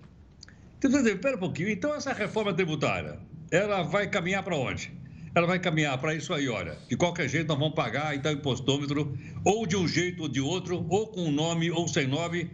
Então, 0.77 0.91
você 0.91 1.13
espera 1.13 1.37
um 1.37 1.41
pouquinho, 1.41 1.71
então 1.71 1.95
essa 1.95 2.13
reforma 2.13 2.53
tributária, 2.53 3.19
ela 3.51 3.83
vai 3.83 4.07
caminhar 4.07 4.43
para 4.43 4.55
onde? 4.55 4.93
Ela 5.35 5.47
vai 5.47 5.59
caminhar 5.59 5.97
para 5.97 6.15
isso 6.15 6.35
aí, 6.35 6.47
olha, 6.47 6.77
de 6.91 6.99
qualquer 6.99 7.27
jeito 7.27 7.49
nós 7.49 7.59
vamos 7.59 7.75
pagar 7.75 8.15
então 8.15 8.33
impostômetro, 8.33 9.17
ou 9.47 9.67
de 9.67 9.77
um 9.77 9.89
jeito 9.89 10.25
ou 10.25 10.29
de 10.29 10.43
outro, 10.43 10.85
ou 10.91 11.07
com 11.07 11.31
nome 11.31 11.71
ou 11.71 11.89
sem 11.89 12.07
nome. 12.07 12.51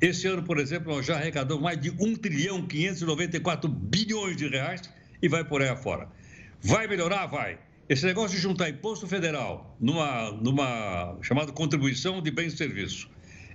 Esse 0.00 0.28
ano, 0.28 0.44
por 0.44 0.58
exemplo, 0.58 0.94
nós 0.94 1.04
já 1.04 1.16
arrecadamos 1.16 1.60
mais 1.62 1.80
de 1.80 1.90
1 1.90 2.14
trilhão 2.16 2.64
594 2.64 3.68
bilhões 3.68 4.36
de 4.36 4.46
reais 4.46 4.97
e 5.22 5.28
vai 5.28 5.44
por 5.44 5.62
aí 5.62 5.68
afora. 5.68 6.08
Vai 6.60 6.86
melhorar? 6.86 7.26
Vai. 7.26 7.58
Esse 7.88 8.04
negócio 8.04 8.36
de 8.36 8.42
juntar 8.42 8.68
imposto 8.68 9.06
federal 9.06 9.76
numa, 9.80 10.30
numa 10.32 11.16
chamada 11.22 11.52
contribuição 11.52 12.20
de 12.20 12.30
bens 12.30 12.52
e 12.52 12.56
serviços 12.56 13.08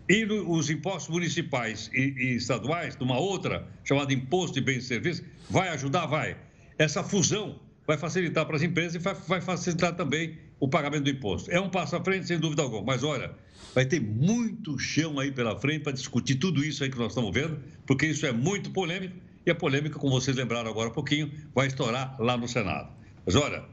e 0.10 0.26
os 0.26 0.70
impostos 0.70 1.10
municipais 1.10 1.90
e, 1.94 2.14
e, 2.18 2.36
estaduais 2.36 2.98
numa 2.98 3.18
outra 3.18 3.68
chamada 3.84 4.14
imposto 4.14 4.56
de 4.56 4.62
bens 4.62 4.84
e 4.84 4.88
serviços 4.88 5.26
vai 5.50 5.70
ajudar? 5.70 6.06
Vai. 6.08 6.36
Essa 6.78 7.04
fusão 7.04 7.60
vai 7.86 7.98
facilitar 7.98 8.46
para 8.46 8.56
as 8.56 8.64
empresas 8.64 8.96
e 8.96 8.98
vai, 8.98 9.14
vai 9.14 9.42
facilitar 9.42 9.96
também 9.96 10.38
o 10.60 10.68
pagamento 10.68 11.04
do 11.04 11.10
imposto. 11.10 11.52
É 11.52 11.60
um 11.60 11.70
passo 11.70 11.96
à 11.96 12.04
frente, 12.04 12.28
sem 12.28 12.40
dúvida 12.40 12.62
alguma. 12.62 12.84
Mas 12.84 13.04
olha, 13.04 13.32
vai 13.74 13.86
ter 13.86 14.00
muito 14.00 14.78
chão 14.80 15.20
aí 15.20 15.32
pela 15.32 15.60
frente 15.60 15.84
para 15.84 15.92
discutir 15.92 16.36
tudo 16.36 16.64
isso 16.64 16.84
aí 16.84 16.90
que 16.90 16.98
nós 16.98 17.10
estamos 17.10 17.32
vendo, 17.34 17.62
porque 17.86 18.08
isso 18.08 18.26
é 18.26 18.32
muito 18.32 18.72
polêmico 18.72 19.16
e 19.46 19.52
a 19.52 19.56
polêmica, 19.56 20.00
como 20.00 20.14
vocês 20.20 20.36
lembraram 20.36 20.70
agora 20.70 20.90
há 20.90 20.92
pouquinho, 20.92 21.32
vai 21.54 21.68
estourar 21.68 22.16
lá 22.20 22.38
no 22.38 22.48
Senado. 22.48 22.90
Mas 23.26 23.36
olha, 23.36 23.64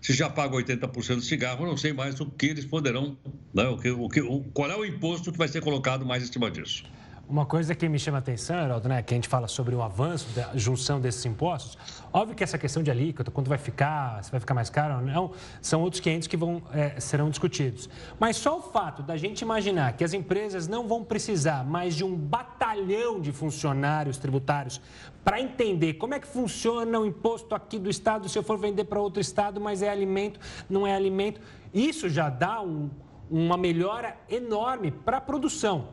se 0.00 0.12
já 0.12 0.30
pagam 0.30 0.58
80% 0.58 1.16
do 1.16 1.22
cigarro, 1.22 1.66
não 1.66 1.76
sei 1.76 1.92
mais 1.92 2.20
o 2.20 2.26
que 2.26 2.46
eles 2.46 2.64
poderão, 2.64 3.16
né, 3.52 3.66
o 3.68 3.76
que, 3.76 3.90
o 3.90 4.08
que, 4.08 4.20
o, 4.20 4.40
qual 4.52 4.70
é 4.70 4.76
o 4.76 4.84
imposto 4.84 5.32
que 5.32 5.38
vai 5.38 5.48
ser 5.48 5.60
colocado 5.60 6.06
mais 6.06 6.22
em 6.22 6.32
cima 6.32 6.50
disso. 6.50 6.84
Uma 7.28 7.44
coisa 7.44 7.74
que 7.74 7.86
me 7.90 7.98
chama 7.98 8.16
a 8.16 8.20
atenção, 8.20 8.58
Heraldo, 8.58 8.88
né, 8.88 9.02
que 9.02 9.12
a 9.12 9.16
gente 9.16 9.28
fala 9.28 9.46
sobre 9.46 9.74
o 9.74 9.82
avanço 9.82 10.26
da 10.34 10.50
junção 10.54 10.98
desses 10.98 11.26
impostos, 11.26 11.76
óbvio 12.10 12.34
que 12.34 12.42
essa 12.42 12.56
questão 12.56 12.82
de 12.82 12.90
alíquota, 12.90 13.30
quanto 13.30 13.48
vai 13.48 13.58
ficar, 13.58 14.24
se 14.24 14.30
vai 14.30 14.40
ficar 14.40 14.54
mais 14.54 14.70
caro 14.70 14.94
ou 14.94 15.02
não, 15.02 15.32
são 15.60 15.82
outros 15.82 16.00
500 16.00 16.26
que 16.26 16.38
vão, 16.38 16.62
é, 16.72 16.98
serão 16.98 17.28
discutidos. 17.28 17.90
Mas 18.18 18.38
só 18.38 18.58
o 18.58 18.62
fato 18.62 19.02
da 19.02 19.14
gente 19.18 19.42
imaginar 19.42 19.92
que 19.92 20.04
as 20.04 20.14
empresas 20.14 20.66
não 20.66 20.88
vão 20.88 21.04
precisar 21.04 21.66
mais 21.66 21.94
de 21.94 22.02
um 22.02 22.16
batalhão 22.16 23.20
de 23.20 23.30
funcionários 23.30 24.16
tributários 24.16 24.80
para 25.28 25.42
entender 25.42 25.92
como 25.92 26.14
é 26.14 26.18
que 26.18 26.26
funciona 26.26 26.98
o 26.98 27.04
imposto 27.04 27.54
aqui 27.54 27.78
do 27.78 27.90
Estado, 27.90 28.30
se 28.30 28.38
eu 28.38 28.42
for 28.42 28.56
vender 28.56 28.84
para 28.84 28.98
outro 28.98 29.20
Estado, 29.20 29.60
mas 29.60 29.82
é 29.82 29.90
alimento, 29.90 30.40
não 30.70 30.86
é 30.86 30.94
alimento, 30.94 31.38
isso 31.74 32.08
já 32.08 32.30
dá 32.30 32.62
um, 32.62 32.88
uma 33.30 33.58
melhora 33.58 34.16
enorme 34.26 34.90
para 34.90 35.18
a 35.18 35.20
produção 35.20 35.88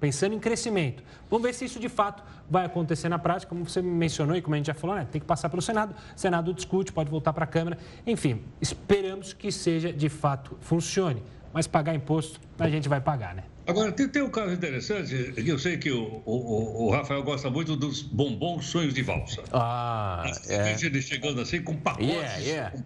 pensando 0.00 0.34
em 0.34 0.38
crescimento. 0.38 1.04
Vamos 1.28 1.46
ver 1.46 1.52
se 1.52 1.66
isso 1.66 1.78
de 1.78 1.90
fato 1.90 2.22
vai 2.48 2.64
acontecer 2.64 3.10
na 3.10 3.18
prática, 3.18 3.50
como 3.50 3.68
você 3.68 3.82
mencionou 3.82 4.34
e 4.34 4.40
como 4.40 4.54
a 4.54 4.56
gente 4.56 4.68
já 4.68 4.74
falou, 4.74 4.96
né? 4.96 5.06
tem 5.12 5.20
que 5.20 5.26
passar 5.26 5.50
pelo 5.50 5.60
Senado, 5.60 5.94
o 6.16 6.18
Senado 6.18 6.54
discute, 6.54 6.90
pode 6.90 7.10
voltar 7.10 7.34
para 7.34 7.44
a 7.44 7.46
Câmara, 7.46 7.76
enfim, 8.06 8.42
esperamos 8.62 9.34
que 9.34 9.52
seja 9.52 9.92
de 9.92 10.08
fato 10.08 10.56
funcione, 10.62 11.22
mas 11.52 11.66
pagar 11.66 11.94
imposto 11.94 12.40
a 12.58 12.66
gente 12.70 12.88
vai 12.88 13.02
pagar, 13.02 13.34
né? 13.34 13.44
Agora, 13.70 13.92
tem, 13.92 14.08
tem 14.08 14.20
um 14.20 14.30
caso 14.30 14.52
interessante, 14.52 15.32
que 15.32 15.48
eu 15.48 15.58
sei 15.58 15.78
que 15.78 15.92
o, 15.92 16.22
o, 16.26 16.86
o, 16.86 16.90
Rafael 16.90 17.22
gosta 17.22 17.48
muito 17.48 17.76
dos 17.76 18.02
bombons 18.02 18.66
sonhos 18.66 18.92
de 18.92 19.00
valsa. 19.00 19.44
Ah, 19.52 20.24
é. 20.48 20.76
Ele 20.82 21.00
chegando 21.00 21.40
assim 21.40 21.62
com 21.62 21.76
pacotes. 21.76 22.08
Yeah, 22.08 22.38
yeah. 22.38 22.84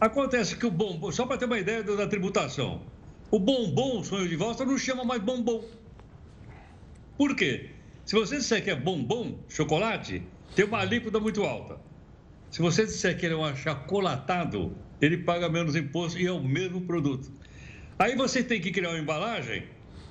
Acontece 0.00 0.56
que 0.56 0.64
o 0.64 0.70
bombom, 0.70 1.12
só 1.12 1.26
para 1.26 1.36
ter 1.36 1.44
uma 1.44 1.58
ideia 1.58 1.82
da 1.82 2.06
tributação, 2.06 2.82
o 3.30 3.38
bombom 3.38 4.02
sonho 4.02 4.26
de 4.26 4.36
valsa 4.36 4.64
não 4.64 4.78
chama 4.78 5.04
mais 5.04 5.20
bombom. 5.22 5.62
Por 7.18 7.36
quê? 7.36 7.70
Se 8.06 8.14
você 8.14 8.36
disser 8.36 8.64
que 8.64 8.70
é 8.70 8.74
bombom, 8.74 9.38
chocolate, 9.50 10.22
tem 10.54 10.64
uma 10.64 10.78
alíquota 10.78 11.20
muito 11.20 11.42
alta. 11.42 11.78
Se 12.50 12.62
você 12.62 12.86
disser 12.86 13.18
que 13.18 13.26
ele 13.26 13.34
é 13.34 13.36
um 13.36 13.44
achocolatado, 13.44 14.74
ele 14.98 15.18
paga 15.18 15.48
menos 15.50 15.76
imposto 15.76 16.18
e 16.18 16.26
é 16.26 16.32
o 16.32 16.42
mesmo 16.42 16.80
produto. 16.80 17.30
Aí 17.98 18.16
você 18.16 18.42
tem 18.42 18.60
que 18.60 18.72
criar 18.72 18.90
uma 18.90 18.98
embalagem, 18.98 19.64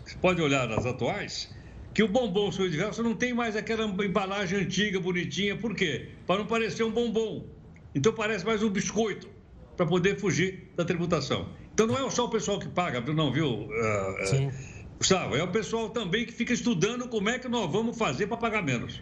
você 0.05 0.17
pode 0.17 0.41
olhar 0.41 0.67
nas 0.67 0.85
atuais, 0.85 1.53
que 1.93 2.03
o 2.03 2.07
bombom 2.07 2.51
sul 2.51 2.69
diverso 2.69 3.03
não 3.03 3.15
tem 3.15 3.33
mais 3.33 3.55
aquela 3.55 3.85
embalagem 3.85 4.59
antiga, 4.59 4.99
bonitinha. 4.99 5.55
Por 5.55 5.75
quê? 5.75 6.09
Para 6.25 6.39
não 6.39 6.45
parecer 6.45 6.83
um 6.83 6.91
bombom. 6.91 7.45
Então 7.93 8.11
parece 8.13 8.45
mais 8.45 8.63
um 8.63 8.69
biscoito, 8.69 9.29
para 9.77 9.85
poder 9.85 10.19
fugir 10.19 10.71
da 10.75 10.83
tributação. 10.83 11.49
Então 11.73 11.87
não 11.87 11.95
é 11.95 12.09
só 12.09 12.25
o 12.25 12.29
pessoal 12.29 12.59
que 12.59 12.67
paga, 12.67 12.99
não, 13.01 13.31
viu? 13.31 13.67
Uh, 13.67 14.25
Sim. 14.25 14.51
Gustavo, 14.97 15.35
é 15.35 15.43
o 15.43 15.47
pessoal 15.47 15.89
também 15.89 16.25
que 16.25 16.31
fica 16.31 16.53
estudando 16.53 17.07
como 17.07 17.29
é 17.29 17.37
que 17.37 17.47
nós 17.47 17.71
vamos 17.71 17.97
fazer 17.97 18.27
para 18.27 18.37
pagar 18.37 18.63
menos. 18.63 19.01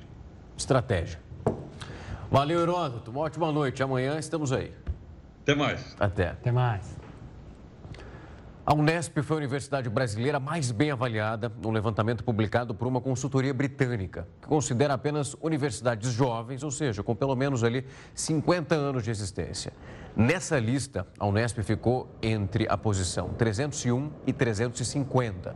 Estratégia. 0.58 1.20
Valeu, 2.30 2.62
Heródoto. 2.62 3.12
Uma 3.12 3.22
ótima 3.22 3.52
noite. 3.52 3.84
Amanhã 3.84 4.18
estamos 4.18 4.52
aí. 4.52 4.72
Até 5.44 5.56
mais. 5.56 5.96
Até. 6.00 6.30
Até 6.30 6.52
mais. 6.52 7.01
A 8.64 8.76
Unesp 8.76 9.18
foi 9.24 9.38
a 9.38 9.40
universidade 9.40 9.90
brasileira 9.90 10.40
mais 10.40 10.70
bem 10.70 10.92
avaliada 10.92 11.52
no 11.64 11.72
levantamento 11.72 12.24
publicado 12.24 12.76
por 12.76 12.88
uma 12.88 13.02
consultoria 13.02 13.52
britânica, 13.52 14.28
que 14.40 14.48
considera 14.48 14.94
apenas 14.94 15.36
universidades 15.42 16.12
jovens, 16.12 16.62
ou 16.62 16.70
seja, 16.70 17.02
com 17.02 17.16
pelo 17.16 17.36
menos 17.36 17.64
ali 17.64 17.84
50 18.14 18.76
anos 18.76 19.04
de 19.04 19.10
existência. 19.10 19.74
Nessa 20.16 20.60
lista, 20.60 21.08
a 21.18 21.26
Unesp 21.26 21.58
ficou 21.64 22.08
entre 22.22 22.68
a 22.70 22.78
posição 22.78 23.30
301 23.30 24.12
e 24.28 24.32
350. 24.32 25.56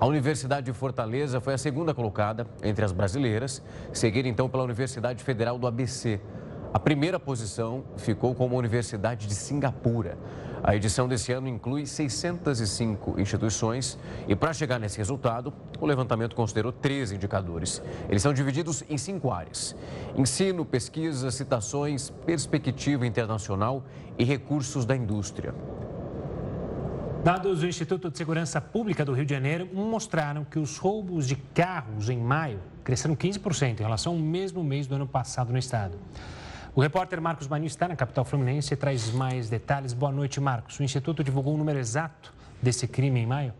A 0.00 0.06
Universidade 0.06 0.66
de 0.66 0.72
Fortaleza 0.72 1.40
foi 1.40 1.54
a 1.54 1.58
segunda 1.58 1.94
colocada 1.94 2.48
entre 2.64 2.84
as 2.84 2.90
brasileiras, 2.90 3.62
seguida 3.92 4.28
então 4.28 4.48
pela 4.48 4.64
Universidade 4.64 5.22
Federal 5.22 5.56
do 5.56 5.68
ABC. 5.68 6.20
A 6.74 6.80
primeira 6.80 7.20
posição 7.20 7.84
ficou 7.96 8.34
com 8.34 8.44
a 8.44 8.58
Universidade 8.58 9.28
de 9.28 9.34
Singapura. 9.36 10.18
A 10.62 10.76
edição 10.76 11.08
desse 11.08 11.32
ano 11.32 11.48
inclui 11.48 11.86
605 11.86 13.18
instituições 13.18 13.98
e, 14.28 14.36
para 14.36 14.52
chegar 14.52 14.78
nesse 14.78 14.98
resultado, 14.98 15.52
o 15.80 15.86
levantamento 15.86 16.36
considerou 16.36 16.70
três 16.70 17.12
indicadores. 17.12 17.82
Eles 18.08 18.22
são 18.22 18.34
divididos 18.34 18.84
em 18.88 18.98
cinco 18.98 19.30
áreas: 19.30 19.74
ensino, 20.16 20.64
pesquisa, 20.64 21.30
citações, 21.30 22.10
perspectiva 22.26 23.06
internacional 23.06 23.82
e 24.18 24.24
recursos 24.24 24.84
da 24.84 24.94
indústria. 24.94 25.54
Dados 27.24 27.60
do 27.60 27.66
Instituto 27.66 28.10
de 28.10 28.16
Segurança 28.16 28.60
Pública 28.62 29.04
do 29.04 29.12
Rio 29.12 29.26
de 29.26 29.34
Janeiro 29.34 29.68
mostraram 29.74 30.42
que 30.42 30.58
os 30.58 30.78
roubos 30.78 31.26
de 31.26 31.36
carros 31.36 32.08
em 32.08 32.18
maio 32.18 32.60
cresceram 32.82 33.14
15% 33.14 33.80
em 33.80 33.82
relação 33.82 34.14
ao 34.14 34.18
mesmo 34.18 34.64
mês 34.64 34.86
do 34.86 34.94
ano 34.94 35.06
passado 35.06 35.52
no 35.52 35.58
estado. 35.58 35.98
O 36.74 36.80
repórter 36.80 37.20
Marcos 37.20 37.48
Maninho 37.48 37.66
está 37.66 37.88
na 37.88 37.96
capital 37.96 38.24
fluminense 38.24 38.72
e 38.72 38.76
traz 38.76 39.10
mais 39.10 39.50
detalhes. 39.50 39.92
Boa 39.92 40.12
noite, 40.12 40.40
Marcos. 40.40 40.78
O 40.78 40.84
Instituto 40.84 41.24
divulgou 41.24 41.54
o 41.54 41.58
número 41.58 41.78
exato 41.78 42.32
desse 42.62 42.86
crime 42.86 43.18
em 43.18 43.26
maio? 43.26 43.52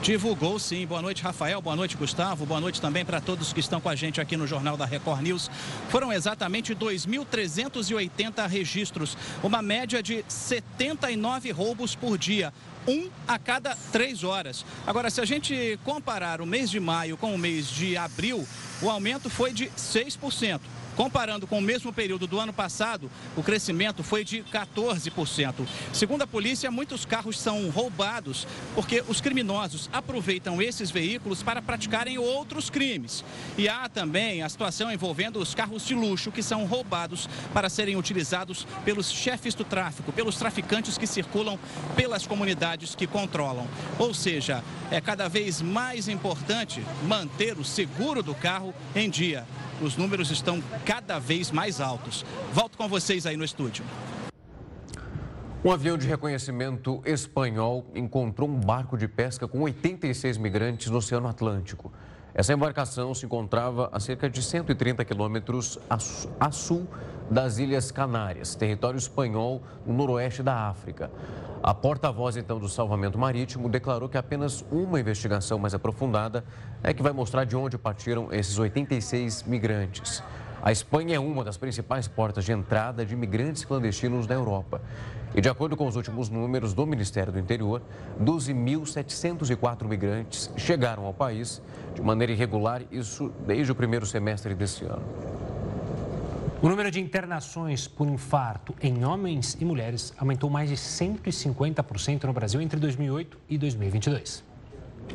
Divulgou 0.00 0.56
sim. 0.60 0.86
Boa 0.86 1.02
noite, 1.02 1.24
Rafael. 1.24 1.60
Boa 1.60 1.74
noite, 1.74 1.96
Gustavo. 1.96 2.46
Boa 2.46 2.60
noite 2.60 2.80
também 2.80 3.04
para 3.04 3.20
todos 3.20 3.52
que 3.52 3.58
estão 3.58 3.80
com 3.80 3.88
a 3.88 3.96
gente 3.96 4.20
aqui 4.20 4.36
no 4.36 4.46
Jornal 4.46 4.76
da 4.76 4.84
Record 4.84 5.20
News. 5.22 5.50
Foram 5.88 6.12
exatamente 6.12 6.76
2.380 6.76 8.48
registros, 8.48 9.18
uma 9.42 9.60
média 9.60 10.00
de 10.00 10.24
79 10.28 11.50
roubos 11.50 11.96
por 11.96 12.16
dia 12.16 12.52
um 12.86 13.10
a 13.26 13.38
cada 13.38 13.76
três 13.90 14.22
horas. 14.22 14.64
Agora, 14.86 15.10
se 15.10 15.20
a 15.20 15.24
gente 15.24 15.78
comparar 15.84 16.40
o 16.40 16.46
mês 16.46 16.70
de 16.70 16.78
maio 16.78 17.16
com 17.16 17.34
o 17.34 17.38
mês 17.38 17.66
de 17.66 17.96
abril, 17.96 18.46
o 18.80 18.88
aumento 18.88 19.28
foi 19.28 19.52
de 19.52 19.66
6%. 19.70 20.60
Comparando 20.96 21.46
com 21.46 21.58
o 21.58 21.62
mesmo 21.62 21.92
período 21.92 22.26
do 22.26 22.40
ano 22.40 22.54
passado, 22.54 23.10
o 23.36 23.42
crescimento 23.42 24.02
foi 24.02 24.24
de 24.24 24.42
14%. 24.44 25.66
Segundo 25.92 26.22
a 26.22 26.26
polícia, 26.26 26.70
muitos 26.70 27.04
carros 27.04 27.38
são 27.38 27.68
roubados 27.68 28.46
porque 28.74 29.04
os 29.06 29.20
criminosos 29.20 29.90
aproveitam 29.92 30.60
esses 30.62 30.90
veículos 30.90 31.42
para 31.42 31.60
praticarem 31.60 32.16
outros 32.16 32.70
crimes. 32.70 33.22
E 33.58 33.68
há 33.68 33.90
também 33.90 34.42
a 34.42 34.48
situação 34.48 34.90
envolvendo 34.90 35.38
os 35.38 35.54
carros 35.54 35.84
de 35.84 35.94
luxo 35.94 36.32
que 36.32 36.42
são 36.42 36.64
roubados 36.64 37.28
para 37.52 37.68
serem 37.68 37.96
utilizados 37.96 38.66
pelos 38.82 39.10
chefes 39.10 39.54
do 39.54 39.64
tráfico, 39.64 40.12
pelos 40.12 40.36
traficantes 40.36 40.96
que 40.96 41.06
circulam 41.06 41.58
pelas 41.94 42.26
comunidades 42.26 42.94
que 42.94 43.06
controlam. 43.06 43.68
Ou 43.98 44.14
seja, 44.14 44.64
é 44.90 44.98
cada 44.98 45.28
vez 45.28 45.60
mais 45.60 46.08
importante 46.08 46.82
manter 47.06 47.58
o 47.58 47.64
seguro 47.64 48.22
do 48.22 48.34
carro 48.34 48.74
em 48.94 49.10
dia 49.10 49.46
os 49.80 49.96
números 49.96 50.30
estão 50.30 50.62
cada 50.86 51.18
vez 51.18 51.50
mais 51.50 51.80
altos. 51.80 52.24
Volto 52.52 52.78
com 52.78 52.88
vocês 52.88 53.26
aí 53.26 53.36
no 53.36 53.44
estúdio. 53.44 53.84
Um 55.64 55.72
avião 55.72 55.98
de 55.98 56.06
reconhecimento 56.06 57.02
espanhol 57.04 57.84
encontrou 57.92 58.48
um 58.48 58.60
barco 58.60 58.96
de 58.96 59.08
pesca 59.08 59.48
com 59.48 59.62
86 59.62 60.38
migrantes 60.38 60.88
no 60.88 60.98
Oceano 60.98 61.26
Atlântico. 61.26 61.92
Essa 62.32 62.52
embarcação 62.52 63.12
se 63.14 63.26
encontrava 63.26 63.88
a 63.92 63.98
cerca 63.98 64.30
de 64.30 64.40
130 64.40 65.04
quilômetros 65.04 65.76
a 66.38 66.50
sul 66.52 66.86
das 67.28 67.58
Ilhas 67.58 67.90
Canárias, 67.90 68.54
território 68.54 68.98
espanhol 68.98 69.62
no 69.84 69.92
noroeste 69.92 70.42
da 70.42 70.68
África. 70.68 71.10
A 71.62 71.74
porta-voz, 71.74 72.36
então, 72.36 72.60
do 72.60 72.68
salvamento 72.68 73.18
marítimo 73.18 73.68
declarou 73.68 74.08
que 74.08 74.18
apenas 74.18 74.64
uma 74.70 75.00
investigação 75.00 75.58
mais 75.58 75.74
aprofundada 75.74 76.44
é 76.80 76.94
que 76.94 77.02
vai 77.02 77.12
mostrar 77.12 77.44
de 77.44 77.56
onde 77.56 77.76
partiram 77.76 78.32
esses 78.32 78.56
86 78.56 79.42
migrantes. 79.42 80.22
A 80.66 80.72
Espanha 80.72 81.14
é 81.14 81.20
uma 81.20 81.44
das 81.44 81.56
principais 81.56 82.08
portas 82.08 82.44
de 82.44 82.50
entrada 82.50 83.06
de 83.06 83.14
imigrantes 83.14 83.64
clandestinos 83.64 84.26
na 84.26 84.34
Europa. 84.34 84.82
E, 85.32 85.40
de 85.40 85.48
acordo 85.48 85.76
com 85.76 85.86
os 85.86 85.94
últimos 85.94 86.28
números 86.28 86.74
do 86.74 86.84
Ministério 86.84 87.32
do 87.32 87.38
Interior, 87.38 87.80
12.704 88.20 89.84
migrantes 89.84 90.50
chegaram 90.56 91.04
ao 91.04 91.14
país 91.14 91.62
de 91.94 92.02
maneira 92.02 92.32
irregular, 92.32 92.82
isso 92.90 93.32
desde 93.46 93.70
o 93.70 93.76
primeiro 93.76 94.04
semestre 94.04 94.56
desse 94.56 94.84
ano. 94.84 95.04
O 96.60 96.68
número 96.68 96.90
de 96.90 96.98
internações 96.98 97.86
por 97.86 98.08
infarto 98.08 98.74
em 98.82 99.04
homens 99.04 99.56
e 99.60 99.64
mulheres 99.64 100.12
aumentou 100.18 100.50
mais 100.50 100.68
de 100.68 100.74
150% 100.74 102.24
no 102.24 102.32
Brasil 102.32 102.60
entre 102.60 102.80
2008 102.80 103.38
e 103.48 103.56
2022. 103.56 104.55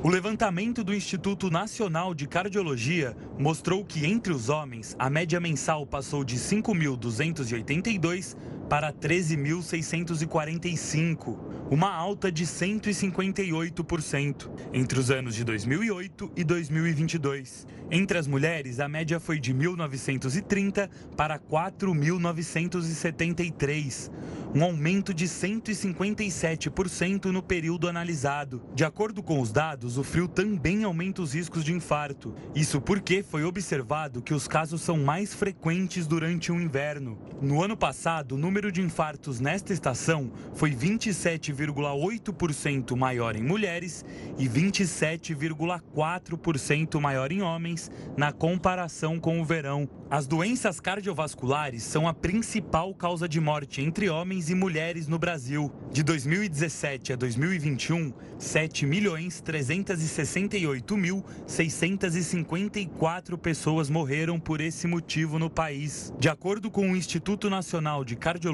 O 0.03 0.09
levantamento 0.09 0.83
do 0.83 0.95
Instituto 0.95 1.51
Nacional 1.51 2.15
de 2.15 2.25
Cardiologia 2.27 3.15
mostrou 3.37 3.85
que 3.85 4.03
entre 4.05 4.33
os 4.33 4.49
homens 4.49 4.95
a 4.97 5.11
média 5.11 5.39
mensal 5.39 5.85
passou 5.85 6.23
de 6.23 6.37
5.282 6.37 8.35
para 8.71 8.91
13.645, 8.93 11.37
uma 11.69 11.93
alta 11.93 12.31
de 12.31 12.45
158% 12.45 14.49
entre 14.71 14.97
os 14.97 15.11
anos 15.11 15.35
de 15.35 15.43
2008 15.43 16.31
e 16.37 16.43
2022. 16.45 17.67
Entre 17.93 18.17
as 18.17 18.25
mulheres, 18.25 18.79
a 18.79 18.87
média 18.87 19.19
foi 19.19 19.37
de 19.37 19.53
1.930 19.53 20.89
para 21.17 21.37
4.973, 21.37 24.09
um 24.55 24.63
aumento 24.63 25.13
de 25.13 25.25
157% 25.25 27.25
no 27.25 27.43
período 27.43 27.89
analisado. 27.89 28.61
De 28.73 28.85
acordo 28.85 29.21
com 29.21 29.41
os 29.41 29.51
dados, 29.51 29.97
o 29.97 30.03
frio 30.03 30.29
também 30.29 30.85
aumenta 30.85 31.21
os 31.21 31.33
riscos 31.33 31.65
de 31.65 31.73
infarto. 31.73 32.33
Isso 32.55 32.79
porque 32.79 33.21
foi 33.21 33.43
observado 33.43 34.21
que 34.21 34.33
os 34.33 34.47
casos 34.47 34.81
são 34.81 34.97
mais 34.97 35.33
frequentes 35.33 36.07
durante 36.07 36.49
o 36.49 36.61
inverno. 36.61 37.19
No 37.41 37.61
ano 37.61 37.75
passado, 37.75 38.35
o 38.35 38.37
número 38.37 38.60
de 38.69 38.81
infartos 38.81 39.39
nesta 39.39 39.71
estação 39.71 40.29
foi 40.53 40.71
27,8% 40.71 42.97
maior 42.97 43.37
em 43.37 43.43
mulheres 43.43 44.03
e 44.37 44.49
27,4% 44.49 46.99
maior 46.99 47.31
em 47.31 47.41
homens 47.41 47.89
na 48.17 48.33
comparação 48.33 49.21
com 49.21 49.39
o 49.39 49.45
verão. 49.45 49.87
As 50.09 50.27
doenças 50.27 50.81
cardiovasculares 50.81 51.83
são 51.83 52.05
a 52.05 52.13
principal 52.13 52.93
causa 52.93 53.29
de 53.29 53.39
morte 53.39 53.81
entre 53.81 54.09
homens 54.09 54.49
e 54.49 54.55
mulheres 54.55 55.07
no 55.07 55.17
Brasil. 55.17 55.71
De 55.89 56.03
2017 56.03 57.13
a 57.13 57.15
2021, 57.15 58.11
7 58.37 58.85
milhões 58.85 59.39
368 59.39 60.97
mil 60.97 61.23
654 61.47 63.37
pessoas 63.37 63.89
morreram 63.89 64.37
por 64.37 64.59
esse 64.59 64.85
motivo 64.85 65.39
no 65.39 65.49
país. 65.49 66.13
De 66.19 66.27
acordo 66.27 66.69
com 66.69 66.91
o 66.91 66.97
Instituto 66.97 67.49
Nacional 67.49 68.03
de 68.03 68.17
Cardiologia, 68.17 68.50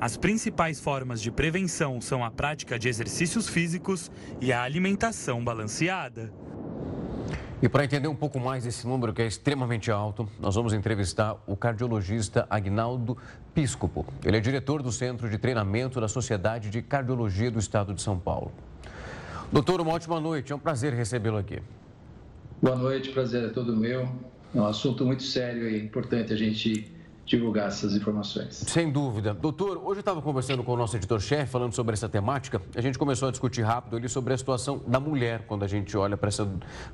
as 0.00 0.16
principais 0.16 0.78
formas 0.78 1.20
de 1.20 1.30
prevenção 1.30 2.00
são 2.00 2.24
a 2.24 2.30
prática 2.30 2.78
de 2.78 2.88
exercícios 2.88 3.48
físicos 3.48 4.10
e 4.40 4.52
a 4.52 4.62
alimentação 4.62 5.42
balanceada. 5.42 6.32
E 7.60 7.68
para 7.68 7.84
entender 7.84 8.06
um 8.06 8.14
pouco 8.14 8.38
mais 8.38 8.64
esse 8.64 8.86
número, 8.86 9.12
que 9.12 9.20
é 9.20 9.26
extremamente 9.26 9.90
alto, 9.90 10.28
nós 10.38 10.54
vamos 10.54 10.72
entrevistar 10.72 11.36
o 11.44 11.56
cardiologista 11.56 12.46
Agnaldo 12.48 13.18
Piscopo. 13.52 14.06
Ele 14.24 14.36
é 14.36 14.40
diretor 14.40 14.80
do 14.80 14.92
Centro 14.92 15.28
de 15.28 15.36
Treinamento 15.36 16.00
da 16.00 16.06
Sociedade 16.06 16.70
de 16.70 16.80
Cardiologia 16.80 17.50
do 17.50 17.58
Estado 17.58 17.92
de 17.92 18.00
São 18.00 18.16
Paulo. 18.16 18.52
Doutor, 19.50 19.80
uma 19.80 19.92
ótima 19.92 20.20
noite. 20.20 20.52
É 20.52 20.54
um 20.54 20.58
prazer 20.60 20.92
recebê-lo 20.92 21.38
aqui. 21.38 21.60
Boa 22.62 22.76
noite, 22.76 23.10
prazer 23.10 23.44
é 23.44 23.48
todo 23.48 23.76
meu. 23.76 24.08
É 24.54 24.60
um 24.60 24.66
assunto 24.66 25.04
muito 25.04 25.24
sério 25.24 25.68
e 25.68 25.82
importante 25.82 26.32
a 26.32 26.36
gente 26.36 26.97
divulgar 27.28 27.68
essas 27.68 27.94
informações. 27.94 28.64
Sem 28.66 28.90
dúvida. 28.90 29.34
Doutor, 29.34 29.76
hoje 29.76 29.98
eu 29.98 30.00
estava 30.00 30.22
conversando 30.22 30.64
com 30.64 30.72
o 30.72 30.76
nosso 30.76 30.96
editor-chefe, 30.96 31.52
falando 31.52 31.74
sobre 31.74 31.92
essa 31.92 32.08
temática. 32.08 32.60
A 32.74 32.80
gente 32.80 32.98
começou 32.98 33.28
a 33.28 33.30
discutir 33.30 33.62
rápido 33.62 33.96
ali 33.96 34.08
sobre 34.08 34.32
a 34.32 34.38
situação 34.38 34.80
da 34.86 34.98
mulher, 34.98 35.44
quando 35.46 35.62
a 35.62 35.68
gente 35.68 35.94
olha 35.96 36.16
para 36.16 36.30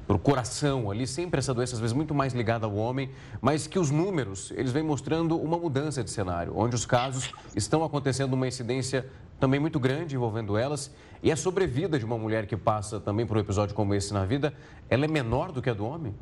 o 0.08 0.18
coração 0.18 0.90
ali, 0.90 1.06
sempre 1.06 1.38
essa 1.38 1.54
doença 1.54 1.74
às 1.74 1.80
vezes 1.80 1.94
muito 1.94 2.14
mais 2.14 2.34
ligada 2.34 2.66
ao 2.66 2.74
homem, 2.74 3.10
mas 3.40 3.68
que 3.68 3.78
os 3.78 3.90
números, 3.90 4.52
eles 4.56 4.72
vêm 4.72 4.82
mostrando 4.82 5.38
uma 5.38 5.56
mudança 5.56 6.02
de 6.02 6.10
cenário, 6.10 6.52
onde 6.56 6.74
os 6.74 6.84
casos 6.84 7.32
estão 7.54 7.84
acontecendo 7.84 8.34
uma 8.34 8.48
incidência 8.48 9.06
também 9.38 9.60
muito 9.60 9.78
grande 9.78 10.16
envolvendo 10.16 10.56
elas. 10.56 10.90
E 11.22 11.30
a 11.30 11.36
sobrevida 11.36 11.98
de 11.98 12.04
uma 12.04 12.18
mulher 12.18 12.46
que 12.46 12.56
passa 12.56 12.98
também 12.98 13.24
por 13.24 13.36
um 13.36 13.40
episódio 13.40 13.74
como 13.74 13.94
esse 13.94 14.12
na 14.12 14.24
vida, 14.24 14.52
ela 14.90 15.04
é 15.04 15.08
menor 15.08 15.52
do 15.52 15.62
que 15.62 15.70
a 15.70 15.74
do 15.74 15.86
homem? 15.86 16.14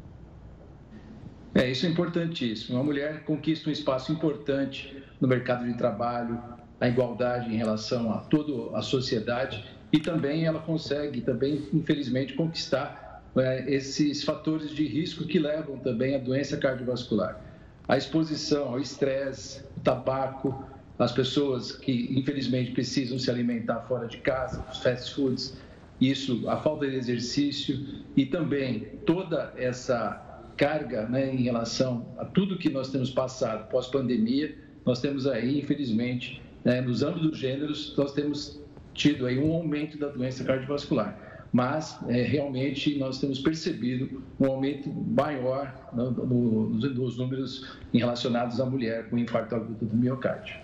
É, 1.54 1.70
isso 1.70 1.84
é 1.84 1.88
importantíssimo. 1.88 2.76
Uma 2.78 2.84
mulher 2.84 3.24
conquista 3.24 3.68
um 3.68 3.72
espaço 3.72 4.10
importante 4.12 5.02
no 5.20 5.28
mercado 5.28 5.66
de 5.66 5.74
trabalho, 5.74 6.40
a 6.80 6.88
igualdade 6.88 7.52
em 7.52 7.56
relação 7.56 8.10
a 8.10 8.18
toda 8.18 8.76
a 8.76 8.82
sociedade 8.82 9.64
e 9.92 9.98
também 9.98 10.46
ela 10.46 10.60
consegue, 10.60 11.20
também 11.20 11.68
infelizmente, 11.72 12.32
conquistar 12.32 13.22
é, 13.36 13.72
esses 13.72 14.24
fatores 14.24 14.70
de 14.70 14.86
risco 14.86 15.24
que 15.24 15.38
levam 15.38 15.78
também 15.78 16.14
à 16.14 16.18
doença 16.18 16.56
cardiovascular. 16.56 17.40
A 17.86 17.96
exposição 17.96 18.68
ao 18.68 18.80
estresse, 18.80 19.62
o 19.76 19.80
tabaco, 19.80 20.66
as 20.98 21.12
pessoas 21.12 21.72
que 21.72 22.08
infelizmente 22.16 22.70
precisam 22.72 23.18
se 23.18 23.30
alimentar 23.30 23.80
fora 23.80 24.06
de 24.06 24.18
casa, 24.18 24.64
os 24.70 24.78
fast 24.78 25.14
foods, 25.14 25.56
isso, 26.00 26.48
a 26.48 26.56
falta 26.56 26.88
de 26.88 26.96
exercício 26.96 27.78
e 28.16 28.26
também 28.26 28.80
toda 29.04 29.52
essa 29.56 30.31
carga 30.62 31.08
né, 31.08 31.34
em 31.34 31.42
relação 31.42 32.06
a 32.16 32.24
tudo 32.24 32.56
que 32.56 32.70
nós 32.70 32.88
temos 32.88 33.10
passado 33.10 33.68
pós-pandemia, 33.68 34.56
nós 34.86 35.00
temos 35.00 35.26
aí, 35.26 35.58
infelizmente, 35.58 36.40
né, 36.64 36.80
nos 36.80 37.02
âmbitos 37.02 37.30
dos 37.30 37.38
gêneros, 37.40 37.96
nós 37.98 38.12
temos 38.12 38.60
tido 38.94 39.26
aí 39.26 39.40
um 39.40 39.52
aumento 39.52 39.98
da 39.98 40.06
doença 40.06 40.44
cardiovascular. 40.44 41.18
Mas, 41.52 41.98
é, 42.08 42.22
realmente, 42.22 42.96
nós 42.96 43.18
temos 43.18 43.40
percebido 43.40 44.22
um 44.38 44.46
aumento 44.46 44.88
maior 44.88 45.90
no, 45.92 46.12
no, 46.12 46.68
nos 46.70 47.18
números 47.18 47.76
relacionados 47.92 48.60
à 48.60 48.64
mulher 48.64 49.10
com 49.10 49.18
infarto 49.18 49.56
agudo 49.56 49.84
do 49.84 49.96
miocárdio. 49.96 50.54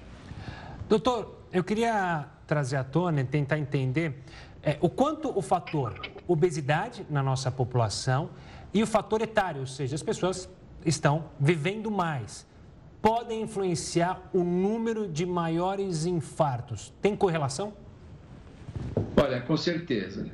Doutor, 0.89 1.43
eu 1.53 1.65
queria 1.65 2.25
trazer 2.47 2.77
à 2.77 2.85
tona 2.85 3.23
e 3.23 3.25
tentar 3.25 3.59
entender 3.59 4.15
é, 4.63 4.79
o 4.81 4.89
quanto 4.89 5.37
o 5.37 5.43
fator 5.43 6.01
obesidade 6.29 7.05
na 7.11 7.21
nossa 7.21 7.51
população 7.51 8.31
e 8.73 8.83
o 8.83 8.87
fator 8.87 9.23
etário, 9.23 9.61
ou 9.61 9.67
seja, 9.67 9.95
as 9.95 10.03
pessoas 10.03 10.49
estão 10.85 11.25
vivendo 11.39 11.91
mais, 11.91 12.47
podem 13.01 13.43
influenciar 13.43 14.29
o 14.33 14.43
número 14.43 15.09
de 15.09 15.25
maiores 15.25 16.05
infartos. 16.05 16.93
Tem 17.01 17.17
correlação? 17.17 17.73
Olha, 19.17 19.41
com 19.41 19.57
certeza. 19.57 20.27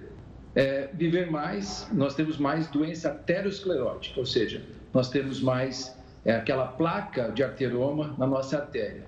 É, 0.54 0.88
viver 0.92 1.30
mais, 1.30 1.88
nós 1.92 2.14
temos 2.14 2.38
mais 2.38 2.68
doença 2.68 3.08
arteriosclerótica, 3.08 4.20
ou 4.20 4.26
seja, 4.26 4.62
nós 4.92 5.08
temos 5.08 5.40
mais 5.40 5.96
é, 6.24 6.34
aquela 6.34 6.66
placa 6.66 7.30
de 7.32 7.42
arteroma 7.42 8.14
na 8.16 8.26
nossa 8.26 8.58
artéria. 8.58 9.04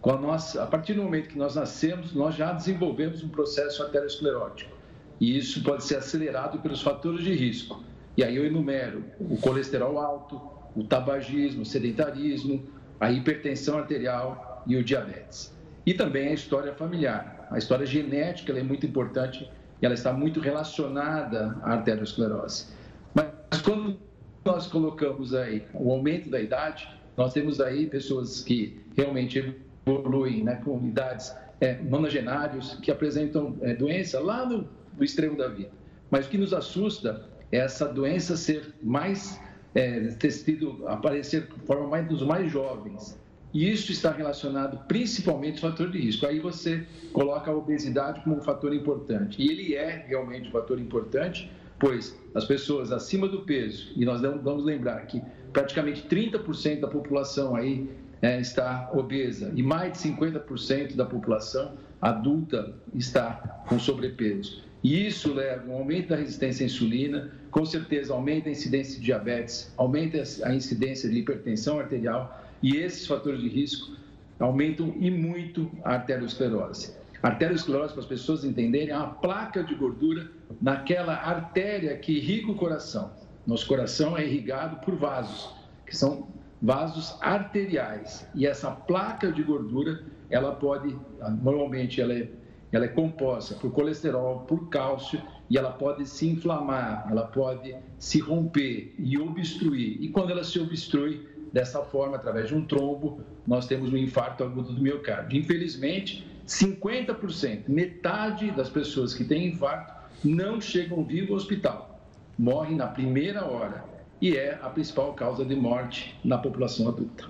Com 0.00 0.10
a, 0.10 0.18
nossa, 0.18 0.62
a 0.62 0.66
partir 0.66 0.94
do 0.94 1.02
momento 1.02 1.28
que 1.28 1.38
nós 1.38 1.54
nascemos, 1.54 2.14
nós 2.14 2.34
já 2.34 2.52
desenvolvemos 2.52 3.22
um 3.22 3.28
processo 3.28 3.82
arteriosclerótico. 3.82 4.74
E 5.20 5.36
isso 5.36 5.62
pode 5.62 5.84
ser 5.84 5.96
acelerado 5.96 6.58
pelos 6.60 6.80
fatores 6.80 7.24
de 7.24 7.34
risco. 7.34 7.82
E 8.16 8.24
aí 8.24 8.36
eu 8.36 8.46
enumero 8.46 9.04
o 9.20 9.36
colesterol 9.36 9.98
alto, 9.98 10.40
o 10.74 10.84
tabagismo, 10.84 11.62
o 11.62 11.66
sedentarismo, 11.66 12.64
a 12.98 13.12
hipertensão 13.12 13.78
arterial 13.78 14.64
e 14.66 14.76
o 14.76 14.82
diabetes. 14.82 15.54
E 15.84 15.92
também 15.92 16.28
a 16.28 16.32
história 16.32 16.72
familiar. 16.72 17.46
A 17.50 17.58
história 17.58 17.86
genética 17.86 18.52
é 18.52 18.62
muito 18.62 18.86
importante 18.86 19.48
e 19.80 19.84
ela 19.84 19.94
está 19.94 20.12
muito 20.12 20.40
relacionada 20.40 21.58
à 21.62 21.74
arteriosclerose. 21.74 22.66
Mas 23.14 23.60
quando 23.62 23.98
nós 24.44 24.66
colocamos 24.66 25.34
aí 25.34 25.64
o 25.74 25.92
aumento 25.92 26.30
da 26.30 26.40
idade, 26.40 26.88
nós 27.16 27.32
temos 27.32 27.60
aí 27.60 27.86
pessoas 27.86 28.42
que 28.42 28.80
realmente 28.96 29.54
evoluem 29.86 30.42
né, 30.42 30.56
com 30.64 30.84
idades 30.86 31.34
é, 31.60 31.74
nonagenários, 31.74 32.74
que 32.76 32.90
apresentam 32.90 33.56
é, 33.60 33.74
doença 33.74 34.20
lá 34.20 34.44
no, 34.46 34.68
no 34.96 35.04
extremo 35.04 35.36
da 35.36 35.48
vida. 35.48 35.70
Mas 36.10 36.26
o 36.26 36.28
que 36.28 36.38
nos 36.38 36.52
assusta 36.52 37.24
essa 37.56 37.86
doença 37.86 38.36
ser 38.36 38.74
mais, 38.82 39.40
é, 39.74 40.00
ter 40.18 40.30
sido, 40.30 40.86
aparecer 40.88 41.46
de 41.46 41.66
forma 41.66 41.86
mais 41.88 42.08
dos 42.08 42.22
mais 42.22 42.50
jovens. 42.50 43.18
E 43.52 43.70
isso 43.70 43.90
está 43.90 44.10
relacionado 44.10 44.78
principalmente 44.86 45.64
ao 45.64 45.70
fator 45.70 45.90
de 45.90 45.98
risco. 45.98 46.26
Aí 46.26 46.40
você 46.40 46.84
coloca 47.12 47.50
a 47.50 47.54
obesidade 47.56 48.20
como 48.20 48.36
um 48.36 48.40
fator 48.42 48.74
importante. 48.74 49.40
E 49.40 49.50
ele 49.50 49.74
é 49.74 50.04
realmente 50.06 50.48
um 50.48 50.52
fator 50.52 50.78
importante, 50.78 51.50
pois 51.78 52.18
as 52.34 52.44
pessoas 52.44 52.92
acima 52.92 53.28
do 53.28 53.42
peso, 53.42 53.92
e 53.96 54.04
nós 54.04 54.20
vamos 54.20 54.64
lembrar 54.64 55.06
que 55.06 55.22
praticamente 55.52 56.02
30% 56.02 56.80
da 56.80 56.88
população 56.88 57.56
aí 57.56 57.88
é, 58.20 58.40
está 58.40 58.90
obesa 58.92 59.52
e 59.54 59.62
mais 59.62 59.92
de 59.92 60.10
50% 60.10 60.94
da 60.94 61.04
população 61.04 61.72
adulta 62.00 62.74
está 62.94 63.64
com 63.68 63.78
sobrepeso. 63.78 64.62
E 64.82 65.06
isso 65.06 65.32
leva 65.32 65.64
a 65.64 65.74
um 65.74 65.78
aumento 65.78 66.08
da 66.08 66.16
resistência 66.16 66.64
à 66.64 66.66
insulina, 66.66 67.32
com 67.56 67.64
certeza 67.64 68.12
aumenta 68.12 68.50
a 68.50 68.52
incidência 68.52 68.98
de 68.98 69.06
diabetes, 69.06 69.72
aumenta 69.78 70.22
a 70.44 70.54
incidência 70.54 71.08
de 71.08 71.20
hipertensão 71.20 71.80
arterial 71.80 72.44
e 72.62 72.76
esses 72.76 73.06
fatores 73.06 73.40
de 73.40 73.48
risco 73.48 73.96
aumentam 74.38 74.92
e 74.98 75.10
muito 75.10 75.70
a 75.82 75.94
arteriosclerose. 75.94 76.94
Arteriosclerose, 77.22 77.94
para 77.94 78.02
as 78.02 78.06
pessoas 78.06 78.44
entenderem, 78.44 78.90
é 78.90 78.96
uma 78.96 79.14
placa 79.14 79.64
de 79.64 79.74
gordura 79.74 80.30
naquela 80.60 81.14
artéria 81.14 81.96
que 81.96 82.18
irriga 82.18 82.52
o 82.52 82.56
coração. 82.56 83.10
Nosso 83.46 83.66
coração 83.66 84.18
é 84.18 84.26
irrigado 84.26 84.84
por 84.84 84.94
vasos, 84.94 85.50
que 85.86 85.96
são 85.96 86.28
vasos 86.60 87.16
arteriais. 87.22 88.28
E 88.34 88.46
essa 88.46 88.70
placa 88.70 89.32
de 89.32 89.42
gordura, 89.42 90.04
ela 90.28 90.54
pode, 90.54 90.94
normalmente 91.42 92.02
ela 92.02 92.12
é 92.12 92.28
ela 92.72 92.84
é 92.84 92.88
composta 92.88 93.54
por 93.54 93.70
colesterol, 93.70 94.40
por 94.40 94.68
cálcio 94.68 95.20
e 95.48 95.56
ela 95.56 95.70
pode 95.70 96.06
se 96.06 96.28
inflamar, 96.28 97.06
ela 97.10 97.26
pode 97.26 97.74
se 97.98 98.18
romper 98.18 98.94
e 98.98 99.18
obstruir. 99.18 99.98
E 100.00 100.08
quando 100.08 100.30
ela 100.30 100.42
se 100.42 100.58
obstrui 100.58 101.26
dessa 101.52 101.82
forma, 101.82 102.16
através 102.16 102.48
de 102.48 102.54
um 102.54 102.64
trombo, 102.64 103.20
nós 103.46 103.66
temos 103.66 103.92
um 103.92 103.96
infarto 103.96 104.42
agudo 104.42 104.72
do 104.72 104.82
miocárdio. 104.82 105.38
Infelizmente, 105.38 106.26
50%, 106.46 107.68
metade 107.68 108.50
das 108.50 108.68
pessoas 108.68 109.14
que 109.14 109.24
têm 109.24 109.48
infarto 109.48 109.94
não 110.24 110.60
chegam 110.60 111.04
vivos 111.04 111.30
ao 111.30 111.36
hospital, 111.36 112.00
morrem 112.38 112.76
na 112.76 112.86
primeira 112.86 113.44
hora 113.44 113.84
e 114.20 114.36
é 114.36 114.58
a 114.62 114.70
principal 114.70 115.12
causa 115.14 115.44
de 115.44 115.54
morte 115.54 116.18
na 116.24 116.38
população 116.38 116.88
adulta. 116.88 117.24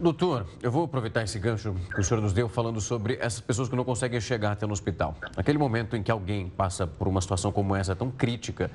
Doutor, 0.00 0.46
eu 0.62 0.70
vou 0.70 0.84
aproveitar 0.84 1.24
esse 1.24 1.40
gancho 1.40 1.74
que 1.92 2.00
o 2.00 2.04
senhor 2.04 2.20
nos 2.20 2.32
deu 2.32 2.48
falando 2.48 2.80
sobre 2.80 3.18
essas 3.20 3.40
pessoas 3.40 3.68
que 3.68 3.74
não 3.74 3.84
conseguem 3.84 4.20
chegar 4.20 4.52
até 4.52 4.64
no 4.64 4.72
hospital. 4.72 5.16
Naquele 5.36 5.58
momento 5.58 5.96
em 5.96 6.04
que 6.04 6.10
alguém 6.10 6.48
passa 6.48 6.86
por 6.86 7.08
uma 7.08 7.20
situação 7.20 7.50
como 7.50 7.74
essa, 7.74 7.96
tão 7.96 8.08
crítica, 8.08 8.70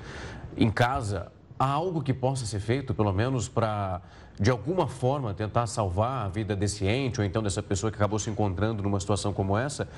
em 0.54 0.70
casa, 0.70 1.32
há 1.58 1.66
algo 1.66 2.02
que 2.02 2.12
possa 2.12 2.44
ser 2.44 2.60
feito, 2.60 2.92
pelo 2.92 3.10
menos 3.10 3.48
para, 3.48 4.02
de 4.38 4.50
alguma 4.50 4.86
forma, 4.86 5.32
tentar 5.32 5.66
salvar 5.66 6.26
a 6.26 6.28
vida 6.28 6.54
desse 6.54 6.86
ente 6.86 7.20
ou 7.20 7.26
então 7.26 7.42
dessa 7.42 7.62
pessoa 7.62 7.90
que 7.90 7.96
acabou 7.96 8.18
se 8.18 8.28
encontrando 8.28 8.82
numa 8.82 9.00
situação 9.00 9.32
como 9.32 9.56
essa? 9.56 9.88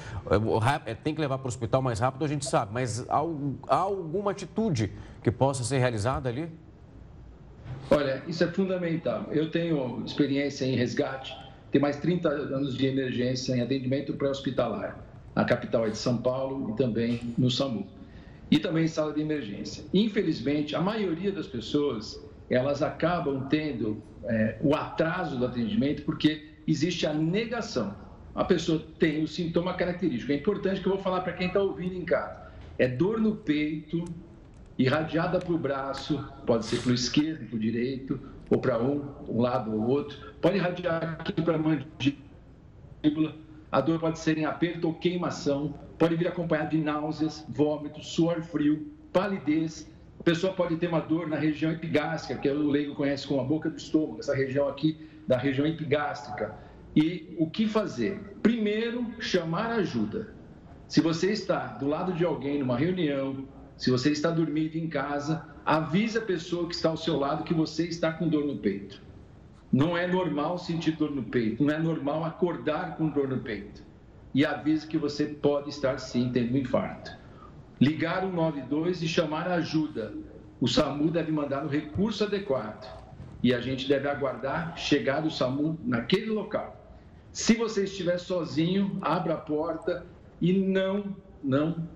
É, 0.86 0.94
tem 0.94 1.12
que 1.12 1.20
levar 1.20 1.38
para 1.38 1.46
o 1.46 1.48
hospital 1.48 1.82
mais 1.82 1.98
rápido, 1.98 2.24
a 2.24 2.28
gente 2.28 2.46
sabe, 2.46 2.72
mas 2.72 3.04
há 3.08 3.76
alguma 3.76 4.30
atitude 4.30 4.92
que 5.24 5.32
possa 5.32 5.64
ser 5.64 5.78
realizada 5.78 6.28
ali? 6.28 6.48
Olha, 7.90 8.22
isso 8.26 8.42
é 8.42 8.48
fundamental. 8.48 9.28
Eu 9.30 9.48
tenho 9.50 10.02
experiência 10.04 10.64
em 10.64 10.74
resgate, 10.74 11.32
tenho 11.70 11.82
mais 11.82 11.96
30 11.98 12.28
anos 12.28 12.76
de 12.76 12.86
emergência 12.86 13.54
em 13.54 13.60
atendimento 13.60 14.12
pré-hospitalar. 14.14 14.98
Na 15.34 15.44
capital 15.44 15.86
é 15.86 15.90
de 15.90 15.98
São 15.98 16.18
Paulo 16.18 16.70
e 16.70 16.76
também 16.76 17.20
no 17.38 17.50
SAMU. 17.50 17.86
E 18.50 18.58
também 18.58 18.84
em 18.84 18.88
sala 18.88 19.12
de 19.12 19.20
emergência. 19.20 19.84
Infelizmente, 19.94 20.74
a 20.74 20.80
maioria 20.80 21.30
das 21.30 21.46
pessoas, 21.46 22.20
elas 22.50 22.82
acabam 22.82 23.46
tendo 23.48 24.02
é, 24.24 24.56
o 24.60 24.74
atraso 24.74 25.36
do 25.36 25.46
atendimento 25.46 26.02
porque 26.02 26.54
existe 26.66 27.06
a 27.06 27.12
negação. 27.12 27.94
A 28.34 28.44
pessoa 28.44 28.82
tem 28.98 29.22
o 29.22 29.28
sintoma 29.28 29.74
característico. 29.74 30.32
É 30.32 30.34
importante 30.34 30.80
que 30.80 30.88
eu 30.88 30.94
vou 30.94 31.02
falar 31.02 31.20
para 31.20 31.34
quem 31.34 31.46
está 31.46 31.60
ouvindo 31.60 31.94
em 31.94 32.04
casa. 32.04 32.50
É 32.78 32.88
dor 32.88 33.20
no 33.20 33.36
peito, 33.36 34.04
irradiada 34.78 35.38
para 35.38 35.52
o 35.52 35.58
braço, 35.58 36.22
pode 36.44 36.66
ser 36.66 36.80
para 36.80 36.90
o 36.90 36.94
esquerdo, 36.94 37.46
para 37.46 37.56
o 37.56 37.58
direito, 37.58 38.20
ou 38.50 38.58
para 38.58 38.80
um, 38.80 39.02
um 39.28 39.40
lado 39.40 39.72
ou 39.72 39.88
outro, 39.88 40.34
pode 40.40 40.56
irradiar 40.56 41.16
aqui 41.18 41.40
para 41.42 41.56
a 41.56 41.58
mandíbula, 41.58 43.34
a 43.72 43.80
dor 43.80 43.98
pode 43.98 44.18
ser 44.18 44.38
em 44.38 44.44
aperto 44.44 44.86
ou 44.86 44.94
queimação, 44.94 45.74
pode 45.98 46.14
vir 46.14 46.28
acompanhada 46.28 46.70
de 46.70 46.78
náuseas, 46.78 47.44
vômitos, 47.48 48.08
suor 48.08 48.42
frio, 48.42 48.92
palidez, 49.12 49.90
a 50.20 50.22
pessoa 50.22 50.52
pode 50.52 50.76
ter 50.76 50.88
uma 50.88 51.00
dor 51.00 51.28
na 51.28 51.36
região 51.36 51.72
epigástrica, 51.72 52.40
que 52.40 52.48
o 52.48 52.68
leigo 52.68 52.94
conhece 52.94 53.26
como 53.26 53.40
a 53.40 53.44
boca 53.44 53.70
do 53.70 53.76
estômago, 53.76 54.20
essa 54.20 54.34
região 54.34 54.68
aqui 54.68 55.08
da 55.26 55.36
região 55.36 55.66
epigástrica. 55.66 56.54
E 56.94 57.34
o 57.38 57.48
que 57.50 57.66
fazer? 57.66 58.18
Primeiro, 58.42 59.06
chamar 59.20 59.70
ajuda. 59.72 60.34
Se 60.88 61.00
você 61.00 61.32
está 61.32 61.66
do 61.66 61.86
lado 61.86 62.12
de 62.12 62.24
alguém 62.24 62.58
numa 62.58 62.76
reunião, 62.76 63.46
se 63.76 63.90
você 63.90 64.10
está 64.10 64.30
dormindo 64.30 64.76
em 64.76 64.88
casa, 64.88 65.44
avise 65.64 66.16
a 66.16 66.22
pessoa 66.22 66.66
que 66.66 66.74
está 66.74 66.88
ao 66.88 66.96
seu 66.96 67.18
lado 67.18 67.44
que 67.44 67.52
você 67.52 67.86
está 67.86 68.10
com 68.10 68.28
dor 68.28 68.44
no 68.46 68.56
peito. 68.56 69.02
Não 69.70 69.96
é 69.96 70.06
normal 70.06 70.56
sentir 70.58 70.92
dor 70.92 71.10
no 71.10 71.24
peito, 71.24 71.62
não 71.62 71.74
é 71.74 71.78
normal 71.78 72.24
acordar 72.24 72.96
com 72.96 73.08
dor 73.08 73.28
no 73.28 73.38
peito. 73.38 73.82
E 74.32 74.44
avise 74.46 74.86
que 74.86 74.96
você 74.96 75.26
pode 75.26 75.68
estar 75.68 75.98
sim 75.98 76.30
tendo 76.32 76.54
um 76.54 76.58
infarto. 76.58 77.10
Ligar 77.78 78.24
o 78.24 78.32
92 78.32 79.02
e 79.02 79.08
chamar 79.08 79.48
ajuda. 79.48 80.14
O 80.58 80.66
SAMU 80.66 81.10
deve 81.10 81.30
mandar 81.30 81.64
o 81.64 81.68
recurso 81.68 82.24
adequado. 82.24 82.86
E 83.42 83.52
a 83.52 83.60
gente 83.60 83.86
deve 83.86 84.08
aguardar 84.08 84.76
chegar 84.78 85.24
o 85.24 85.30
SAMU 85.30 85.78
naquele 85.84 86.30
local. 86.30 86.74
Se 87.30 87.54
você 87.54 87.84
estiver 87.84 88.16
sozinho, 88.18 88.98
abra 89.02 89.34
a 89.34 89.38
porta 89.38 90.06
e 90.40 90.54
não, 90.54 91.14
não 91.44 91.86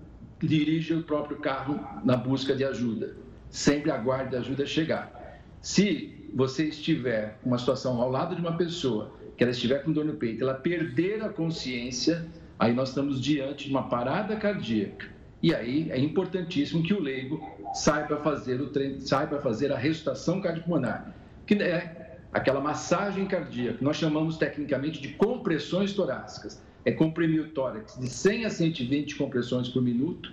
dirija 0.47 0.97
o 0.97 1.03
próprio 1.03 1.37
carro 1.37 1.79
na 2.03 2.15
busca 2.15 2.55
de 2.55 2.63
ajuda. 2.63 3.15
Sempre 3.49 3.91
aguarde 3.91 4.35
a 4.35 4.39
ajuda 4.39 4.65
chegar. 4.65 5.41
Se 5.61 6.29
você 6.33 6.65
estiver 6.65 7.37
uma 7.43 7.57
situação 7.57 8.01
ao 8.01 8.09
lado 8.09 8.35
de 8.35 8.41
uma 8.41 8.57
pessoa 8.57 9.13
que 9.37 9.43
ela 9.43 9.51
estiver 9.51 9.83
com 9.83 9.91
dor 9.91 10.05
no 10.05 10.13
peito, 10.13 10.43
ela 10.43 10.53
perder 10.53 11.23
a 11.23 11.29
consciência, 11.29 12.25
aí 12.57 12.73
nós 12.73 12.89
estamos 12.89 13.21
diante 13.21 13.65
de 13.65 13.71
uma 13.71 13.89
parada 13.89 14.35
cardíaca. 14.35 15.07
E 15.41 15.53
aí 15.53 15.89
é 15.91 15.99
importantíssimo 15.99 16.83
que 16.83 16.93
o 16.93 17.01
leigo 17.01 17.41
saiba 17.73 18.17
fazer 18.17 18.61
o 18.61 18.67
treino, 18.67 19.01
saiba 19.01 19.39
fazer 19.41 19.71
a 19.71 19.77
ressuscitação 19.77 20.39
cardiopulmonar, 20.39 21.13
que 21.45 21.55
é 21.55 22.19
aquela 22.31 22.61
massagem 22.61 23.25
cardíaca, 23.25 23.79
nós 23.81 23.97
chamamos 23.97 24.37
tecnicamente 24.37 25.01
de 25.01 25.09
compressões 25.09 25.93
torácicas 25.93 26.61
é 26.85 26.91
comprimir 26.91 27.41
o 27.41 27.49
tórax 27.49 27.97
de 27.99 28.07
100 28.07 28.45
a 28.45 28.49
120 28.49 29.15
compressões 29.15 29.69
por 29.69 29.81
minuto, 29.81 30.31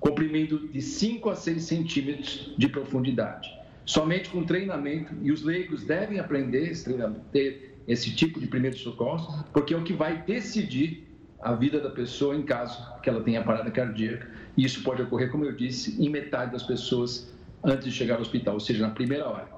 comprimento 0.00 0.58
de 0.68 0.82
5 0.82 1.30
a 1.30 1.36
6 1.36 1.62
centímetros 1.62 2.54
de 2.56 2.68
profundidade. 2.68 3.50
Somente 3.86 4.30
com 4.30 4.44
treinamento, 4.44 5.14
e 5.22 5.30
os 5.30 5.42
leigos 5.42 5.84
devem 5.84 6.18
aprender 6.18 6.70
esse 6.70 6.90
ter 7.32 7.74
esse 7.86 8.14
tipo 8.14 8.40
de 8.40 8.46
primeiro 8.46 8.76
socorro, 8.78 9.44
porque 9.52 9.74
é 9.74 9.76
o 9.76 9.82
que 9.82 9.92
vai 9.92 10.22
decidir 10.22 11.06
a 11.40 11.52
vida 11.52 11.78
da 11.78 11.90
pessoa 11.90 12.34
em 12.34 12.42
caso 12.42 12.82
que 13.02 13.10
ela 13.10 13.22
tenha 13.22 13.42
parada 13.42 13.70
cardíaca. 13.70 14.26
E 14.56 14.64
isso 14.64 14.82
pode 14.82 15.02
ocorrer, 15.02 15.30
como 15.30 15.44
eu 15.44 15.52
disse, 15.52 16.02
em 16.02 16.08
metade 16.08 16.52
das 16.52 16.62
pessoas 16.62 17.30
antes 17.62 17.84
de 17.84 17.92
chegar 17.92 18.14
ao 18.14 18.22
hospital, 18.22 18.54
ou 18.54 18.60
seja, 18.60 18.86
na 18.86 18.94
primeira 18.94 19.28
hora. 19.28 19.48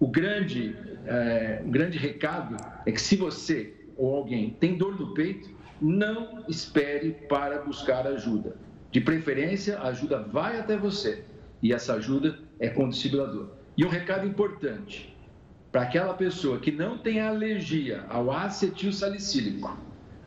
O 0.00 0.06
grande, 0.06 0.74
é, 1.06 1.62
o 1.64 1.70
grande 1.70 1.98
recado 1.98 2.56
é 2.86 2.92
que 2.92 3.00
se 3.00 3.16
você 3.16 3.74
ou 3.96 4.14
alguém 4.14 4.56
tem 4.58 4.76
dor 4.76 4.98
no 4.98 5.14
peito, 5.14 5.50
não 5.80 6.44
espere 6.48 7.12
para 7.28 7.60
buscar 7.60 8.06
ajuda. 8.06 8.56
De 8.90 9.00
preferência, 9.00 9.78
a 9.78 9.88
ajuda 9.88 10.18
vai 10.20 10.58
até 10.58 10.76
você 10.76 11.24
e 11.62 11.72
essa 11.72 11.94
ajuda 11.94 12.38
é 12.58 12.68
com 12.68 12.88
o. 12.88 13.50
E 13.76 13.84
um 13.84 13.88
recado 13.88 14.26
importante 14.26 15.14
para 15.70 15.82
aquela 15.82 16.14
pessoa 16.14 16.58
que 16.58 16.72
não 16.72 16.96
tem 16.96 17.20
alergia 17.20 18.04
ao 18.08 18.30
acetil 18.30 18.92
salicílico, 18.92 19.76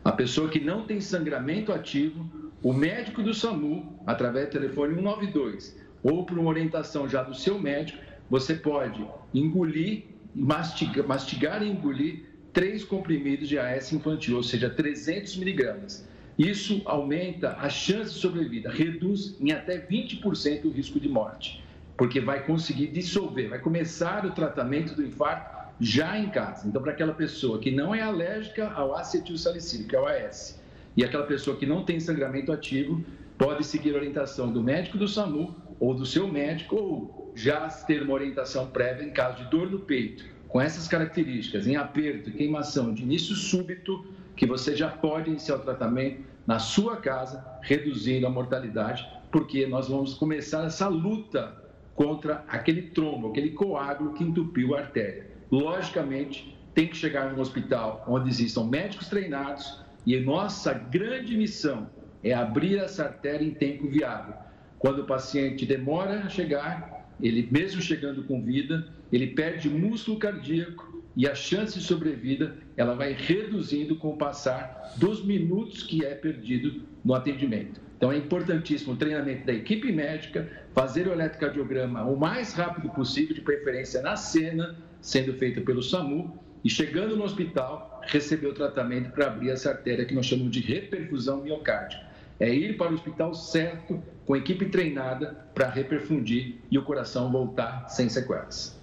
a 0.03 0.11
pessoa 0.11 0.49
que 0.49 0.59
não 0.59 0.83
tem 0.83 1.01
sangramento 1.01 1.73
ativo, 1.73 2.29
o 2.61 2.73
médico 2.73 3.23
do 3.23 3.33
SAMU, 3.33 3.99
através 4.05 4.47
do 4.47 4.51
telefone 4.51 4.95
192 4.95 5.77
ou 6.03 6.25
por 6.25 6.37
uma 6.37 6.49
orientação 6.49 7.09
já 7.09 7.23
do 7.23 7.33
seu 7.33 7.59
médico, 7.59 8.01
você 8.29 8.53
pode 8.53 9.05
engolir, 9.33 10.03
mastigar, 10.35 11.07
mastigar 11.07 11.63
e 11.63 11.69
engolir 11.69 12.25
três 12.53 12.83
comprimidos 12.83 13.47
de 13.47 13.57
AS 13.57 13.93
infantil, 13.93 14.37
ou 14.37 14.43
seja, 14.43 14.69
300 14.69 15.37
miligramas. 15.37 16.07
Isso 16.37 16.81
aumenta 16.85 17.57
a 17.59 17.69
chance 17.69 18.13
de 18.13 18.19
sobrevida, 18.19 18.71
reduz 18.71 19.35
em 19.39 19.51
até 19.51 19.77
20% 19.77 20.65
o 20.65 20.69
risco 20.69 20.99
de 20.99 21.09
morte, 21.09 21.63
porque 21.97 22.21
vai 22.21 22.45
conseguir 22.45 22.87
dissolver, 22.87 23.49
vai 23.49 23.59
começar 23.59 24.25
o 24.25 24.31
tratamento 24.31 24.95
do 24.95 25.05
infarto 25.05 25.59
já 25.81 26.17
em 26.17 26.29
casa. 26.29 26.67
Então, 26.67 26.81
para 26.81 26.91
aquela 26.91 27.13
pessoa 27.13 27.59
que 27.59 27.71
não 27.71 27.93
é 27.93 28.01
alérgica 28.01 28.69
ao 28.69 28.95
acetilsalicílico, 28.95 29.89
que 29.89 29.95
é 29.95 29.99
o 29.99 30.07
AS, 30.07 30.59
e 30.95 31.03
aquela 31.03 31.25
pessoa 31.25 31.57
que 31.57 31.65
não 31.65 31.83
tem 31.83 31.99
sangramento 31.99 32.51
ativo, 32.51 33.03
pode 33.37 33.65
seguir 33.65 33.93
a 33.93 33.97
orientação 33.97 34.51
do 34.51 34.61
médico 34.61 34.97
do 34.97 35.07
SAMU 35.07 35.55
ou 35.79 35.93
do 35.93 36.05
seu 36.05 36.27
médico, 36.27 36.75
ou 36.75 37.33
já 37.35 37.67
ter 37.67 38.01
uma 38.01 38.13
orientação 38.13 38.67
prévia 38.67 39.05
em 39.05 39.11
caso 39.11 39.43
de 39.43 39.49
dor 39.49 39.69
no 39.69 39.79
peito, 39.79 40.25
com 40.49 40.59
essas 40.59 40.87
características, 40.87 41.67
em 41.67 41.75
aperto, 41.75 42.31
queimação 42.31 42.93
de 42.93 43.03
início 43.03 43.35
súbito, 43.35 44.05
que 44.35 44.45
você 44.45 44.75
já 44.75 44.89
pode 44.89 45.29
iniciar 45.29 45.55
o 45.55 45.59
tratamento 45.59 46.23
na 46.45 46.57
sua 46.57 46.97
casa, 46.97 47.45
reduzindo 47.61 48.25
a 48.25 48.29
mortalidade, 48.29 49.07
porque 49.31 49.67
nós 49.67 49.87
vamos 49.87 50.15
começar 50.15 50.65
essa 50.65 50.87
luta 50.87 51.55
contra 51.93 52.43
aquele 52.47 52.81
trombo, 52.81 53.29
aquele 53.29 53.51
coágulo 53.51 54.13
que 54.13 54.23
entupiu 54.23 54.75
a 54.75 54.79
artéria. 54.79 55.27
Logicamente, 55.51 56.57
tem 56.73 56.87
que 56.87 56.97
chegar 56.97 57.31
num 57.31 57.39
hospital 57.39 58.03
onde 58.07 58.29
existam 58.29 58.63
médicos 58.63 59.07
treinados 59.07 59.83
e 60.05 60.19
nossa 60.19 60.73
grande 60.73 61.37
missão 61.37 61.89
é 62.23 62.33
abrir 62.33 62.77
essa 62.77 63.03
artéria 63.03 63.45
em 63.45 63.51
tempo 63.51 63.87
viável. 63.87 64.33
Quando 64.79 64.99
o 64.99 65.05
paciente 65.05 65.65
demora 65.65 66.21
a 66.21 66.29
chegar, 66.29 67.05
ele 67.21 67.47
mesmo 67.51 67.81
chegando 67.81 68.23
com 68.23 68.41
vida, 68.41 68.87
ele 69.11 69.27
perde 69.27 69.69
músculo 69.69 70.19
cardíaco 70.19 71.03
e 71.15 71.27
a 71.27 71.35
chance 71.35 71.77
de 71.77 71.83
sobrevida 71.83 72.55
ela 72.77 72.95
vai 72.95 73.13
reduzindo 73.13 73.95
com 73.95 74.09
o 74.09 74.17
passar 74.17 74.93
dos 74.97 75.25
minutos 75.25 75.83
que 75.83 76.05
é 76.05 76.13
perdido 76.15 76.83
no 77.03 77.13
atendimento. 77.13 77.81
Então 77.97 78.11
é 78.11 78.17
importantíssimo 78.17 78.93
o 78.93 78.95
treinamento 78.95 79.45
da 79.45 79.51
equipe 79.51 79.91
médica, 79.91 80.49
fazer 80.73 81.07
o 81.07 81.11
eletrocardiograma 81.11 82.05
o 82.05 82.17
mais 82.17 82.53
rápido 82.53 82.89
possível, 82.89 83.35
de 83.35 83.41
preferência 83.41 84.01
na 84.01 84.15
cena, 84.15 84.77
sendo 85.01 85.33
feito 85.33 85.61
pelo 85.61 85.83
SAMU, 85.83 86.39
e 86.63 86.69
chegando 86.69 87.17
no 87.17 87.25
hospital, 87.25 88.01
receber 88.07 88.47
o 88.47 88.53
tratamento 88.53 89.11
para 89.11 89.27
abrir 89.27 89.49
essa 89.49 89.71
artéria 89.71 90.05
que 90.05 90.15
nós 90.15 90.25
chamamos 90.25 90.51
de 90.51 90.61
reperfusão 90.61 91.41
miocárdica. 91.41 92.07
É 92.39 92.49
ir 92.49 92.77
para 92.77 92.91
o 92.91 92.95
hospital 92.95 93.33
certo, 93.33 94.01
com 94.25 94.35
equipe 94.35 94.65
treinada 94.67 95.45
para 95.53 95.69
reperfundir 95.69 96.55
e 96.71 96.77
o 96.77 96.83
coração 96.83 97.29
voltar 97.29 97.89
sem 97.89 98.07
sequelas. 98.07 98.78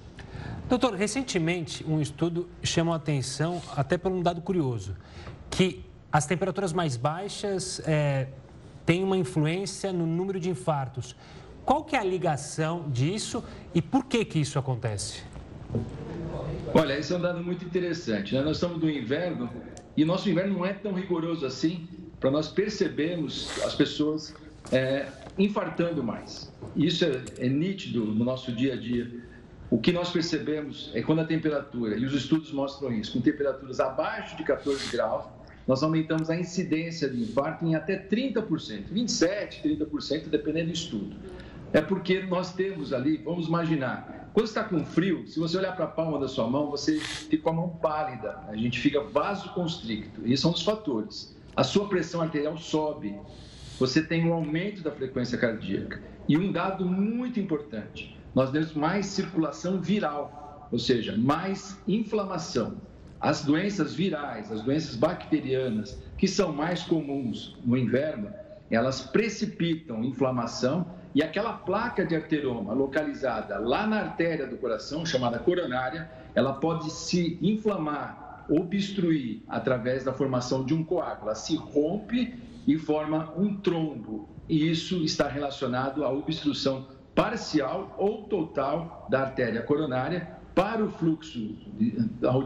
Doutor, 0.68 0.94
recentemente 0.94 1.84
um 1.86 2.00
estudo 2.00 2.48
chamou 2.60 2.92
a 2.92 2.96
atenção, 2.96 3.62
até 3.76 3.96
por 3.96 4.10
um 4.10 4.20
dado 4.20 4.40
curioso, 4.42 4.96
que 5.48 5.84
as 6.10 6.26
temperaturas 6.26 6.72
mais 6.72 6.96
baixas 6.96 7.80
é, 7.86 8.26
têm 8.84 9.04
uma 9.04 9.16
influência 9.16 9.92
no 9.92 10.04
número 10.04 10.40
de 10.40 10.50
infartos. 10.50 11.14
Qual 11.64 11.84
que 11.84 11.94
é 11.94 12.00
a 12.00 12.04
ligação 12.04 12.90
disso 12.90 13.44
e 13.72 13.80
por 13.80 14.06
que, 14.06 14.24
que 14.24 14.40
isso 14.40 14.58
acontece? 14.58 15.22
Olha, 16.74 16.98
esse 16.98 17.12
é 17.12 17.16
um 17.16 17.20
dado 17.20 17.42
muito 17.44 17.64
interessante. 17.64 18.34
Né? 18.34 18.42
Nós 18.42 18.56
estamos 18.56 18.82
no 18.82 18.90
inverno 18.90 19.48
e 19.96 20.04
nosso 20.04 20.28
inverno 20.28 20.58
não 20.58 20.66
é 20.66 20.72
tão 20.72 20.92
rigoroso 20.92 21.46
assim 21.46 21.88
para 22.18 22.30
nós 22.30 22.48
percebermos 22.48 23.50
as 23.62 23.74
pessoas 23.76 24.34
é, 24.72 25.06
infartando 25.38 26.02
mais. 26.02 26.52
Isso 26.74 27.04
é, 27.04 27.22
é 27.38 27.48
nítido 27.48 28.04
no 28.04 28.24
nosso 28.24 28.50
dia 28.50 28.74
a 28.74 28.76
dia. 28.76 29.08
O 29.68 29.78
que 29.78 29.92
nós 29.92 30.10
percebemos 30.10 30.92
é 30.94 31.02
quando 31.02 31.20
a 31.20 31.24
temperatura, 31.24 31.96
e 31.96 32.04
os 32.04 32.14
estudos 32.14 32.52
mostram 32.52 32.92
isso, 32.92 33.14
com 33.14 33.20
temperaturas 33.20 33.80
abaixo 33.80 34.36
de 34.36 34.44
14 34.44 34.90
graus, 34.92 35.24
nós 35.66 35.82
aumentamos 35.82 36.30
a 36.30 36.36
incidência 36.36 37.08
de 37.10 37.20
infarto 37.20 37.64
em 37.64 37.74
até 37.74 37.98
30%, 37.98 38.84
27%, 38.92 39.62
30%, 39.62 40.28
dependendo 40.28 40.66
do 40.66 40.72
estudo. 40.72 41.16
É 41.72 41.80
porque 41.80 42.22
nós 42.22 42.54
temos 42.54 42.92
ali, 42.92 43.16
vamos 43.16 43.48
imaginar, 43.48 44.30
quando 44.32 44.46
está 44.46 44.62
com 44.62 44.84
frio, 44.84 45.26
se 45.26 45.40
você 45.40 45.58
olhar 45.58 45.74
para 45.74 45.86
a 45.86 45.88
palma 45.88 46.20
da 46.20 46.28
sua 46.28 46.46
mão, 46.46 46.70
você 46.70 47.00
fica 47.00 47.42
com 47.42 47.50
a 47.50 47.52
mão 47.52 47.68
pálida, 47.70 48.38
a 48.46 48.54
gente 48.54 48.78
fica 48.78 49.00
vasoconstricto. 49.00 50.20
Esses 50.24 50.40
são 50.40 50.52
os 50.52 50.62
fatores. 50.62 51.36
A 51.56 51.64
sua 51.64 51.88
pressão 51.88 52.20
arterial 52.20 52.56
sobe, 52.56 53.18
você 53.80 54.00
tem 54.00 54.24
um 54.28 54.32
aumento 54.32 54.82
da 54.82 54.92
frequência 54.92 55.36
cardíaca. 55.36 56.00
E 56.28 56.36
um 56.36 56.52
dado 56.52 56.84
muito 56.86 57.40
importante: 57.40 58.15
nós 58.36 58.50
temos 58.50 58.74
mais 58.74 59.06
circulação 59.06 59.80
viral, 59.80 60.68
ou 60.70 60.78
seja, 60.78 61.16
mais 61.16 61.80
inflamação. 61.88 62.74
As 63.18 63.42
doenças 63.42 63.94
virais, 63.94 64.52
as 64.52 64.60
doenças 64.60 64.94
bacterianas, 64.94 65.98
que 66.18 66.28
são 66.28 66.52
mais 66.52 66.82
comuns 66.82 67.56
no 67.64 67.78
inverno, 67.78 68.30
elas 68.70 69.00
precipitam 69.00 70.04
inflamação 70.04 70.84
e 71.14 71.22
aquela 71.22 71.54
placa 71.54 72.04
de 72.04 72.14
arteroma 72.14 72.74
localizada 72.74 73.58
lá 73.58 73.86
na 73.86 74.00
artéria 74.00 74.46
do 74.46 74.58
coração, 74.58 75.06
chamada 75.06 75.38
coronária, 75.38 76.10
ela 76.34 76.52
pode 76.52 76.90
se 76.90 77.38
inflamar, 77.40 78.44
obstruir 78.50 79.44
através 79.48 80.04
da 80.04 80.12
formação 80.12 80.62
de 80.62 80.74
um 80.74 80.84
coágulo. 80.84 81.28
Ela 81.28 81.34
se 81.34 81.56
rompe 81.56 82.34
e 82.66 82.76
forma 82.76 83.32
um 83.34 83.56
trombo. 83.56 84.28
E 84.46 84.70
isso 84.70 85.02
está 85.02 85.26
relacionado 85.26 86.04
à 86.04 86.10
obstrução 86.10 86.95
parcial 87.16 87.96
ou 87.98 88.24
total 88.24 89.08
da 89.10 89.22
artéria 89.22 89.62
coronária 89.62 90.36
para 90.54 90.84
o 90.84 90.90
fluxo 90.90 91.38
de, 91.78 91.96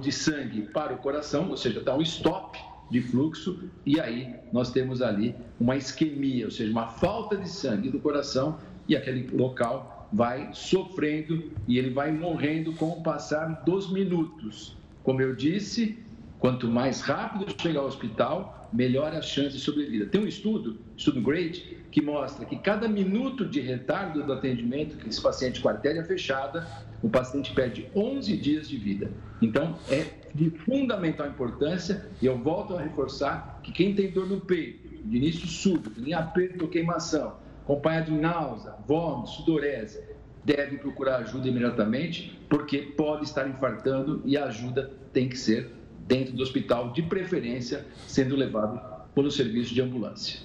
de 0.01 0.13
sangue 0.13 0.63
para 0.63 0.95
o 0.95 0.99
coração, 0.99 1.51
ou 1.51 1.57
seja, 1.57 1.81
dá 1.81 1.95
um 1.95 2.01
stop 2.01 2.59
de 2.89 3.01
fluxo 3.01 3.69
e 3.85 4.01
aí 4.01 4.35
nós 4.53 4.71
temos 4.71 5.03
ali 5.03 5.35
uma 5.61 5.77
isquemia, 5.77 6.47
ou 6.47 6.51
seja, 6.51 6.71
uma 6.71 6.87
falta 6.87 7.37
de 7.37 7.49
sangue 7.49 7.91
do 7.91 7.99
coração 8.01 8.59
e 8.89 8.97
aquele 8.97 9.29
local 9.37 10.09
vai 10.13 10.51
sofrendo 10.53 11.53
e 11.69 11.79
ele 11.79 11.91
vai 11.91 12.11
morrendo 12.13 12.73
com 12.75 12.91
o 12.91 13.03
passar 13.03 13.63
dos 13.65 13.93
minutos. 13.93 14.77
Como 15.03 15.21
eu 15.21 15.35
disse, 15.35 15.99
quanto 16.39 16.69
mais 16.69 17.01
rápido 17.01 17.47
chegar 17.61 17.81
ao 17.81 17.87
hospital, 17.87 18.60
melhor 18.73 19.15
a 19.15 19.23
chance 19.23 19.57
de 19.57 19.61
sobrevida. 19.61 20.07
Tem 20.07 20.21
um 20.21 20.27
estudo, 20.27 20.79
estudo 20.97 21.21
GREAT, 21.21 21.79
que 21.91 22.01
mostra 22.01 22.47
que 22.47 22.57
cada 22.57 22.89
minuto 22.89 23.45
de 23.45 23.61
retardo 23.61 24.23
do 24.23 24.33
atendimento 24.33 24.97
que 24.97 25.09
esse 25.09 25.21
paciente 25.21 25.61
com 25.61 25.69
artéria 25.69 26.05
fechada, 26.05 26.67
o 27.03 27.09
paciente 27.09 27.53
perde 27.53 27.89
11 27.95 28.37
dias 28.37 28.69
de 28.69 28.77
vida. 28.77 29.11
Então, 29.43 29.77
é 29.91 30.07
de 30.35 30.51
fundamental 30.51 31.27
importância, 31.27 32.07
e 32.23 32.27
eu 32.27 32.39
volto 32.39 32.77
a 32.77 32.81
reforçar 32.81 33.61
que 33.63 33.73
quem 33.73 33.95
tem 33.95 34.11
dor 34.11 34.29
no 34.29 34.41
peito, 34.41 34.89
de 35.05 35.17
início 35.17 35.47
súbito, 35.49 36.01
em 36.01 36.13
aperto 36.13 36.65
ou 36.65 36.71
queimação, 36.71 37.37
acompanhado 37.65 38.13
de 38.13 38.19
náusea, 38.19 38.75
vômito, 38.87 39.31
sudorese, 39.31 40.01
deve 40.45 40.77
procurar 40.79 41.17
ajuda 41.17 41.49
imediatamente, 41.49 42.39
porque 42.49 42.79
pode 42.79 43.25
estar 43.25 43.49
infartando 43.49 44.23
e 44.25 44.37
a 44.37 44.45
ajuda 44.45 44.91
tem 45.13 45.29
que 45.29 45.37
ser 45.37 45.80
dentro 46.11 46.35
do 46.35 46.43
hospital, 46.43 46.93
de 46.93 47.03
preferência 47.03 47.87
sendo 48.09 48.35
levado 48.35 48.81
pelo 49.15 49.31
serviço 49.31 49.73
de 49.73 49.81
ambulância. 49.81 50.41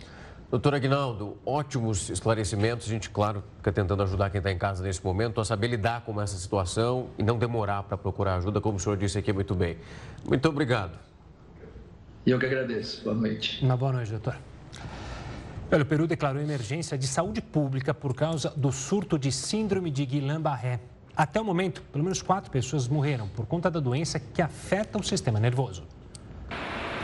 Doutor 0.51 0.75
Aguinaldo, 0.75 1.37
ótimos 1.43 2.07
esclarecimentos. 2.11 2.85
A 2.85 2.89
gente, 2.89 3.09
claro, 3.09 3.43
fica 3.57 3.71
tentando 3.71 4.03
ajudar 4.03 4.29
quem 4.29 4.37
está 4.37 4.51
em 4.51 4.59
casa 4.59 4.83
nesse 4.83 5.03
momento 5.03 5.41
a 5.41 5.45
saber 5.45 5.67
lidar 5.67 6.01
com 6.01 6.21
essa 6.21 6.37
situação 6.37 7.09
e 7.17 7.23
não 7.23 7.39
demorar 7.39 7.81
para 7.81 7.97
procurar 7.97 8.35
ajuda, 8.35 8.61
como 8.61 8.77
o 8.77 8.79
senhor 8.79 8.95
disse 8.95 9.17
aqui 9.17 9.33
muito 9.33 9.55
bem. 9.55 9.77
Muito 10.23 10.47
obrigado. 10.47 10.99
Eu 12.25 12.37
que 12.37 12.45
agradeço. 12.45 13.03
Boa 13.03 13.15
noite. 13.15 13.63
Uma 13.65 13.75
boa 13.75 13.91
noite, 13.91 14.11
doutor. 14.11 14.37
Olha, 15.71 15.81
o 15.81 15.85
Peru 15.85 16.05
declarou 16.05 16.39
emergência 16.39 16.95
de 16.95 17.07
saúde 17.07 17.41
pública 17.41 17.91
por 17.91 18.13
causa 18.13 18.53
do 18.55 18.71
surto 18.71 19.17
de 19.17 19.31
síndrome 19.31 19.89
de 19.89 20.05
Guillain-Barré. 20.05 20.79
Até 21.15 21.39
o 21.39 21.45
momento, 21.45 21.81
pelo 21.93 22.03
menos 22.03 22.21
quatro 22.21 22.51
pessoas 22.51 22.87
morreram 22.87 23.29
por 23.29 23.45
conta 23.45 23.71
da 23.71 23.79
doença 23.79 24.19
que 24.19 24.41
afeta 24.41 24.99
o 24.99 25.03
sistema 25.03 25.39
nervoso. 25.39 25.83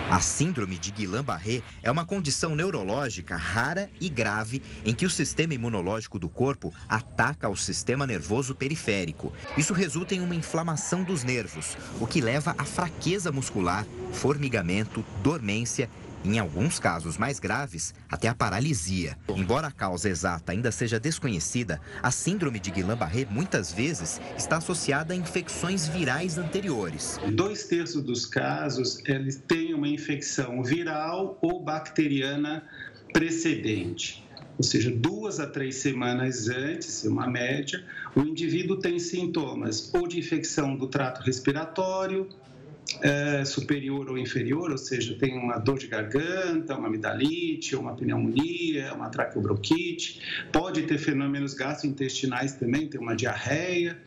A 0.09 0.20
síndrome 0.20 0.78
de 0.78 0.91
Guillain-Barré 0.91 1.62
é 1.82 1.89
uma 1.89 2.03
condição 2.03 2.53
neurológica 2.53 3.38
rara 3.38 3.89
e 4.01 4.09
grave 4.09 4.62
em 4.84 4.93
que 4.93 5.05
o 5.05 5.09
sistema 5.09 5.53
imunológico 5.53 6.20
do 6.20 6.28
corpo 6.28 6.74
ataca 6.89 7.47
o 7.47 7.55
sistema 7.55 8.05
nervoso 8.05 8.53
periférico. 8.53 9.32
Isso 9.57 9.74
resulta 9.74 10.14
em 10.14 10.20
uma 10.20 10.36
inflamação 10.36 11.01
dos 11.01 11.24
nervos, 11.24 11.78
o 11.97 12.05
que 12.05 12.20
leva 12.20 12.53
a 12.57 12.66
fraqueza 12.66 13.32
muscular, 13.32 13.86
formigamento, 14.12 15.05
dormência 15.24 15.89
em 16.24 16.39
alguns 16.39 16.80
casos 16.80 17.17
mais 17.17 17.39
graves, 17.39 17.93
até 18.09 18.28
a 18.28 18.36
paralisia. 18.36 19.17
Embora 19.30 19.67
a 19.67 19.72
causa 19.72 20.09
exata 20.09 20.51
ainda 20.51 20.72
seja 20.72 20.99
desconhecida, 20.99 21.80
a 22.01 22.11
síndrome 22.11 22.59
de 22.59 22.72
Guillain-Barré 22.72 23.28
muitas 23.30 23.72
vezes 23.72 24.22
está 24.38 24.57
associada 24.57 25.13
a 25.13 25.17
infecções 25.17 25.88
virais 25.88 26.38
anteriores. 26.38 27.19
Dois 27.34 27.65
terços 27.65 28.03
dos 28.03 28.26
casos 28.26 29.01
eles 29.05 29.41
têm 29.47 29.74
uma 29.74 29.88
infecção 29.88 30.63
viral 30.63 31.38
ou 31.41 31.63
bacteriana 31.63 32.63
precedente. 33.11 34.24
Ou 34.57 34.63
seja, 34.63 34.91
duas 34.91 35.39
a 35.39 35.47
três 35.47 35.78
semanas 35.78 36.47
antes, 36.47 37.03
uma 37.03 37.28
média, 37.28 37.84
o 38.15 38.22
indivíduo 38.22 38.78
tem 38.78 38.99
sintomas 38.99 39.91
ou 39.93 40.07
de 40.07 40.19
infecção 40.19 40.76
do 40.76 40.88
trato 40.88 41.22
respiratório, 41.24 42.30
é, 43.01 43.45
superior 43.45 44.09
ou 44.09 44.17
inferior, 44.17 44.71
ou 44.71 44.77
seja, 44.77 45.15
tem 45.15 45.37
uma 45.37 45.57
dor 45.57 45.77
de 45.77 45.87
garganta, 45.87 46.75
uma 46.75 46.87
amidalite, 46.87 47.75
uma 47.75 47.95
pneumonia, 47.95 48.93
uma 48.93 49.09
traqueobronquite, 49.09 50.19
pode 50.51 50.83
ter 50.83 50.97
fenômenos 50.97 51.53
gastrointestinais 51.53 52.53
também, 52.53 52.87
tem 52.87 52.99
uma 52.99 53.15
diarreia 53.15 53.97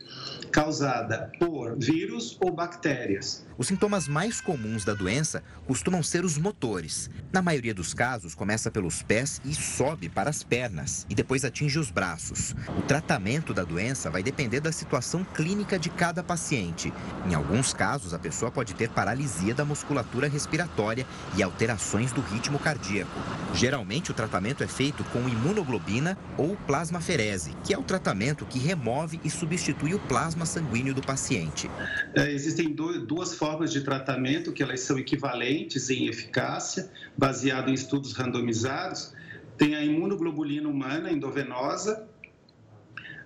causada 0.51 1.31
por 1.39 1.77
vírus 1.77 2.37
ou 2.39 2.51
bactérias. 2.51 3.45
Os 3.57 3.67
sintomas 3.67 4.07
mais 4.07 4.41
comuns 4.41 4.83
da 4.83 4.93
doença 4.93 5.41
costumam 5.65 6.03
ser 6.03 6.25
os 6.25 6.37
motores. 6.37 7.09
Na 7.31 7.41
maioria 7.41 7.73
dos 7.73 7.93
casos, 7.93 8.35
começa 8.35 8.69
pelos 8.69 9.01
pés 9.01 9.41
e 9.45 9.53
sobe 9.53 10.09
para 10.09 10.29
as 10.29 10.43
pernas 10.43 11.05
e 11.09 11.15
depois 11.15 11.45
atinge 11.45 11.79
os 11.79 11.89
braços. 11.89 12.53
O 12.77 12.81
tratamento 12.81 13.53
da 13.53 13.63
doença 13.63 14.09
vai 14.09 14.21
depender 14.21 14.59
da 14.59 14.71
situação 14.71 15.23
clínica 15.23 15.79
de 15.79 15.89
cada 15.89 16.21
paciente. 16.21 16.93
Em 17.29 17.33
alguns 17.33 17.73
casos, 17.73 18.13
a 18.13 18.19
pessoa 18.19 18.51
pode 18.51 18.73
ter 18.73 18.89
paralisia 18.89 19.53
da 19.53 19.63
musculatura 19.63 20.27
respiratória 20.27 21.05
e 21.37 21.43
alterações 21.43 22.11
do 22.11 22.21
ritmo 22.21 22.59
cardíaco. 22.59 23.11
Geralmente, 23.53 24.11
o 24.11 24.13
tratamento 24.13 24.63
é 24.63 24.67
feito 24.67 25.03
com 25.05 25.29
imunoglobina 25.29 26.17
ou 26.37 26.57
plasmaferese, 26.67 27.55
que 27.63 27.73
é 27.73 27.77
o 27.77 27.83
tratamento 27.83 28.45
que 28.45 28.59
remove 28.59 29.19
e 29.23 29.29
substitui 29.29 29.93
o 29.93 29.99
plasma 29.99 30.44
sanguíneo 30.45 30.93
do 30.93 31.01
paciente. 31.01 31.69
É, 32.15 32.31
existem 32.31 32.73
duas 32.73 33.33
formas 33.33 33.55
formas 33.55 33.71
de 33.71 33.81
tratamento 33.81 34.51
que 34.51 34.61
elas 34.61 34.81
são 34.81 34.99
equivalentes 34.99 35.89
em 35.89 36.07
eficácia, 36.07 36.89
baseado 37.17 37.69
em 37.69 37.73
estudos 37.73 38.11
randomizados. 38.13 39.13
Tem 39.57 39.75
a 39.75 39.83
imunoglobulina 39.83 40.67
humana 40.67 41.11
endovenosa, 41.11 42.07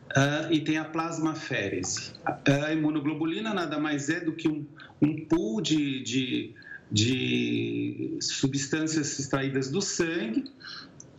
Uh, 0.10 0.52
e 0.52 0.60
tem 0.62 0.76
a 0.78 0.86
plasmaférese. 0.86 2.14
A 2.26 2.74
imunoglobulina 2.74 3.54
nada 3.54 3.78
mais 3.78 4.10
é 4.10 4.20
do 4.20 4.34
que 4.34 4.50
um, 4.50 4.66
um 5.00 5.24
pool 5.26 5.62
de, 5.62 6.02
de, 6.02 6.56
de, 6.92 8.18
substâncias 8.20 9.20
extraídas 9.20 9.70
do 9.70 9.84
sangue 9.84 10.46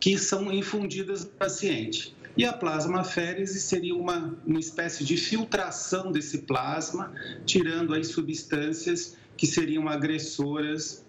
que 0.01 0.19
são 0.19 0.53
infundidas 0.53 1.25
no 1.25 1.31
paciente. 1.31 2.17
E 2.37 2.45
a 2.45 2.53
plasmaférese 2.53 3.61
seria 3.61 3.95
uma, 3.95 4.37
uma 4.47 4.61
espécie 4.61 5.05
de 5.05 5.17
filtração 5.17 6.13
desse 6.13 6.39
plasma, 6.39 7.13
tirando 7.45 7.95
as 7.95 8.09
substâncias 8.09 9.17
que 9.37 9.47
seriam 9.47 9.89
agressoras 9.89 11.05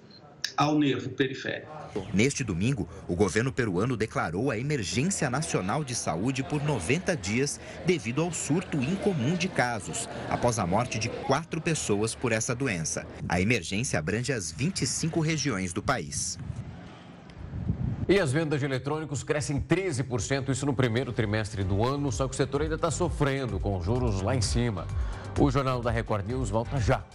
ao 0.58 0.78
nervo 0.78 1.10
periférico. 1.10 1.82
Neste 2.14 2.44
domingo, 2.44 2.88
o 3.08 3.16
governo 3.16 3.52
peruano 3.52 3.98
declarou 3.98 4.50
a 4.50 4.58
emergência 4.58 5.30
nacional 5.30 5.84
de 5.84 5.94
saúde 5.94 6.44
por 6.44 6.64
90 6.64 7.16
dias 7.18 7.60
devido 7.86 8.22
ao 8.22 8.32
surto 8.32 8.78
incomum 8.78 9.36
de 9.36 9.48
casos, 9.48 10.08
após 10.30 10.60
a 10.60 10.66
morte 10.66 10.98
de 10.98 11.10
quatro 11.10 11.60
pessoas 11.60 12.16
por 12.16 12.32
essa 12.32 12.56
doença. 12.56 13.06
A 13.28 13.42
emergência 13.42 14.00
abrange 14.00 14.32
as 14.32 14.52
25 14.52 15.20
regiões 15.20 15.74
do 15.74 15.84
país. 15.84 16.38
E 18.12 18.20
as 18.20 18.30
vendas 18.30 18.60
de 18.60 18.66
eletrônicos 18.66 19.24
crescem 19.24 19.58
13%, 19.62 20.50
isso 20.50 20.66
no 20.66 20.74
primeiro 20.74 21.14
trimestre 21.14 21.64
do 21.64 21.82
ano, 21.82 22.12
só 22.12 22.28
que 22.28 22.34
o 22.34 22.36
setor 22.36 22.62
ainda 22.62 22.76
está 22.76 22.92
sofrendo 22.92 23.58
com 23.58 23.82
juros 23.82 24.22
lá 24.22 24.36
em 24.36 24.42
cima. 24.42 24.86
O 25.40 25.50
Jornal 25.50 25.82
da 25.82 25.90
Record 25.90 26.28
News 26.28 26.50
volta 26.50 26.78
já. 26.78 27.06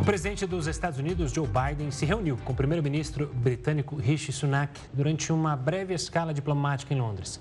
O 0.00 0.04
presidente 0.04 0.46
dos 0.46 0.68
Estados 0.68 1.00
Unidos, 1.00 1.32
Joe 1.32 1.48
Biden, 1.48 1.90
se 1.90 2.06
reuniu 2.06 2.36
com 2.44 2.52
o 2.52 2.54
primeiro-ministro 2.54 3.26
britânico 3.34 3.96
Rishi 3.96 4.30
Sunak 4.30 4.80
durante 4.92 5.32
uma 5.32 5.56
breve 5.56 5.92
escala 5.94 6.32
diplomática 6.32 6.94
em 6.94 7.00
Londres. 7.00 7.40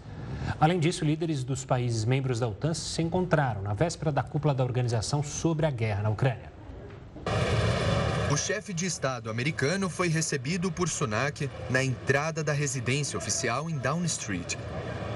Além 0.59 0.79
disso, 0.79 1.05
líderes 1.05 1.43
dos 1.43 1.63
países 1.63 2.03
membros 2.03 2.39
da 2.39 2.47
OTAN 2.47 2.73
se 2.73 2.99
encontraram 3.03 3.61
na 3.61 3.75
véspera 3.75 4.11
da 4.11 4.23
cúpula 4.23 4.55
da 4.55 4.63
organização 4.63 5.21
sobre 5.21 5.67
a 5.67 5.69
guerra 5.69 6.01
na 6.01 6.09
Ucrânia. 6.09 6.50
O 8.31 8.37
chefe 8.37 8.73
de 8.73 8.85
Estado 8.85 9.29
americano 9.29 9.89
foi 9.89 10.07
recebido 10.07 10.71
por 10.71 10.87
Sunak 10.87 11.51
na 11.69 11.83
entrada 11.83 12.41
da 12.41 12.53
residência 12.53 13.17
oficial 13.17 13.69
em 13.69 13.77
Down 13.77 14.05
Street. 14.05 14.55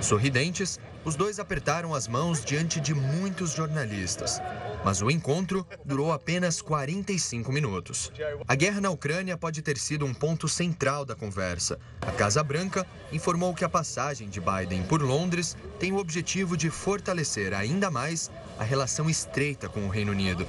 Sorridentes, 0.02 0.82
os 1.06 1.16
dois 1.16 1.40
apertaram 1.40 1.94
as 1.94 2.10
mãos 2.10 2.44
diante 2.44 2.78
de 2.78 2.94
muitos 2.94 3.52
jornalistas. 3.52 4.42
Mas 4.84 5.02
o 5.02 5.10
encontro 5.10 5.66
durou 5.86 6.12
apenas 6.12 6.62
45 6.62 7.54
minutos. 7.54 8.12
A 8.46 8.54
guerra 8.54 8.82
na 8.82 8.90
Ucrânia 8.90 9.38
pode 9.38 9.62
ter 9.62 9.78
sido 9.78 10.06
um 10.06 10.14
ponto 10.14 10.50
central 10.50 11.06
da 11.06 11.16
conversa. 11.16 11.80
A 12.02 12.12
Casa 12.12 12.44
Branca 12.44 12.86
informou 13.14 13.54
que 13.54 13.64
a 13.64 13.70
passagem 13.70 14.28
de 14.28 14.42
Biden 14.42 14.84
por 14.84 15.02
Londres 15.02 15.56
tem 15.80 15.94
o 15.94 16.00
objetivo 16.00 16.58
de 16.58 16.70
fortalecer 16.70 17.54
ainda 17.54 17.90
mais 17.90 18.30
a 18.60 18.64
relação 18.64 19.10
estreita 19.10 19.68
com 19.68 19.86
o 19.86 19.90
Reino 19.90 20.12
Unido. 20.12 20.48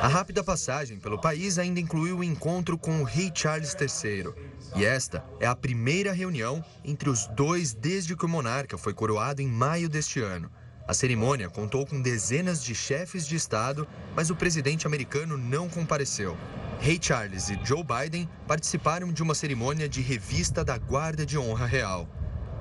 A 0.00 0.08
rápida 0.08 0.42
passagem 0.42 0.98
pelo 0.98 1.20
país 1.20 1.58
ainda 1.58 1.80
incluiu 1.80 2.18
o 2.18 2.24
encontro 2.24 2.76
com 2.78 3.00
o 3.00 3.04
rei 3.04 3.30
Charles 3.34 3.76
III. 3.78 4.32
E 4.74 4.84
esta 4.84 5.24
é 5.38 5.46
a 5.46 5.54
primeira 5.54 6.12
reunião 6.12 6.64
entre 6.84 7.10
os 7.10 7.26
dois 7.28 7.74
desde 7.74 8.16
que 8.16 8.24
o 8.24 8.28
monarca 8.28 8.78
foi 8.78 8.94
coroado 8.94 9.42
em 9.42 9.46
maio 9.46 9.88
deste 9.88 10.20
ano. 10.20 10.50
A 10.88 10.94
cerimônia 10.94 11.48
contou 11.48 11.86
com 11.86 12.02
dezenas 12.02 12.62
de 12.64 12.74
chefes 12.74 13.26
de 13.26 13.36
Estado, 13.36 13.86
mas 14.16 14.30
o 14.30 14.36
presidente 14.36 14.86
americano 14.86 15.36
não 15.36 15.68
compareceu. 15.68 16.36
Rei 16.80 16.98
Charles 17.00 17.48
e 17.48 17.60
Joe 17.62 17.84
Biden 17.84 18.28
participaram 18.48 19.12
de 19.12 19.22
uma 19.22 19.34
cerimônia 19.34 19.88
de 19.88 20.00
revista 20.00 20.64
da 20.64 20.76
Guarda 20.76 21.24
de 21.24 21.38
Honra 21.38 21.66
Real. 21.66 22.08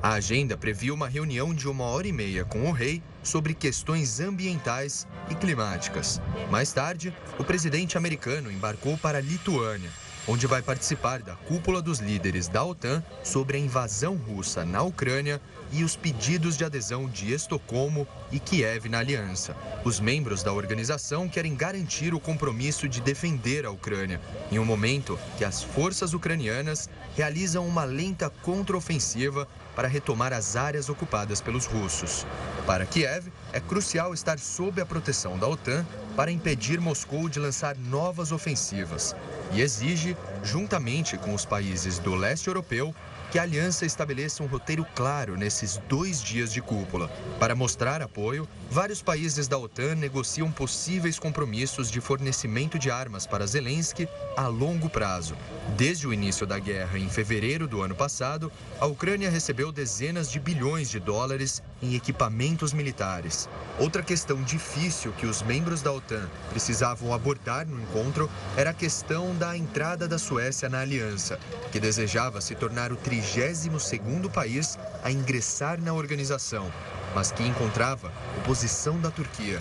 A 0.03 0.13
agenda 0.13 0.57
previa 0.57 0.91
uma 0.91 1.07
reunião 1.07 1.53
de 1.53 1.69
uma 1.69 1.83
hora 1.83 2.07
e 2.07 2.11
meia 2.11 2.43
com 2.43 2.67
o 2.67 2.71
rei 2.71 3.03
sobre 3.21 3.53
questões 3.53 4.19
ambientais 4.19 5.07
e 5.29 5.35
climáticas. 5.35 6.19
Mais 6.49 6.73
tarde, 6.73 7.13
o 7.37 7.43
presidente 7.43 7.99
americano 7.99 8.51
embarcou 8.51 8.97
para 8.97 9.19
a 9.19 9.21
Lituânia, 9.21 9.91
onde 10.27 10.47
vai 10.47 10.59
participar 10.63 11.21
da 11.21 11.35
cúpula 11.35 11.83
dos 11.83 11.99
líderes 11.99 12.47
da 12.47 12.63
OTAN 12.63 13.03
sobre 13.23 13.57
a 13.57 13.59
invasão 13.59 14.15
russa 14.15 14.65
na 14.65 14.81
Ucrânia 14.81 15.39
e 15.71 15.83
os 15.83 15.95
pedidos 15.95 16.57
de 16.57 16.65
adesão 16.65 17.07
de 17.07 17.31
Estocolmo 17.31 18.07
e 18.31 18.39
Kiev 18.39 18.89
na 18.89 18.99
aliança. 18.99 19.55
Os 19.83 19.99
membros 19.99 20.43
da 20.43 20.51
organização 20.51 21.27
querem 21.29 21.55
garantir 21.55 22.13
o 22.13 22.19
compromisso 22.19 22.87
de 22.87 23.01
defender 23.01 23.65
a 23.65 23.71
Ucrânia, 23.71 24.19
em 24.51 24.59
um 24.59 24.65
momento 24.65 25.17
que 25.37 25.45
as 25.45 25.63
forças 25.63 26.13
ucranianas 26.13 26.89
realizam 27.15 27.67
uma 27.67 27.83
lenta 27.83 28.29
contraofensiva 28.41 29.47
para 29.75 29.87
retomar 29.87 30.33
as 30.33 30.55
áreas 30.55 30.89
ocupadas 30.89 31.41
pelos 31.41 31.65
russos. 31.65 32.25
Para 32.65 32.85
Kiev, 32.85 33.31
é 33.53 33.59
crucial 33.59 34.13
estar 34.13 34.37
sob 34.39 34.81
a 34.81 34.85
proteção 34.85 35.37
da 35.37 35.47
OTAN 35.47 35.85
para 36.15 36.31
impedir 36.31 36.79
Moscou 36.79 37.29
de 37.29 37.39
lançar 37.39 37.77
novas 37.77 38.31
ofensivas 38.31 39.15
e 39.53 39.61
exige, 39.61 40.15
juntamente 40.43 41.17
com 41.17 41.33
os 41.33 41.45
países 41.45 41.99
do 41.99 42.15
leste 42.15 42.47
europeu, 42.47 42.93
que 43.31 43.39
a 43.39 43.43
aliança 43.43 43.85
estabeleça 43.85 44.43
um 44.43 44.45
roteiro 44.45 44.85
claro 44.93 45.37
nesses 45.37 45.77
dois 45.87 46.21
dias 46.21 46.51
de 46.51 46.61
cúpula. 46.61 47.09
Para 47.39 47.55
mostrar 47.55 48.01
apoio, 48.01 48.45
vários 48.71 49.01
países 49.01 49.49
da 49.49 49.57
OTAN 49.57 49.95
negociam 49.95 50.49
possíveis 50.49 51.19
compromissos 51.19 51.91
de 51.91 51.99
fornecimento 51.99 52.79
de 52.79 52.89
armas 52.89 53.27
para 53.27 53.45
Zelensky 53.45 54.07
a 54.37 54.47
longo 54.47 54.89
prazo. 54.89 55.35
Desde 55.75 56.07
o 56.07 56.13
início 56.13 56.47
da 56.47 56.57
guerra, 56.57 56.97
em 56.97 57.09
fevereiro 57.09 57.67
do 57.67 57.81
ano 57.81 57.93
passado, 57.93 58.49
a 58.79 58.85
Ucrânia 58.85 59.29
recebeu 59.29 59.73
dezenas 59.73 60.31
de 60.31 60.39
bilhões 60.39 60.89
de 60.89 61.01
dólares 61.01 61.61
em 61.81 61.95
equipamentos 61.95 62.71
militares. 62.71 63.49
Outra 63.77 64.01
questão 64.01 64.41
difícil 64.41 65.11
que 65.17 65.25
os 65.25 65.41
membros 65.41 65.81
da 65.81 65.91
OTAN 65.91 66.29
precisavam 66.49 67.13
abordar 67.13 67.67
no 67.67 67.81
encontro 67.81 68.29
era 68.55 68.69
a 68.69 68.73
questão 68.73 69.35
da 69.35 69.57
entrada 69.57 70.07
da 70.07 70.17
Suécia 70.17 70.69
na 70.69 70.79
aliança, 70.79 71.37
que 71.73 71.79
desejava 71.79 72.39
se 72.39 72.55
tornar 72.55 72.93
o 72.93 72.97
32º 72.97 74.31
país 74.31 74.79
a 75.03 75.11
ingressar 75.11 75.81
na 75.81 75.91
organização, 75.93 76.71
mas 77.13 77.31
que 77.31 77.43
encontrava 77.43 78.13
oposição 78.37 78.60
da 79.01 79.09
Turquia. 79.09 79.59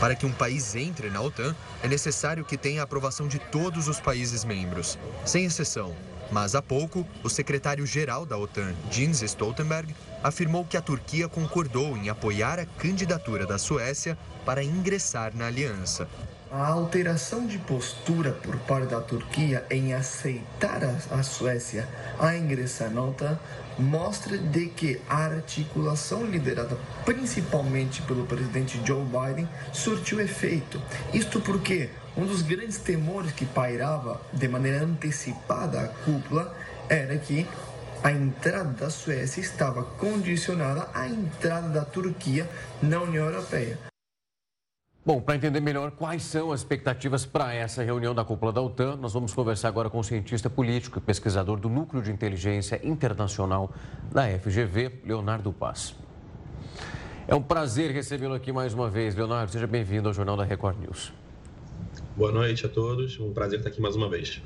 Para 0.00 0.14
que 0.14 0.24
um 0.24 0.32
país 0.32 0.74
entre 0.74 1.10
na 1.10 1.20
OTAN, 1.20 1.54
é 1.82 1.88
necessário 1.88 2.44
que 2.44 2.56
tenha 2.56 2.80
a 2.80 2.84
aprovação 2.84 3.28
de 3.28 3.38
todos 3.38 3.88
os 3.88 4.00
países 4.00 4.44
membros, 4.44 4.98
sem 5.24 5.44
exceção. 5.44 5.94
Mas 6.30 6.54
há 6.54 6.62
pouco, 6.62 7.06
o 7.22 7.28
secretário-geral 7.28 8.26
da 8.26 8.36
OTAN, 8.36 8.74
Jens 8.90 9.22
Stoltenberg, 9.22 9.94
afirmou 10.22 10.64
que 10.64 10.76
a 10.76 10.82
Turquia 10.82 11.28
concordou 11.28 11.96
em 11.96 12.08
apoiar 12.08 12.58
a 12.58 12.66
candidatura 12.66 13.46
da 13.46 13.58
Suécia 13.58 14.18
para 14.44 14.64
ingressar 14.64 15.36
na 15.36 15.46
aliança. 15.46 16.08
A 16.50 16.68
alteração 16.68 17.46
de 17.46 17.58
postura 17.58 18.32
por 18.32 18.56
parte 18.60 18.88
da 18.88 19.00
Turquia 19.00 19.66
em 19.70 19.94
aceitar 19.94 20.80
a 21.10 21.22
Suécia 21.22 21.88
a 22.18 22.36
ingressar 22.36 22.90
na 22.90 23.02
OTAN 23.02 23.38
mostra 23.78 24.38
de 24.38 24.66
que 24.66 25.00
a 25.08 25.24
articulação 25.24 26.24
liderada 26.24 26.78
principalmente 27.04 28.02
pelo 28.02 28.26
presidente 28.26 28.80
Joe 28.84 29.04
Biden 29.04 29.48
surtiu 29.72 30.20
efeito. 30.20 30.80
Isto 31.12 31.40
porque 31.40 31.90
um 32.16 32.26
dos 32.26 32.42
grandes 32.42 32.78
temores 32.78 33.32
que 33.32 33.44
pairava 33.44 34.20
de 34.32 34.48
maneira 34.48 34.82
antecipada 34.82 35.80
a 35.80 35.88
cúpula 35.88 36.54
era 36.88 37.16
que 37.18 37.46
a 38.02 38.12
entrada 38.12 38.70
da 38.70 38.90
Suécia 38.90 39.40
estava 39.40 39.82
condicionada 39.82 40.88
à 40.94 41.08
entrada 41.08 41.68
da 41.68 41.84
Turquia 41.84 42.48
na 42.80 43.00
União 43.00 43.26
Europeia. 43.26 43.95
Bom, 45.06 45.20
para 45.20 45.36
entender 45.36 45.60
melhor 45.60 45.92
quais 45.92 46.24
são 46.24 46.50
as 46.50 46.62
expectativas 46.62 47.24
para 47.24 47.54
essa 47.54 47.80
reunião 47.80 48.12
da 48.12 48.24
cúpula 48.24 48.52
da 48.52 48.60
OTAN, 48.60 48.96
nós 48.96 49.12
vamos 49.12 49.32
conversar 49.32 49.68
agora 49.68 49.88
com 49.88 50.00
o 50.00 50.02
cientista 50.02 50.50
político 50.50 50.98
e 50.98 51.00
pesquisador 51.00 51.60
do 51.60 51.68
Núcleo 51.68 52.02
de 52.02 52.10
Inteligência 52.10 52.80
Internacional 52.82 53.70
da 54.10 54.26
FGV, 54.36 55.02
Leonardo 55.04 55.52
Paz. 55.52 55.94
É 57.28 57.36
um 57.36 57.40
prazer 57.40 57.92
recebê-lo 57.92 58.34
aqui 58.34 58.50
mais 58.50 58.74
uma 58.74 58.90
vez. 58.90 59.14
Leonardo, 59.14 59.52
seja 59.52 59.68
bem-vindo 59.68 60.08
ao 60.08 60.12
Jornal 60.12 60.36
da 60.36 60.42
Record 60.42 60.80
News. 60.80 61.12
Boa 62.16 62.32
noite 62.32 62.64
a 62.64 62.68
todos, 62.70 63.20
um 63.20 63.30
prazer 63.30 63.58
estar 63.58 63.68
aqui 63.68 63.78
mais 63.78 63.94
uma 63.94 64.08
vez. 64.08 64.40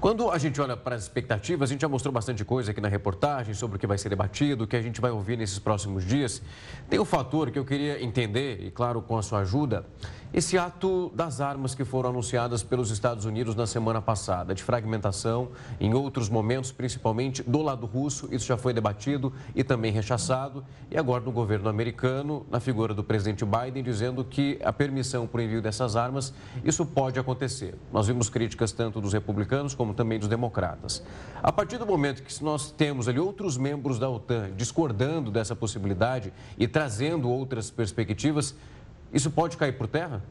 Quando 0.00 0.30
a 0.30 0.38
gente 0.38 0.58
olha 0.58 0.74
para 0.74 0.96
as 0.96 1.02
expectativas, 1.02 1.68
a 1.68 1.72
gente 1.74 1.82
já 1.82 1.88
mostrou 1.88 2.10
bastante 2.10 2.42
coisa 2.46 2.70
aqui 2.70 2.80
na 2.80 2.88
reportagem 2.88 3.52
sobre 3.52 3.76
o 3.76 3.78
que 3.78 3.86
vai 3.86 3.98
ser 3.98 4.08
debatido, 4.08 4.64
o 4.64 4.66
que 4.66 4.74
a 4.74 4.80
gente 4.80 5.02
vai 5.02 5.10
ouvir 5.10 5.36
nesses 5.36 5.58
próximos 5.58 6.02
dias. 6.02 6.40
Tem 6.88 6.98
um 6.98 7.04
fator 7.04 7.50
que 7.50 7.58
eu 7.58 7.64
queria 7.66 8.02
entender, 8.02 8.62
e 8.62 8.70
claro, 8.70 9.02
com 9.02 9.18
a 9.18 9.22
sua 9.22 9.40
ajuda, 9.40 9.84
esse 10.32 10.56
ato 10.56 11.10
das 11.14 11.40
armas 11.40 11.74
que 11.74 11.84
foram 11.84 12.10
anunciadas 12.10 12.62
pelos 12.62 12.90
Estados 12.90 13.24
Unidos 13.24 13.56
na 13.56 13.66
semana 13.66 14.00
passada, 14.00 14.54
de 14.54 14.62
fragmentação, 14.62 15.48
em 15.80 15.92
outros 15.92 16.28
momentos, 16.28 16.70
principalmente 16.70 17.42
do 17.42 17.60
lado 17.60 17.84
russo, 17.84 18.28
isso 18.30 18.46
já 18.46 18.56
foi 18.56 18.72
debatido 18.72 19.32
e 19.56 19.64
também 19.64 19.90
rechaçado, 19.90 20.64
e 20.88 20.96
agora 20.96 21.24
no 21.24 21.32
governo 21.32 21.68
americano, 21.68 22.46
na 22.48 22.60
figura 22.60 22.94
do 22.94 23.02
presidente 23.02 23.44
Biden, 23.44 23.82
dizendo 23.82 24.24
que 24.24 24.58
a 24.62 24.72
permissão 24.72 25.26
para 25.26 25.40
o 25.40 25.42
envio 25.42 25.60
dessas 25.60 25.96
armas, 25.96 26.32
isso 26.64 26.86
pode 26.86 27.18
acontecer. 27.18 27.74
Nós 27.92 28.06
vimos 28.06 28.28
críticas 28.28 28.70
tanto 28.70 29.00
dos 29.00 29.12
republicanos 29.12 29.74
como 29.74 29.94
também 29.94 30.18
dos 30.18 30.28
democratas. 30.28 31.02
A 31.42 31.50
partir 31.50 31.78
do 31.78 31.86
momento 31.86 32.22
que 32.22 32.44
nós 32.44 32.70
temos 32.70 33.08
ali 33.08 33.18
outros 33.18 33.56
membros 33.56 33.98
da 33.98 34.08
OTAN 34.08 34.50
discordando 34.56 35.30
dessa 35.30 35.56
possibilidade 35.56 36.32
e 36.56 36.68
trazendo 36.68 37.28
outras 37.28 37.68
perspectivas, 37.70 38.54
isso 39.12 39.30
pode 39.30 39.56
cair 39.56 39.72
por 39.72 39.86
terra? 39.86 40.22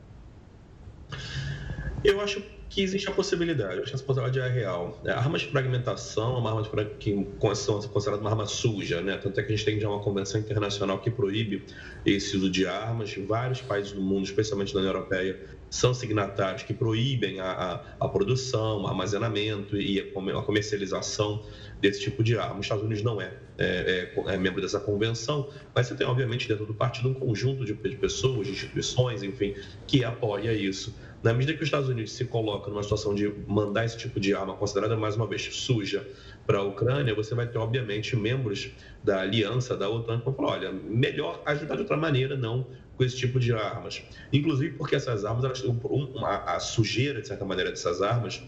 Eu 2.04 2.22
acho 2.22 2.42
que 2.70 2.84
existe 2.84 3.10
a 3.10 3.12
possibilidade, 3.12 3.80
acho 3.80 3.90
que 3.90 3.96
essa 3.96 4.04
possibilidade 4.04 4.40
é 4.40 4.48
real. 4.48 5.02
A 5.08 5.14
arma 5.14 5.40
de 5.40 5.48
fragmentação 5.48 6.36
é 6.36 6.40
uma 6.40 6.52
arma 6.52 6.62
de, 6.62 6.86
que 7.00 7.28
são 7.56 7.82
considerada 7.82 8.22
uma 8.22 8.30
arma 8.30 8.46
suja, 8.46 9.02
né? 9.02 9.18
Tanto 9.18 9.40
é 9.40 9.44
que 9.44 9.52
a 9.52 9.56
gente 9.56 9.66
tem 9.66 9.80
já 9.80 9.90
uma 9.90 10.02
convenção 10.02 10.40
internacional 10.40 11.00
que 11.00 11.10
proíbe 11.10 11.64
esse 12.06 12.38
uso 12.38 12.50
de 12.50 12.68
armas. 12.68 13.14
Vários 13.16 13.62
países 13.62 13.92
do 13.92 14.02
mundo, 14.02 14.24
especialmente 14.26 14.72
da 14.72 14.80
União 14.80 14.94
Europeia, 14.94 15.40
são 15.70 15.94
signatários 15.94 16.64
que 16.64 16.74
proíbem 16.74 17.40
a, 17.40 17.52
a, 17.52 18.06
a 18.06 18.08
produção, 18.08 18.86
armazenamento 18.88 19.76
e 19.76 20.00
a 20.00 20.42
comercialização 20.42 21.44
desse 21.82 22.02
tipo 22.02 22.24
de 22.24 22.38
arma. 22.38 22.60
Os 22.60 22.66
Estados 22.66 22.84
Unidos 22.84 23.04
não 23.04 23.22
é, 23.22 23.34
é, 23.58 24.12
é, 24.16 24.34
é 24.34 24.38
membro 24.38 24.62
dessa 24.62 24.80
convenção, 24.80 25.50
mas 25.74 25.88
você 25.88 25.96
tem, 25.96 26.06
obviamente, 26.06 26.48
dentro 26.48 26.66
do 26.66 26.74
partido 26.74 27.10
um 27.10 27.14
conjunto 27.14 27.66
de, 27.66 27.74
de 27.74 27.96
pessoas, 27.96 28.48
de 28.48 28.54
instituições, 28.54 29.24
enfim, 29.24 29.56
que 29.88 30.04
apoia 30.04 30.54
isso. 30.54 30.96
Na 31.22 31.34
medida 31.34 31.54
que 31.54 31.62
os 31.62 31.68
Estados 31.68 31.90
Unidos 31.90 32.14
se 32.14 32.24
colocam 32.26 32.70
numa 32.70 32.82
situação 32.82 33.14
de 33.14 33.28
mandar 33.46 33.84
esse 33.84 33.98
tipo 33.98 34.20
de 34.20 34.34
arma 34.34 34.54
considerada, 34.56 34.96
mais 34.96 35.18
uma 35.18 35.28
vez, 35.28 35.50
suja 35.52 36.08
para 36.48 36.60
a 36.60 36.64
Ucrânia, 36.64 37.14
você 37.14 37.36
vai 37.36 37.46
ter, 37.46 37.58
obviamente, 37.58 38.16
membros 38.16 38.72
da 39.04 39.20
aliança 39.22 39.76
da 39.76 39.90
OTAN 39.90 40.20
que 40.20 40.26
vão 40.26 40.34
falar: 40.34 40.52
olha, 40.52 40.72
melhor 40.72 41.42
ajudar 41.46 41.76
de 41.76 41.82
outra 41.82 41.98
maneira, 41.98 42.38
não 42.38 42.68
com 42.96 43.04
esse 43.04 43.18
tipo 43.18 43.40
de 43.40 43.54
armas. 43.54 44.02
Inclusive 44.32 44.76
porque 44.76 44.96
essas 44.96 45.26
armas, 45.26 45.44
elas 45.44 45.62
uma, 45.64 46.38
a 46.38 46.60
sujeira, 46.60 47.22
de 47.22 47.28
certa 47.28 47.44
maneira, 47.44 47.70
dessas 47.70 48.02
armas, 48.02 48.42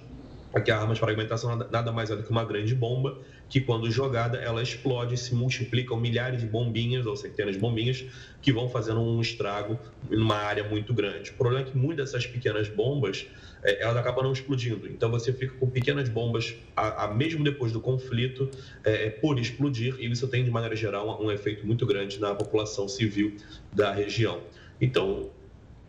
que 0.60 0.70
a 0.70 0.80
arma 0.80 0.94
de 0.94 1.00
fragmentação 1.00 1.56
nada 1.56 1.92
mais 1.92 2.12
é 2.12 2.16
do 2.16 2.24
que 2.24 2.32
uma 2.32 2.44
grande 2.44 2.76
bomba 2.76 3.18
que 3.48 3.62
quando 3.62 3.90
jogada 3.92 4.38
ela 4.38 4.62
explode 4.62 5.18
se 5.18 5.36
multiplicam 5.36 5.98
milhares 6.00 6.42
de 6.42 6.48
bombinhas 6.48 7.06
ou 7.06 7.16
centenas 7.16 7.56
de 7.56 7.60
bombinhas 7.60 8.04
que 8.42 8.52
vão 8.52 8.70
fazendo 8.70 9.02
um 9.02 9.20
estrago 9.20 9.78
numa 10.10 10.36
área 10.36 10.64
muito 10.64 10.94
grande. 10.94 11.32
O 11.32 11.34
problema 11.34 11.68
é 11.68 11.70
que 11.70 11.78
muitas 11.78 12.12
dessas 12.12 12.26
pequenas 12.26 12.70
bombas 12.70 13.28
é, 13.64 13.84
elas 13.84 13.98
acabam 13.98 14.24
não 14.24 14.32
explodindo. 14.32 14.88
Então 14.88 15.12
você 15.12 15.32
fica 15.34 15.54
com 15.56 15.70
pequenas 15.70 16.10
bombas, 16.10 16.56
a, 16.76 17.06
a 17.06 17.14
mesmo 17.14 17.44
depois 17.44 17.72
do 17.72 17.80
conflito, 17.80 18.50
é, 18.84 19.08
é 19.08 19.10
por 19.10 19.38
explodir, 19.40 19.96
e 20.00 20.10
isso 20.10 20.28
tem, 20.28 20.44
de 20.44 20.52
maneira 20.52 20.76
geral, 20.76 21.22
um, 21.22 21.28
um 21.28 21.32
efeito 21.32 21.66
muito 21.66 21.86
grande 21.86 22.20
na 22.20 22.34
população 22.34 22.88
civil 22.88 23.36
da 23.72 23.92
região. 23.92 24.42
Então, 24.80 25.30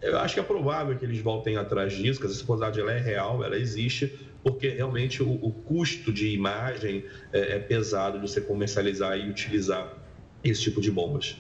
eu 0.03 0.19
acho 0.19 0.35
que 0.35 0.41
é 0.41 0.43
provável 0.43 0.97
que 0.97 1.05
eles 1.05 1.21
voltem 1.21 1.57
atrás 1.57 1.93
disso, 1.93 2.21
que 2.21 2.27
essa 2.27 2.45
possibilidade 2.45 2.81
ela 2.81 2.93
é 2.93 2.99
real, 2.99 3.45
ela 3.45 3.57
existe, 3.57 4.19
porque 4.43 4.69
realmente 4.69 5.23
o, 5.23 5.33
o 5.33 5.53
custo 5.53 6.13
de 6.13 6.29
imagem 6.29 7.05
é, 7.33 7.57
é 7.57 7.59
pesado 7.59 8.19
de 8.19 8.29
você 8.29 8.41
comercializar 8.41 9.17
e 9.17 9.29
utilizar 9.29 9.95
esse 10.43 10.63
tipo 10.63 10.81
de 10.81 10.91
bombas. 10.91 11.37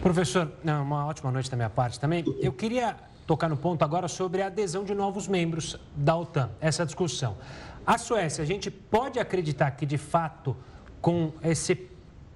Professor, 0.00 0.52
uma 0.64 1.06
ótima 1.06 1.30
noite 1.32 1.50
da 1.50 1.56
minha 1.56 1.70
parte 1.70 1.98
também. 1.98 2.24
Eu 2.40 2.52
queria 2.52 2.96
tocar 3.26 3.48
no 3.48 3.56
ponto 3.56 3.84
agora 3.84 4.06
sobre 4.06 4.40
a 4.42 4.46
adesão 4.46 4.84
de 4.84 4.94
novos 4.94 5.26
membros 5.26 5.78
da 5.94 6.16
OTAN, 6.16 6.50
essa 6.60 6.86
discussão. 6.86 7.36
A 7.84 7.98
Suécia, 7.98 8.42
a 8.42 8.46
gente 8.46 8.70
pode 8.70 9.18
acreditar 9.18 9.70
que, 9.72 9.84
de 9.84 9.98
fato, 9.98 10.56
com 11.00 11.32
esse 11.42 11.74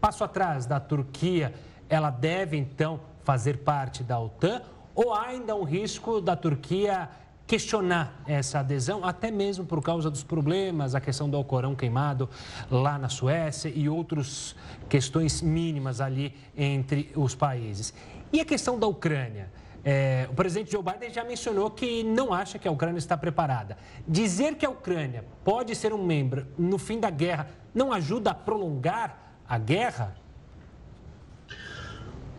passo 0.00 0.24
atrás 0.24 0.66
da 0.66 0.80
Turquia, 0.80 1.54
ela 1.88 2.10
deve, 2.10 2.56
então, 2.56 3.00
fazer 3.22 3.58
parte 3.58 4.02
da 4.02 4.18
OTAN? 4.18 4.62
Ou 4.94 5.14
há 5.14 5.28
ainda 5.28 5.54
um 5.54 5.62
risco 5.62 6.20
da 6.20 6.34
Turquia 6.34 7.08
questionar 7.52 8.22
essa 8.26 8.60
adesão, 8.60 9.04
até 9.04 9.30
mesmo 9.30 9.66
por 9.66 9.82
causa 9.82 10.10
dos 10.10 10.24
problemas, 10.24 10.94
a 10.94 11.02
questão 11.02 11.28
do 11.28 11.36
Alcorão 11.36 11.74
queimado 11.74 12.26
lá 12.70 12.96
na 12.96 13.10
Suécia 13.10 13.70
e 13.74 13.90
outras 13.90 14.56
questões 14.88 15.42
mínimas 15.42 16.00
ali 16.00 16.34
entre 16.56 17.12
os 17.14 17.34
países. 17.34 17.92
E 18.32 18.40
a 18.40 18.44
questão 18.46 18.78
da 18.78 18.86
Ucrânia? 18.86 19.52
É, 19.84 20.26
o 20.30 20.34
presidente 20.34 20.72
Joe 20.72 20.82
Biden 20.82 21.12
já 21.12 21.24
mencionou 21.24 21.70
que 21.70 22.02
não 22.02 22.32
acha 22.32 22.58
que 22.58 22.66
a 22.66 22.70
Ucrânia 22.70 22.98
está 22.98 23.18
preparada. 23.18 23.76
Dizer 24.08 24.54
que 24.54 24.64
a 24.64 24.70
Ucrânia 24.70 25.22
pode 25.44 25.76
ser 25.76 25.92
um 25.92 26.02
membro 26.02 26.46
no 26.56 26.78
fim 26.78 26.98
da 26.98 27.10
guerra 27.10 27.50
não 27.74 27.92
ajuda 27.92 28.30
a 28.30 28.34
prolongar 28.34 29.34
a 29.46 29.58
guerra? 29.58 30.16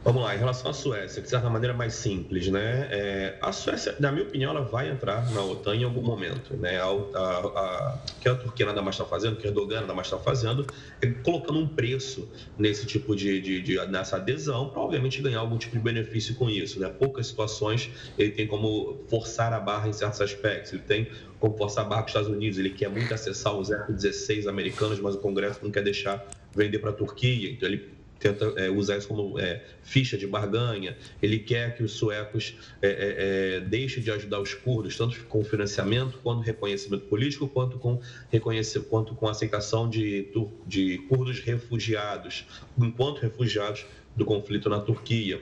Vamos 0.03 0.21
lá, 0.21 0.35
em 0.35 0.37
relação 0.37 0.69
à 0.69 0.73
Suécia, 0.73 1.21
de 1.21 1.29
certa 1.29 1.49
maneira 1.49 1.73
é 1.73 1.77
mais 1.77 1.93
simples, 1.93 2.49
né? 2.49 2.89
É, 2.91 3.37
a 3.41 3.53
Suécia, 3.53 3.95
na 4.01 4.11
minha 4.11 4.25
opinião, 4.25 4.51
ela 4.51 4.59
vai 4.59 4.89
entrar 4.89 5.31
na 5.31 5.41
OTAN 5.41 5.77
em 5.77 5.85
algum 5.85 6.01
momento, 6.01 6.57
né? 6.57 6.77
A, 6.77 6.87
a, 6.87 7.37
a 7.47 7.99
que 8.19 8.27
a 8.27 8.35
Turquia 8.35 8.65
nada 8.65 8.81
mais 8.81 8.95
está 8.95 9.05
fazendo, 9.05 9.37
que 9.37 9.47
Erdogan 9.47 9.79
nada 9.79 9.93
mais 9.93 10.07
está 10.07 10.19
fazendo, 10.19 10.67
é 11.01 11.07
colocando 11.07 11.57
um 11.57 11.65
preço 11.65 12.29
nesse 12.57 12.85
tipo 12.85 13.15
de, 13.15 13.39
de, 13.39 13.61
de, 13.61 13.85
nessa 13.85 14.17
adesão, 14.17 14.71
para 14.71 14.81
obviamente 14.81 15.21
ganhar 15.21 15.39
algum 15.39 15.57
tipo 15.57 15.77
de 15.77 15.81
benefício 15.81 16.35
com 16.35 16.49
isso, 16.49 16.81
né? 16.81 16.89
Poucas 16.89 17.27
situações 17.27 17.89
ele 18.17 18.31
tem 18.31 18.45
como 18.45 19.05
forçar 19.07 19.53
a 19.53 19.59
barra 19.61 19.87
em 19.87 19.93
certos 19.93 20.19
aspectos, 20.19 20.73
ele 20.73 20.81
tem 20.81 21.07
como 21.39 21.55
forçar 21.55 21.85
a 21.85 21.87
barra 21.87 22.01
com 22.01 22.07
os 22.07 22.11
Estados 22.11 22.29
Unidos, 22.29 22.59
ele 22.59 22.71
quer 22.71 22.89
muito 22.89 23.13
acessar 23.13 23.55
os 23.55 23.71
F-16 23.71 24.49
americanos, 24.49 24.99
mas 24.99 25.15
o 25.15 25.19
Congresso 25.19 25.61
não 25.63 25.71
quer 25.71 25.81
deixar 25.81 26.27
vender 26.53 26.79
para 26.79 26.89
a 26.89 26.93
Turquia, 26.93 27.49
então 27.49 27.69
ele 27.69 28.02
tenta 28.23 28.45
é, 28.55 28.69
usar 28.69 28.97
isso 28.97 29.07
como 29.07 29.37
é, 29.37 29.61
ficha 29.83 30.17
de 30.17 30.25
barganha. 30.25 30.97
Ele 31.21 31.37
quer 31.37 31.75
que 31.75 31.83
os 31.83 31.91
suecos 31.91 32.55
é, 32.81 32.87
é, 32.87 33.57
é 33.57 33.59
deixem 33.59 34.01
de 34.01 34.09
ajudar 34.09 34.39
os 34.39 34.53
curdos, 34.53 34.97
tanto 34.97 35.21
com 35.25 35.43
financiamento, 35.43 36.19
quanto 36.23 36.41
reconhecimento 36.41 37.05
político, 37.05 37.47
quanto 37.47 37.77
com, 37.77 37.99
reconhecimento, 38.31 38.89
quanto 38.89 39.13
com 39.13 39.27
aceitação 39.27 39.89
de, 39.89 40.29
de 40.65 40.97
curdos 41.09 41.39
refugiados, 41.39 42.45
enquanto 42.77 43.19
refugiados 43.19 43.85
do 44.15 44.25
conflito 44.25 44.69
na 44.69 44.79
Turquia, 44.79 45.41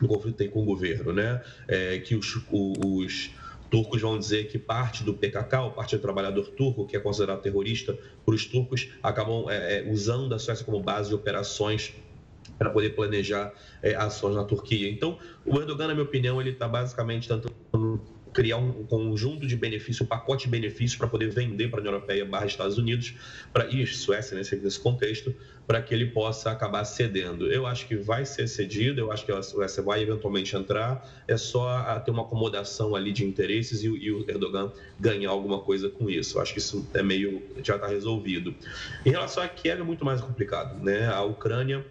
do 0.00 0.06
conflito 0.06 0.36
tem 0.36 0.48
com 0.48 0.62
o 0.62 0.64
governo, 0.64 1.12
né? 1.12 1.42
É, 1.66 1.98
que 1.98 2.14
os, 2.14 2.38
os 2.50 3.30
turcos 3.72 4.02
vão 4.02 4.18
dizer 4.18 4.48
que 4.48 4.58
parte 4.58 5.02
do 5.02 5.14
PKK, 5.14 5.60
o 5.60 5.70
Partido 5.70 6.02
Trabalhador 6.02 6.46
Turco, 6.48 6.86
que 6.86 6.94
é 6.94 7.00
considerado 7.00 7.40
terrorista 7.40 7.96
por 8.22 8.34
os 8.34 8.44
turcos, 8.44 8.90
acabam 9.02 9.46
é, 9.48 9.82
usando 9.88 10.34
a 10.34 10.38
Suécia 10.38 10.62
como 10.62 10.78
base 10.80 11.08
de 11.08 11.14
operações 11.14 11.94
para 12.62 12.70
poder 12.70 12.90
planejar 12.90 13.52
é, 13.82 13.96
ações 13.96 14.36
na 14.36 14.44
Turquia. 14.44 14.88
Então, 14.88 15.18
o 15.44 15.58
Erdogan, 15.58 15.88
na 15.88 15.94
minha 15.94 16.04
opinião, 16.04 16.40
ele 16.40 16.50
está 16.50 16.68
basicamente 16.68 17.28
tentando 17.28 18.00
criar 18.32 18.56
um 18.56 18.84
conjunto 18.84 19.46
de 19.46 19.56
benefícios, 19.56 20.00
um 20.00 20.06
pacote 20.06 20.44
de 20.44 20.50
benefícios 20.50 20.96
para 20.96 21.06
poder 21.06 21.28
vender 21.28 21.68
para 21.68 21.80
a 21.80 21.80
União 21.80 21.92
Europeia 21.92 22.24
barra 22.24 22.46
Estados 22.46 22.78
Unidos 22.78 23.14
para 23.52 23.66
e 23.66 23.86
Suécia 23.86 24.36
nesse, 24.36 24.56
nesse 24.56 24.80
contexto 24.80 25.34
para 25.66 25.80
que 25.82 25.92
ele 25.94 26.06
possa 26.06 26.50
acabar 26.50 26.84
cedendo. 26.84 27.50
Eu 27.50 27.66
acho 27.66 27.86
que 27.86 27.94
vai 27.94 28.24
ser 28.24 28.48
cedido, 28.48 29.00
eu 29.00 29.12
acho 29.12 29.24
que 29.24 29.32
a 29.32 29.42
Suécia 29.42 29.82
vai 29.82 30.02
eventualmente 30.02 30.56
entrar, 30.56 31.06
é 31.28 31.36
só 31.36 31.98
ter 32.00 32.10
uma 32.10 32.22
acomodação 32.22 32.96
ali 32.96 33.12
de 33.12 33.24
interesses 33.24 33.82
e, 33.82 33.86
e 33.86 34.10
o 34.10 34.28
Erdogan 34.28 34.72
ganhar 34.98 35.30
alguma 35.30 35.60
coisa 35.60 35.88
com 35.88 36.08
isso. 36.08 36.38
Eu 36.38 36.42
acho 36.42 36.52
que 36.52 36.58
isso 36.58 36.88
é 36.94 37.02
meio 37.02 37.42
já 37.62 37.76
está 37.76 37.86
resolvido. 37.86 38.54
Em 39.04 39.10
relação 39.10 39.42
a 39.42 39.48
Kiev 39.48 39.80
é 39.80 39.84
muito 39.84 40.04
mais 40.04 40.20
complicado, 40.20 40.82
né? 40.82 41.06
A 41.08 41.22
Ucrânia 41.22 41.84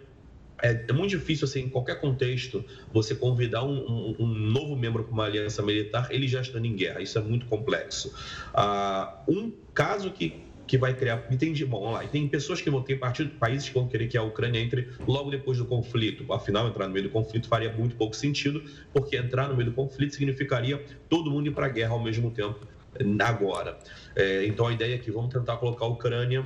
é, 0.62 0.84
é, 0.88 0.92
muito 0.92 1.10
difícil, 1.10 1.44
assim, 1.44 1.62
em 1.62 1.68
qualquer 1.68 2.00
contexto, 2.00 2.64
você 2.92 3.14
convidar 3.14 3.64
um, 3.64 3.76
um, 3.76 4.16
um 4.20 4.26
novo 4.26 4.76
membro 4.76 5.02
para 5.02 5.12
uma 5.12 5.24
aliança 5.24 5.60
militar, 5.62 6.08
ele 6.10 6.28
já 6.28 6.40
estando 6.40 6.64
em 6.64 6.74
guerra. 6.74 7.00
Isso 7.00 7.18
é 7.18 7.20
muito 7.20 7.46
complexo. 7.46 8.14
Ah, 8.54 9.22
um 9.28 9.52
caso 9.74 10.10
que, 10.12 10.40
que 10.66 10.78
vai 10.78 10.94
criar. 10.94 11.26
Entendi, 11.30 11.64
bom, 11.64 11.90
lá. 11.90 12.06
tem 12.06 12.28
pessoas 12.28 12.60
que 12.60 12.70
vão 12.70 12.80
ter 12.80 12.96
partido, 12.96 13.30
países 13.38 13.68
que 13.68 13.74
vão 13.74 13.88
querer 13.88 14.06
que 14.06 14.16
a 14.16 14.22
Ucrânia 14.22 14.60
entre 14.60 14.88
logo 15.06 15.30
depois 15.30 15.58
do 15.58 15.64
conflito. 15.64 16.32
Afinal, 16.32 16.68
entrar 16.68 16.86
no 16.86 16.94
meio 16.94 17.06
do 17.06 17.10
conflito 17.10 17.48
faria 17.48 17.72
muito 17.72 17.96
pouco 17.96 18.14
sentido, 18.14 18.62
porque 18.92 19.16
entrar 19.16 19.48
no 19.48 19.56
meio 19.56 19.70
do 19.70 19.74
conflito 19.74 20.14
significaria 20.14 20.80
todo 21.08 21.30
mundo 21.30 21.48
ir 21.48 21.52
para 21.52 21.66
a 21.66 21.70
guerra 21.70 21.92
ao 21.92 22.02
mesmo 22.02 22.30
tempo 22.30 22.66
agora. 23.20 23.78
É, 24.14 24.46
então 24.46 24.66
a 24.66 24.72
ideia 24.72 24.94
é 24.94 24.98
que 24.98 25.10
vamos 25.10 25.32
tentar 25.32 25.56
colocar 25.56 25.86
a 25.86 25.88
Ucrânia 25.88 26.44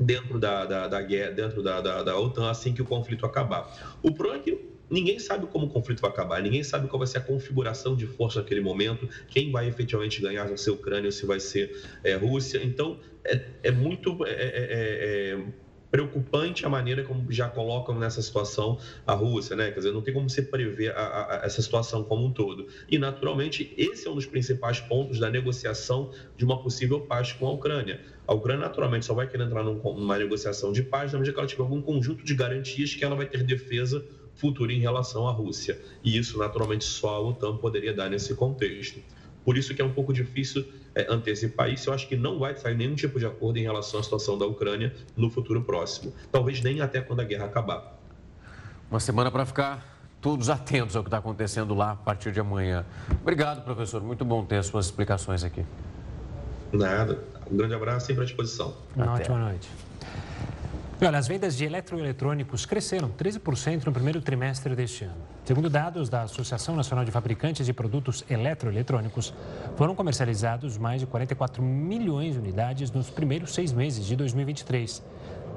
dentro 0.00 0.38
da, 0.38 0.64
da, 0.64 0.88
da 0.88 1.02
guerra, 1.02 1.30
dentro 1.30 1.62
da, 1.62 1.80
da, 1.80 2.02
da 2.02 2.18
OTAN 2.18 2.50
assim 2.50 2.72
que 2.72 2.82
o 2.82 2.84
conflito 2.84 3.26
acabar. 3.26 3.98
O 4.02 4.12
problema 4.12 4.40
é 4.40 4.42
que 4.42 4.70
ninguém 4.90 5.18
sabe 5.18 5.46
como 5.46 5.66
o 5.66 5.68
conflito 5.70 6.00
vai 6.00 6.10
acabar, 6.10 6.42
ninguém 6.42 6.64
sabe 6.64 6.88
qual 6.88 6.98
vai 6.98 7.06
ser 7.06 7.18
a 7.18 7.22
configuração 7.22 7.94
de 7.94 8.06
força 8.06 8.40
naquele 8.40 8.60
momento, 8.60 9.08
quem 9.28 9.52
vai 9.52 9.68
efetivamente 9.68 10.20
ganhar, 10.20 10.46
vai 10.46 10.56
ser 10.56 10.70
Ucrânia 10.70 11.06
ou 11.06 11.12
se 11.12 11.24
vai 11.24 11.38
ser 11.38 11.76
é, 12.02 12.14
Rússia. 12.14 12.60
Então, 12.62 12.98
é, 13.24 13.40
é 13.62 13.70
muito. 13.70 14.26
É, 14.26 14.30
é, 14.30 15.34
é 15.34 15.70
preocupante 15.90 16.64
a 16.64 16.68
maneira 16.68 17.02
como 17.02 17.30
já 17.32 17.48
colocam 17.48 17.98
nessa 17.98 18.22
situação 18.22 18.78
a 19.06 19.12
Rússia, 19.12 19.56
né? 19.56 19.70
Quer 19.70 19.80
dizer, 19.80 19.92
não 19.92 20.02
tem 20.02 20.14
como 20.14 20.30
você 20.30 20.40
prever 20.40 20.92
a, 20.96 21.40
a, 21.40 21.40
essa 21.44 21.60
situação 21.60 22.04
como 22.04 22.26
um 22.26 22.32
todo. 22.32 22.68
E, 22.88 22.98
naturalmente, 22.98 23.74
esse 23.76 24.06
é 24.06 24.10
um 24.10 24.14
dos 24.14 24.26
principais 24.26 24.78
pontos 24.80 25.18
da 25.18 25.28
negociação 25.28 26.12
de 26.36 26.44
uma 26.44 26.62
possível 26.62 27.00
paz 27.00 27.32
com 27.32 27.46
a 27.46 27.52
Ucrânia. 27.52 28.00
A 28.30 28.34
Ucrânia, 28.34 28.64
naturalmente, 28.64 29.06
só 29.06 29.12
vai 29.12 29.26
querer 29.26 29.42
entrar 29.42 29.64
numa 29.64 30.16
negociação 30.16 30.70
de 30.70 30.84
paz 30.84 31.12
na 31.12 31.18
medida 31.18 31.34
que 31.34 31.40
ela 31.40 31.48
tiver 31.48 31.64
algum 31.64 31.82
conjunto 31.82 32.24
de 32.24 32.32
garantias 32.32 32.94
que 32.94 33.04
ela 33.04 33.16
vai 33.16 33.26
ter 33.26 33.42
defesa 33.42 34.06
futura 34.36 34.72
em 34.72 34.78
relação 34.78 35.26
à 35.26 35.32
Rússia. 35.32 35.76
E 36.04 36.16
isso, 36.16 36.38
naturalmente, 36.38 36.84
só 36.84 37.16
a 37.16 37.20
OTAN 37.20 37.56
poderia 37.56 37.92
dar 37.92 38.08
nesse 38.08 38.32
contexto. 38.36 39.00
Por 39.44 39.58
isso 39.58 39.74
que 39.74 39.82
é 39.82 39.84
um 39.84 39.92
pouco 39.92 40.12
difícil 40.12 40.64
é, 40.94 41.12
antecipar 41.12 41.70
isso. 41.70 41.90
Eu 41.90 41.94
acho 41.94 42.06
que 42.06 42.14
não 42.14 42.38
vai 42.38 42.54
sair 42.54 42.76
nenhum 42.76 42.94
tipo 42.94 43.18
de 43.18 43.26
acordo 43.26 43.58
em 43.58 43.62
relação 43.62 43.98
à 43.98 44.02
situação 44.04 44.38
da 44.38 44.46
Ucrânia 44.46 44.94
no 45.16 45.28
futuro 45.28 45.64
próximo. 45.64 46.14
Talvez 46.30 46.62
nem 46.62 46.80
até 46.80 47.00
quando 47.00 47.18
a 47.18 47.24
guerra 47.24 47.46
acabar. 47.46 47.98
Uma 48.88 49.00
semana 49.00 49.32
para 49.32 49.44
ficar 49.44 50.00
todos 50.20 50.48
atentos 50.48 50.94
ao 50.94 51.02
que 51.02 51.08
está 51.08 51.18
acontecendo 51.18 51.74
lá 51.74 51.90
a 51.90 51.96
partir 51.96 52.30
de 52.30 52.38
amanhã. 52.38 52.86
Obrigado, 53.20 53.64
professor. 53.64 54.00
Muito 54.00 54.24
bom 54.24 54.44
ter 54.44 54.58
as 54.58 54.66
suas 54.66 54.86
explicações 54.86 55.42
aqui. 55.42 55.64
Nada. 56.72 57.39
Um 57.50 57.56
grande 57.56 57.74
abraço, 57.74 58.06
sempre 58.06 58.22
à 58.22 58.24
disposição. 58.24 58.74
Uma 58.94 59.14
ótima 59.14 59.38
noite. 59.38 59.68
E 61.00 61.04
olha, 61.06 61.18
as 61.18 61.26
vendas 61.26 61.56
de 61.56 61.64
eletroeletrônicos 61.64 62.66
cresceram 62.66 63.08
13% 63.10 63.86
no 63.86 63.92
primeiro 63.92 64.20
trimestre 64.20 64.76
deste 64.76 65.04
ano. 65.04 65.16
Segundo 65.46 65.70
dados 65.70 66.10
da 66.10 66.22
Associação 66.22 66.76
Nacional 66.76 67.06
de 67.06 67.10
Fabricantes 67.10 67.64
de 67.64 67.72
Produtos 67.72 68.22
Eletroeletrônicos, 68.28 69.32
foram 69.76 69.94
comercializados 69.94 70.76
mais 70.76 71.00
de 71.00 71.06
44 71.06 71.62
milhões 71.62 72.34
de 72.34 72.38
unidades 72.38 72.90
nos 72.90 73.08
primeiros 73.08 73.54
seis 73.54 73.72
meses 73.72 74.04
de 74.04 74.14
2023. 74.14 75.02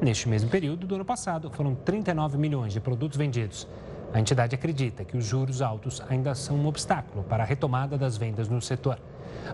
Neste 0.02 0.30
mesmo 0.30 0.50
período 0.50 0.88
do 0.88 0.96
ano 0.96 1.06
passado, 1.06 1.52
foram 1.52 1.76
39 1.76 2.38
milhões 2.38 2.72
de 2.72 2.80
produtos 2.80 3.18
vendidos. 3.18 3.68
A 4.14 4.20
entidade 4.20 4.56
acredita 4.56 5.04
que 5.04 5.18
os 5.18 5.26
juros 5.26 5.62
altos 5.62 6.02
ainda 6.08 6.34
são 6.34 6.56
um 6.56 6.68
obstáculo 6.68 7.24
para 7.26 7.44
a 7.44 7.46
retomada 7.46 7.98
das 7.98 8.16
vendas 8.16 8.48
no 8.48 8.62
setor. 8.62 8.98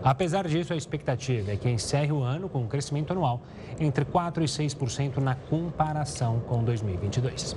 Apesar 0.02 0.46
disso, 0.46 0.72
a 0.72 0.76
expectativa 0.76 1.52
é 1.52 1.56
que 1.56 1.68
encerre 1.68 2.12
o 2.12 2.22
ano 2.22 2.48
com 2.48 2.60
um 2.60 2.68
crescimento 2.68 3.12
anual 3.12 3.42
entre 3.78 4.04
4% 4.04 4.38
e 4.38 4.44
6% 4.44 5.18
na 5.18 5.34
comparação 5.34 6.40
com 6.40 6.62
2022. 6.64 7.56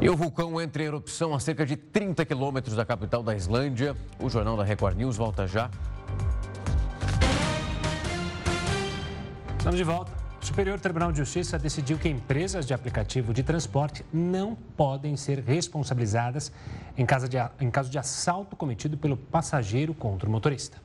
E 0.00 0.08
o 0.08 0.16
vulcão 0.16 0.60
entra 0.60 0.82
em 0.82 0.86
erupção 0.86 1.34
a 1.34 1.40
cerca 1.40 1.64
de 1.64 1.76
30 1.76 2.24
quilômetros 2.24 2.74
da 2.76 2.84
capital 2.84 3.22
da 3.22 3.34
Islândia. 3.34 3.96
O 4.20 4.28
Jornal 4.28 4.56
da 4.56 4.64
Record 4.64 4.96
News 4.96 5.16
volta 5.16 5.46
já. 5.46 5.70
Estamos 9.56 9.78
de 9.78 9.84
volta. 9.84 10.23
O 10.44 10.46
Superior 10.46 10.78
Tribunal 10.78 11.10
de 11.10 11.16
Justiça 11.16 11.58
decidiu 11.58 11.96
que 11.96 12.06
empresas 12.06 12.66
de 12.66 12.74
aplicativo 12.74 13.32
de 13.32 13.42
transporte 13.42 14.04
não 14.12 14.54
podem 14.54 15.16
ser 15.16 15.38
responsabilizadas 15.38 16.52
em 16.98 17.06
caso 17.06 17.26
de, 17.26 17.38
em 17.58 17.70
caso 17.70 17.88
de 17.88 17.98
assalto 17.98 18.54
cometido 18.54 18.98
pelo 18.98 19.16
passageiro 19.16 19.94
contra 19.94 20.28
o 20.28 20.30
motorista. 20.30 20.83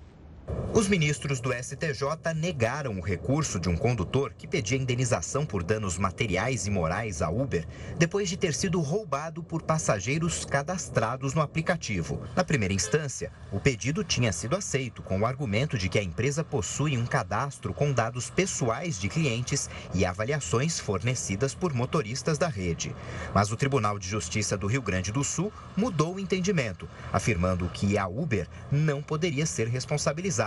Os 0.71 0.87
ministros 0.87 1.41
do 1.41 1.51
STJ 1.51 2.33
negaram 2.35 2.99
o 2.99 3.01
recurso 3.01 3.59
de 3.59 3.67
um 3.67 3.75
condutor 3.75 4.33
que 4.37 4.47
pedia 4.47 4.77
indenização 4.77 5.43
por 5.43 5.63
danos 5.63 5.97
materiais 5.97 6.67
e 6.67 6.69
morais 6.69 7.23
à 7.23 7.29
Uber 7.29 7.67
depois 7.97 8.29
de 8.29 8.37
ter 8.37 8.53
sido 8.53 8.79
roubado 8.79 9.41
por 9.41 9.63
passageiros 9.63 10.45
cadastrados 10.45 11.33
no 11.33 11.41
aplicativo. 11.41 12.21
Na 12.35 12.43
primeira 12.43 12.73
instância, 12.73 13.31
o 13.51 13.59
pedido 13.59 14.03
tinha 14.03 14.31
sido 14.31 14.55
aceito 14.55 15.01
com 15.01 15.19
o 15.19 15.25
argumento 15.25 15.77
de 15.77 15.89
que 15.89 15.97
a 15.97 16.03
empresa 16.03 16.43
possui 16.43 16.95
um 16.97 17.05
cadastro 17.05 17.73
com 17.73 17.91
dados 17.91 18.29
pessoais 18.29 18.99
de 18.99 19.09
clientes 19.09 19.69
e 19.93 20.05
avaliações 20.05 20.79
fornecidas 20.79 21.53
por 21.55 21.73
motoristas 21.73 22.37
da 22.37 22.47
rede. 22.47 22.95
Mas 23.33 23.51
o 23.51 23.57
Tribunal 23.57 23.97
de 23.97 24.07
Justiça 24.07 24.55
do 24.55 24.67
Rio 24.67 24.83
Grande 24.83 25.11
do 25.11 25.23
Sul 25.23 25.51
mudou 25.75 26.15
o 26.15 26.19
entendimento, 26.19 26.87
afirmando 27.11 27.67
que 27.69 27.97
a 27.97 28.07
Uber 28.07 28.47
não 28.71 29.01
poderia 29.01 29.47
ser 29.47 29.67
responsabilizada 29.67 30.38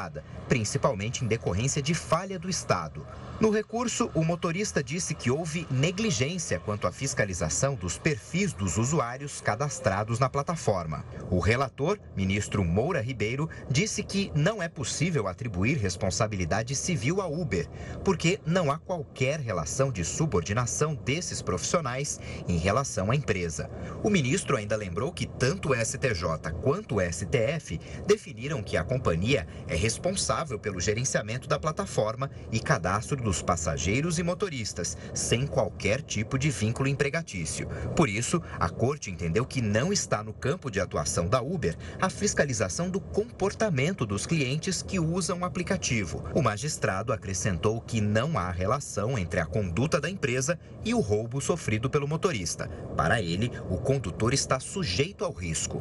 principalmente 0.48 1.24
em 1.24 1.28
decorrência 1.28 1.82
de 1.82 1.94
falha 1.94 2.38
do 2.38 2.48
Estado. 2.48 3.06
No 3.42 3.50
recurso, 3.50 4.08
o 4.14 4.22
motorista 4.22 4.84
disse 4.84 5.16
que 5.16 5.28
houve 5.28 5.66
negligência 5.68 6.60
quanto 6.60 6.86
à 6.86 6.92
fiscalização 6.92 7.74
dos 7.74 7.98
perfis 7.98 8.52
dos 8.52 8.78
usuários 8.78 9.40
cadastrados 9.40 10.20
na 10.20 10.28
plataforma. 10.28 11.04
O 11.28 11.40
relator, 11.40 11.98
ministro 12.14 12.64
Moura 12.64 13.00
Ribeiro, 13.00 13.50
disse 13.68 14.04
que 14.04 14.30
não 14.32 14.62
é 14.62 14.68
possível 14.68 15.26
atribuir 15.26 15.76
responsabilidade 15.76 16.76
civil 16.76 17.20
à 17.20 17.26
Uber, 17.26 17.68
porque 18.04 18.38
não 18.46 18.70
há 18.70 18.78
qualquer 18.78 19.40
relação 19.40 19.90
de 19.90 20.04
subordinação 20.04 20.94
desses 20.94 21.42
profissionais 21.42 22.20
em 22.46 22.58
relação 22.58 23.10
à 23.10 23.16
empresa. 23.16 23.68
O 24.04 24.08
ministro 24.08 24.56
ainda 24.56 24.76
lembrou 24.76 25.10
que 25.10 25.26
tanto 25.26 25.70
o 25.70 25.74
STJ 25.74 26.52
quanto 26.62 26.98
o 26.98 27.00
STF 27.00 27.80
definiram 28.06 28.62
que 28.62 28.76
a 28.76 28.84
companhia 28.84 29.48
é 29.66 29.74
responsável 29.74 30.60
pelo 30.60 30.78
gerenciamento 30.78 31.48
da 31.48 31.58
plataforma 31.58 32.30
e 32.52 32.60
cadastro 32.60 33.16
dos 33.16 33.31
passageiros 33.40 34.18
e 34.18 34.22
motoristas, 34.22 34.98
sem 35.14 35.46
qualquer 35.46 36.02
tipo 36.02 36.38
de 36.38 36.50
vínculo 36.50 36.88
empregatício. 36.88 37.68
Por 37.94 38.08
isso, 38.08 38.42
a 38.58 38.68
corte 38.68 39.10
entendeu 39.10 39.46
que 39.46 39.62
não 39.62 39.92
está 39.92 40.22
no 40.22 40.32
campo 40.32 40.70
de 40.70 40.80
atuação 40.80 41.28
da 41.28 41.40
Uber 41.40 41.76
a 42.00 42.10
fiscalização 42.10 42.90
do 42.90 43.00
comportamento 43.00 44.04
dos 44.04 44.26
clientes 44.26 44.82
que 44.82 44.98
usam 44.98 45.40
o 45.40 45.44
aplicativo. 45.44 46.24
O 46.34 46.42
magistrado 46.42 47.12
acrescentou 47.12 47.80
que 47.80 48.00
não 48.00 48.36
há 48.36 48.50
relação 48.50 49.16
entre 49.16 49.38
a 49.38 49.46
conduta 49.46 50.00
da 50.00 50.10
empresa 50.10 50.58
e 50.84 50.92
o 50.92 51.00
roubo 51.00 51.40
sofrido 51.40 51.88
pelo 51.88 52.08
motorista. 52.08 52.68
Para 52.96 53.22
ele, 53.22 53.52
o 53.70 53.76
condutor 53.76 54.34
está 54.34 54.58
sujeito 54.58 55.24
ao 55.24 55.32
risco. 55.32 55.80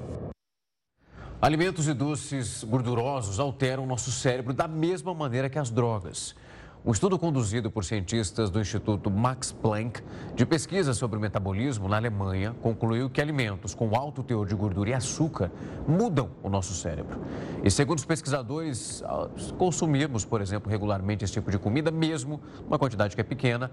Alimentos 1.41 1.87
e 1.87 1.93
doces 1.95 2.63
gordurosos 2.63 3.39
alteram 3.39 3.87
nosso 3.87 4.11
cérebro 4.11 4.53
da 4.53 4.67
mesma 4.67 5.11
maneira 5.11 5.49
que 5.49 5.57
as 5.57 5.71
drogas. 5.71 6.35
Um 6.83 6.91
estudo 6.91 7.19
conduzido 7.19 7.69
por 7.69 7.85
cientistas 7.85 8.49
do 8.49 8.59
Instituto 8.59 9.11
Max 9.11 9.51
Planck 9.51 10.01
de 10.33 10.47
pesquisa 10.47 10.95
sobre 10.95 11.15
o 11.15 11.21
metabolismo 11.21 11.87
na 11.87 11.97
Alemanha 11.97 12.55
concluiu 12.59 13.07
que 13.07 13.21
alimentos 13.21 13.75
com 13.75 13.95
alto 13.95 14.23
teor 14.23 14.47
de 14.47 14.55
gordura 14.55 14.89
e 14.89 14.93
açúcar 14.95 15.51
mudam 15.87 16.31
o 16.41 16.49
nosso 16.49 16.73
cérebro. 16.73 17.19
E 17.63 17.69
segundo 17.69 17.99
os 17.99 18.05
pesquisadores, 18.05 19.03
consumirmos, 19.59 20.25
por 20.25 20.41
exemplo, 20.41 20.71
regularmente 20.71 21.23
esse 21.23 21.33
tipo 21.33 21.51
de 21.51 21.59
comida, 21.59 21.91
mesmo 21.91 22.41
uma 22.65 22.79
quantidade 22.79 23.13
que 23.13 23.21
é 23.21 23.23
pequena, 23.23 23.69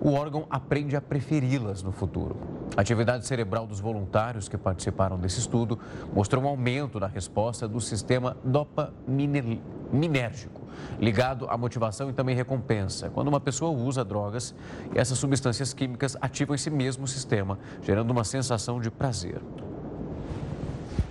o 0.00 0.12
órgão 0.12 0.46
aprende 0.48 0.96
a 0.96 1.00
preferi-las 1.00 1.82
no 1.82 1.92
futuro. 1.92 2.36
A 2.76 2.80
atividade 2.80 3.26
cerebral 3.26 3.66
dos 3.66 3.80
voluntários 3.80 4.48
que 4.48 4.56
participaram 4.56 5.18
desse 5.18 5.40
estudo 5.40 5.78
mostrou 6.12 6.42
um 6.42 6.48
aumento 6.48 6.98
na 6.98 7.06
resposta 7.06 7.68
do 7.68 7.80
sistema 7.80 8.36
dopaminérgico, 8.42 10.62
ligado 10.98 11.48
à 11.50 11.58
motivação 11.58 12.08
e 12.08 12.12
também 12.12 12.34
recompensa. 12.34 13.10
Quando 13.10 13.28
uma 13.28 13.40
pessoa 13.40 13.70
usa 13.70 14.04
drogas, 14.04 14.54
essas 14.94 15.18
substâncias 15.18 15.74
químicas 15.74 16.16
ativam 16.20 16.54
esse 16.54 16.70
mesmo 16.70 17.06
sistema, 17.06 17.58
gerando 17.82 18.10
uma 18.10 18.24
sensação 18.24 18.80
de 18.80 18.90
prazer. 18.90 19.40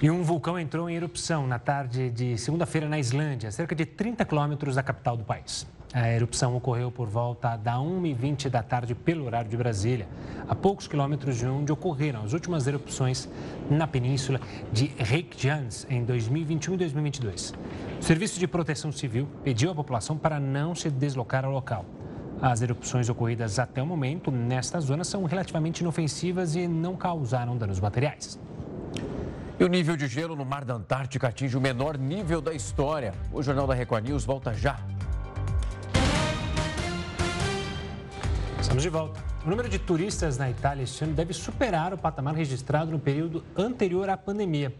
E 0.01 0.09
um 0.09 0.23
vulcão 0.23 0.57
entrou 0.57 0.89
em 0.89 0.95
erupção 0.95 1.45
na 1.45 1.59
tarde 1.59 2.09
de 2.09 2.37
segunda-feira 2.37 2.87
na 2.87 2.97
Islândia, 2.97 3.51
cerca 3.51 3.75
de 3.75 3.85
30 3.85 4.23
quilômetros 4.23 4.75
da 4.75 4.81
capital 4.81 5.17
do 5.17 5.25
país. 5.25 5.67
A 5.91 6.07
erupção 6.07 6.55
ocorreu 6.55 6.91
por 6.91 7.07
volta 7.07 7.57
da 7.57 7.77
1h20 7.77 8.47
da 8.47 8.61
tarde 8.61 8.93
pelo 8.93 9.25
horário 9.25 9.49
de 9.49 9.57
Brasília, 9.57 10.07
a 10.47 10.53
poucos 10.53 10.87
quilômetros 10.87 11.37
de 11.37 11.47
onde 11.47 11.71
ocorreram 11.71 12.23
as 12.23 12.31
últimas 12.31 12.67
erupções 12.67 13.27
na 13.71 13.87
península 13.87 14.39
de 14.71 14.85
Reykjanes 14.99 15.87
em 15.89 16.03
2021 16.03 16.75
e 16.75 16.77
2022. 16.77 17.55
O 17.99 18.03
Serviço 18.03 18.39
de 18.39 18.47
Proteção 18.47 18.91
Civil 18.91 19.27
pediu 19.43 19.71
à 19.71 19.75
população 19.75 20.15
para 20.15 20.39
não 20.39 20.75
se 20.75 20.91
deslocar 20.91 21.43
ao 21.43 21.51
local. 21.51 21.83
As 22.39 22.61
erupções 22.61 23.09
ocorridas 23.09 23.57
até 23.57 23.81
o 23.81 23.85
momento 23.85 24.29
nesta 24.29 24.79
zona 24.79 25.03
são 25.03 25.23
relativamente 25.23 25.79
inofensivas 25.79 26.55
e 26.55 26.67
não 26.67 26.95
causaram 26.95 27.57
danos 27.57 27.79
materiais. 27.79 28.39
E 29.59 29.63
o 29.63 29.67
nível 29.67 29.97
de 29.97 30.07
gelo 30.07 30.35
no 30.35 30.45
Mar 30.45 30.63
da 30.63 30.75
Antártica 30.75 31.29
atinge 31.29 31.57
o 31.57 31.59
menor 31.59 31.97
nível 31.97 32.39
da 32.39 32.53
história. 32.53 33.11
O 33.33 33.41
Jornal 33.41 33.65
da 33.65 33.73
Record 33.73 34.07
News 34.07 34.23
volta 34.23 34.53
já. 34.53 34.79
Estamos 38.61 38.83
de 38.83 38.89
volta. 38.89 39.23
O 39.45 39.49
número 39.49 39.69
de 39.69 39.79
turistas 39.79 40.37
na 40.37 40.49
Itália 40.49 40.83
este 40.83 41.01
ano 41.05 41.13
deve 41.13 41.33
superar 41.33 41.93
o 41.93 41.97
patamar 41.97 42.35
registrado 42.35 42.91
no 42.91 42.99
período 42.99 43.41
anterior 43.57 44.09
à 44.09 44.17
pandemia. 44.17 44.73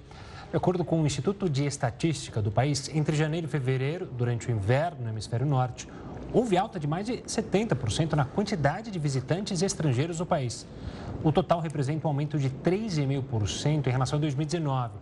De 0.52 0.58
acordo 0.58 0.84
com 0.84 1.02
o 1.02 1.06
Instituto 1.06 1.50
de 1.50 1.66
Estatística 1.66 2.42
do 2.42 2.52
país, 2.52 2.90
entre 2.94 3.16
janeiro 3.16 3.48
e 3.48 3.50
fevereiro, 3.50 4.06
durante 4.06 4.50
o 4.50 4.52
inverno 4.52 5.04
no 5.04 5.10
hemisfério 5.10 5.46
norte, 5.46 5.88
houve 6.34 6.58
alta 6.58 6.78
de 6.78 6.88
mais 6.88 7.06
de 7.06 7.20
70% 7.20 8.14
na 8.14 8.26
quantidade 8.26 8.92
de 8.92 9.00
visitantes 9.00 9.62
estrangeiros 9.62 10.20
no 10.20 10.26
país. 10.26 10.68
O 11.24 11.32
total 11.32 11.62
representa 11.62 12.06
um 12.06 12.10
aumento 12.10 12.38
de 12.38 12.50
3,5% 12.50 13.88
em 13.88 13.92
relação 13.92 14.18
a 14.18 14.20
2019. 14.20 14.94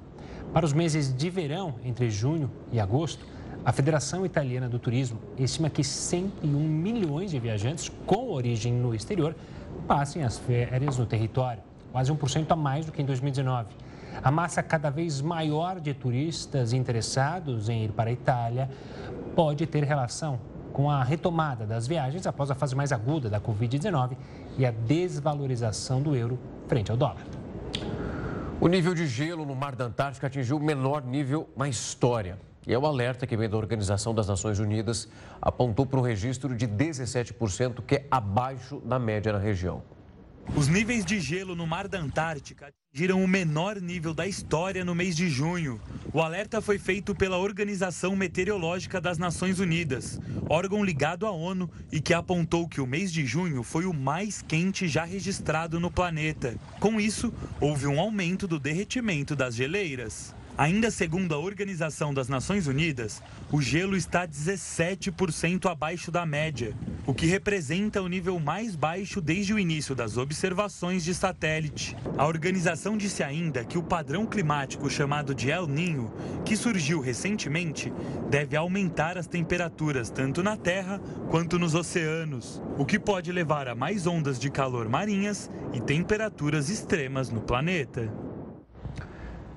Para 0.54 0.66
os 0.66 0.72
meses 0.72 1.12
de 1.16 1.30
verão, 1.32 1.76
entre 1.84 2.12
junho 2.12 2.50
e 2.72 2.80
agosto, 2.80 3.26
a 3.68 3.74
Federação 3.74 4.26
Italiana 4.26 4.70
do 4.70 4.80
Turismo 4.80 5.20
estima 5.38 5.70
que 5.70 5.84
101 5.84 6.48
milhões 6.48 7.32
de 7.32 7.38
viajantes 7.38 7.92
com 8.06 8.32
origem 8.32 8.72
no 8.72 8.96
exterior 8.96 9.36
passem 9.86 10.24
as 10.24 10.38
férias 10.38 10.98
no 10.98 11.06
território, 11.06 11.62
quase 11.92 12.10
1% 12.10 12.50
a 12.50 12.56
mais 12.56 12.86
do 12.86 12.94
que 12.94 13.02
em 13.02 13.06
2019. 13.06 13.68
A 14.24 14.32
massa 14.32 14.64
cada 14.64 14.90
vez 14.90 15.20
maior 15.20 15.82
de 15.82 15.94
turistas 15.94 16.72
interessados 16.72 17.68
em 17.68 17.84
ir 17.84 17.92
para 17.92 18.10
a 18.10 18.14
Itália 18.14 18.70
pode 19.36 19.68
ter 19.68 19.84
relação 19.84 20.40
com 20.72 20.90
a 20.90 21.04
retomada 21.04 21.66
das 21.66 21.86
viagens 21.86 22.26
após 22.26 22.50
a 22.50 22.56
fase 22.56 22.74
mais 22.74 22.94
aguda 22.94 23.30
da 23.30 23.42
Covid-19 23.42 24.16
e 24.58 24.66
a 24.66 24.72
desvalorização 24.72 26.02
do 26.02 26.16
euro 26.16 26.40
frente 26.70 26.90
ao 26.90 26.96
dólar. 26.96 27.26
O 28.62 28.70
nível 28.70 28.96
de 28.96 29.06
gelo 29.06 29.46
no 29.46 29.54
Mar 29.54 29.76
da 29.76 29.84
Antártica 29.84 30.28
atingiu 30.28 30.56
o 30.56 30.64
menor 30.64 31.04
nível 31.04 31.50
na 31.58 31.68
história. 31.68 32.48
E 32.68 32.74
é 32.74 32.78
o 32.78 32.86
alerta 32.86 33.26
que 33.26 33.38
vem 33.38 33.50
da 33.50 33.56
Organização 33.56 34.14
das 34.14 34.28
Nações 34.28 34.60
Unidas 34.60 35.08
apontou 35.42 35.86
para 35.86 36.00
um 36.02 36.04
registro 36.04 36.54
de 36.54 36.68
17%, 36.68 37.82
que 37.82 37.96
é 37.96 38.08
abaixo 38.12 38.82
da 38.82 39.00
média 39.00 39.32
na 39.32 39.40
região. 39.40 39.82
Os 40.54 40.68
níveis 40.68 41.06
de 41.06 41.18
gelo 41.22 41.56
no 41.56 41.66
Mar 41.66 41.88
da 41.88 41.98
Antártica 41.98 42.74
atingiram 42.92 43.24
o 43.24 43.28
menor 43.28 43.80
nível 43.80 44.14
da 44.14 44.28
história 44.28 44.84
no 44.84 44.94
mês 44.94 45.16
de 45.16 45.30
junho. 45.30 45.80
O 46.14 46.22
alerta 46.22 46.62
foi 46.62 46.78
feito 46.78 47.16
pela 47.16 47.38
Organização 47.38 48.18
Meteorológica 48.18 49.00
das 49.00 49.18
Nações 49.18 49.60
Unidas, 49.60 50.20
órgão 50.50 50.84
ligado 50.84 51.26
à 51.26 51.32
ONU 51.32 51.70
e 51.90 52.02
que 52.02 52.14
apontou 52.14 52.68
que 52.68 52.82
o 52.82 52.88
mês 52.88 53.14
de 53.14 53.26
junho 53.26 53.64
foi 53.64 53.86
o 53.86 53.94
mais 53.94 54.42
quente 54.42 54.90
já 54.90 55.06
registrado 55.06 55.80
no 55.80 55.92
planeta. 55.92 56.56
Com 56.82 57.00
isso, 57.00 57.34
houve 57.62 57.88
um 57.88 58.00
aumento 58.00 58.46
do 58.46 58.60
derretimento 58.60 59.38
das 59.38 59.56
geleiras. 59.56 60.36
Ainda 60.58 60.90
segundo 60.90 61.36
a 61.36 61.38
Organização 61.38 62.12
das 62.12 62.28
Nações 62.28 62.66
Unidas, 62.66 63.22
o 63.52 63.62
gelo 63.62 63.96
está 63.96 64.28
17% 64.28 65.70
abaixo 65.70 66.10
da 66.10 66.26
média, 66.26 66.76
o 67.06 67.14
que 67.14 67.28
representa 67.28 68.02
o 68.02 68.08
nível 68.08 68.40
mais 68.40 68.76
baixo 68.76 69.22
desde 69.22 69.54
o 69.54 69.60
início 69.60 69.94
das 69.94 70.18
observações 70.18 71.04
de 71.04 71.14
satélite. 71.14 71.96
A 72.18 72.26
organização 72.26 72.98
disse 72.98 73.22
ainda 73.22 73.64
que 73.64 73.78
o 73.78 73.84
padrão 73.84 74.26
climático 74.26 74.90
chamado 74.90 75.36
de 75.36 75.52
El 75.52 75.68
Ninho, 75.68 76.12
que 76.44 76.58
surgiu 76.58 77.02
recentemente, 77.02 77.94
deve 78.28 78.58
aumentar 78.58 79.16
as 79.16 79.28
temperaturas 79.28 80.10
tanto 80.10 80.42
na 80.42 80.58
Terra 80.58 81.00
quanto 81.30 81.60
nos 81.60 81.76
oceanos, 81.76 82.64
o 82.80 82.84
que 82.84 82.98
pode 82.98 83.32
levar 83.32 83.68
a 83.68 83.76
mais 83.76 84.08
ondas 84.08 84.40
de 84.40 84.50
calor 84.50 84.90
marinhas 84.90 85.52
e 85.72 85.80
temperaturas 85.80 86.68
extremas 86.68 87.30
no 87.30 87.42
planeta. 87.42 88.12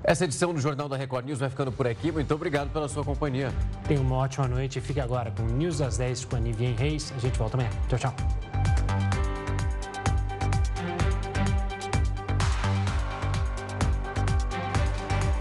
Essa 0.03 0.25
edição 0.25 0.55
do 0.55 0.61
Jornal 0.61 0.89
da 0.89 0.97
Record 0.97 1.27
News 1.27 1.39
vai 1.39 1.51
ficando 1.51 1.71
por 1.71 1.87
aqui. 1.87 2.11
Muito 2.11 2.35
obrigado 2.35 2.71
pela 2.71 2.89
sua 2.89 3.05
companhia. 3.05 3.53
Tenha 3.87 4.01
uma 4.01 4.17
ótima 4.17 4.49
noite. 4.49 4.81
Fique 4.81 5.01
agora 5.01 5.31
com 5.31 5.43
News 5.43 5.79
das 5.79 5.99
10 5.99 6.25
com 6.25 6.37
a 6.37 6.41
Nivien 6.41 6.75
Reis. 6.75 7.13
A 7.17 7.21
gente 7.21 7.39
volta 7.39 7.57
amanhã. 7.57 7.71
Tchau, 7.89 7.99
tchau. 7.99 9.10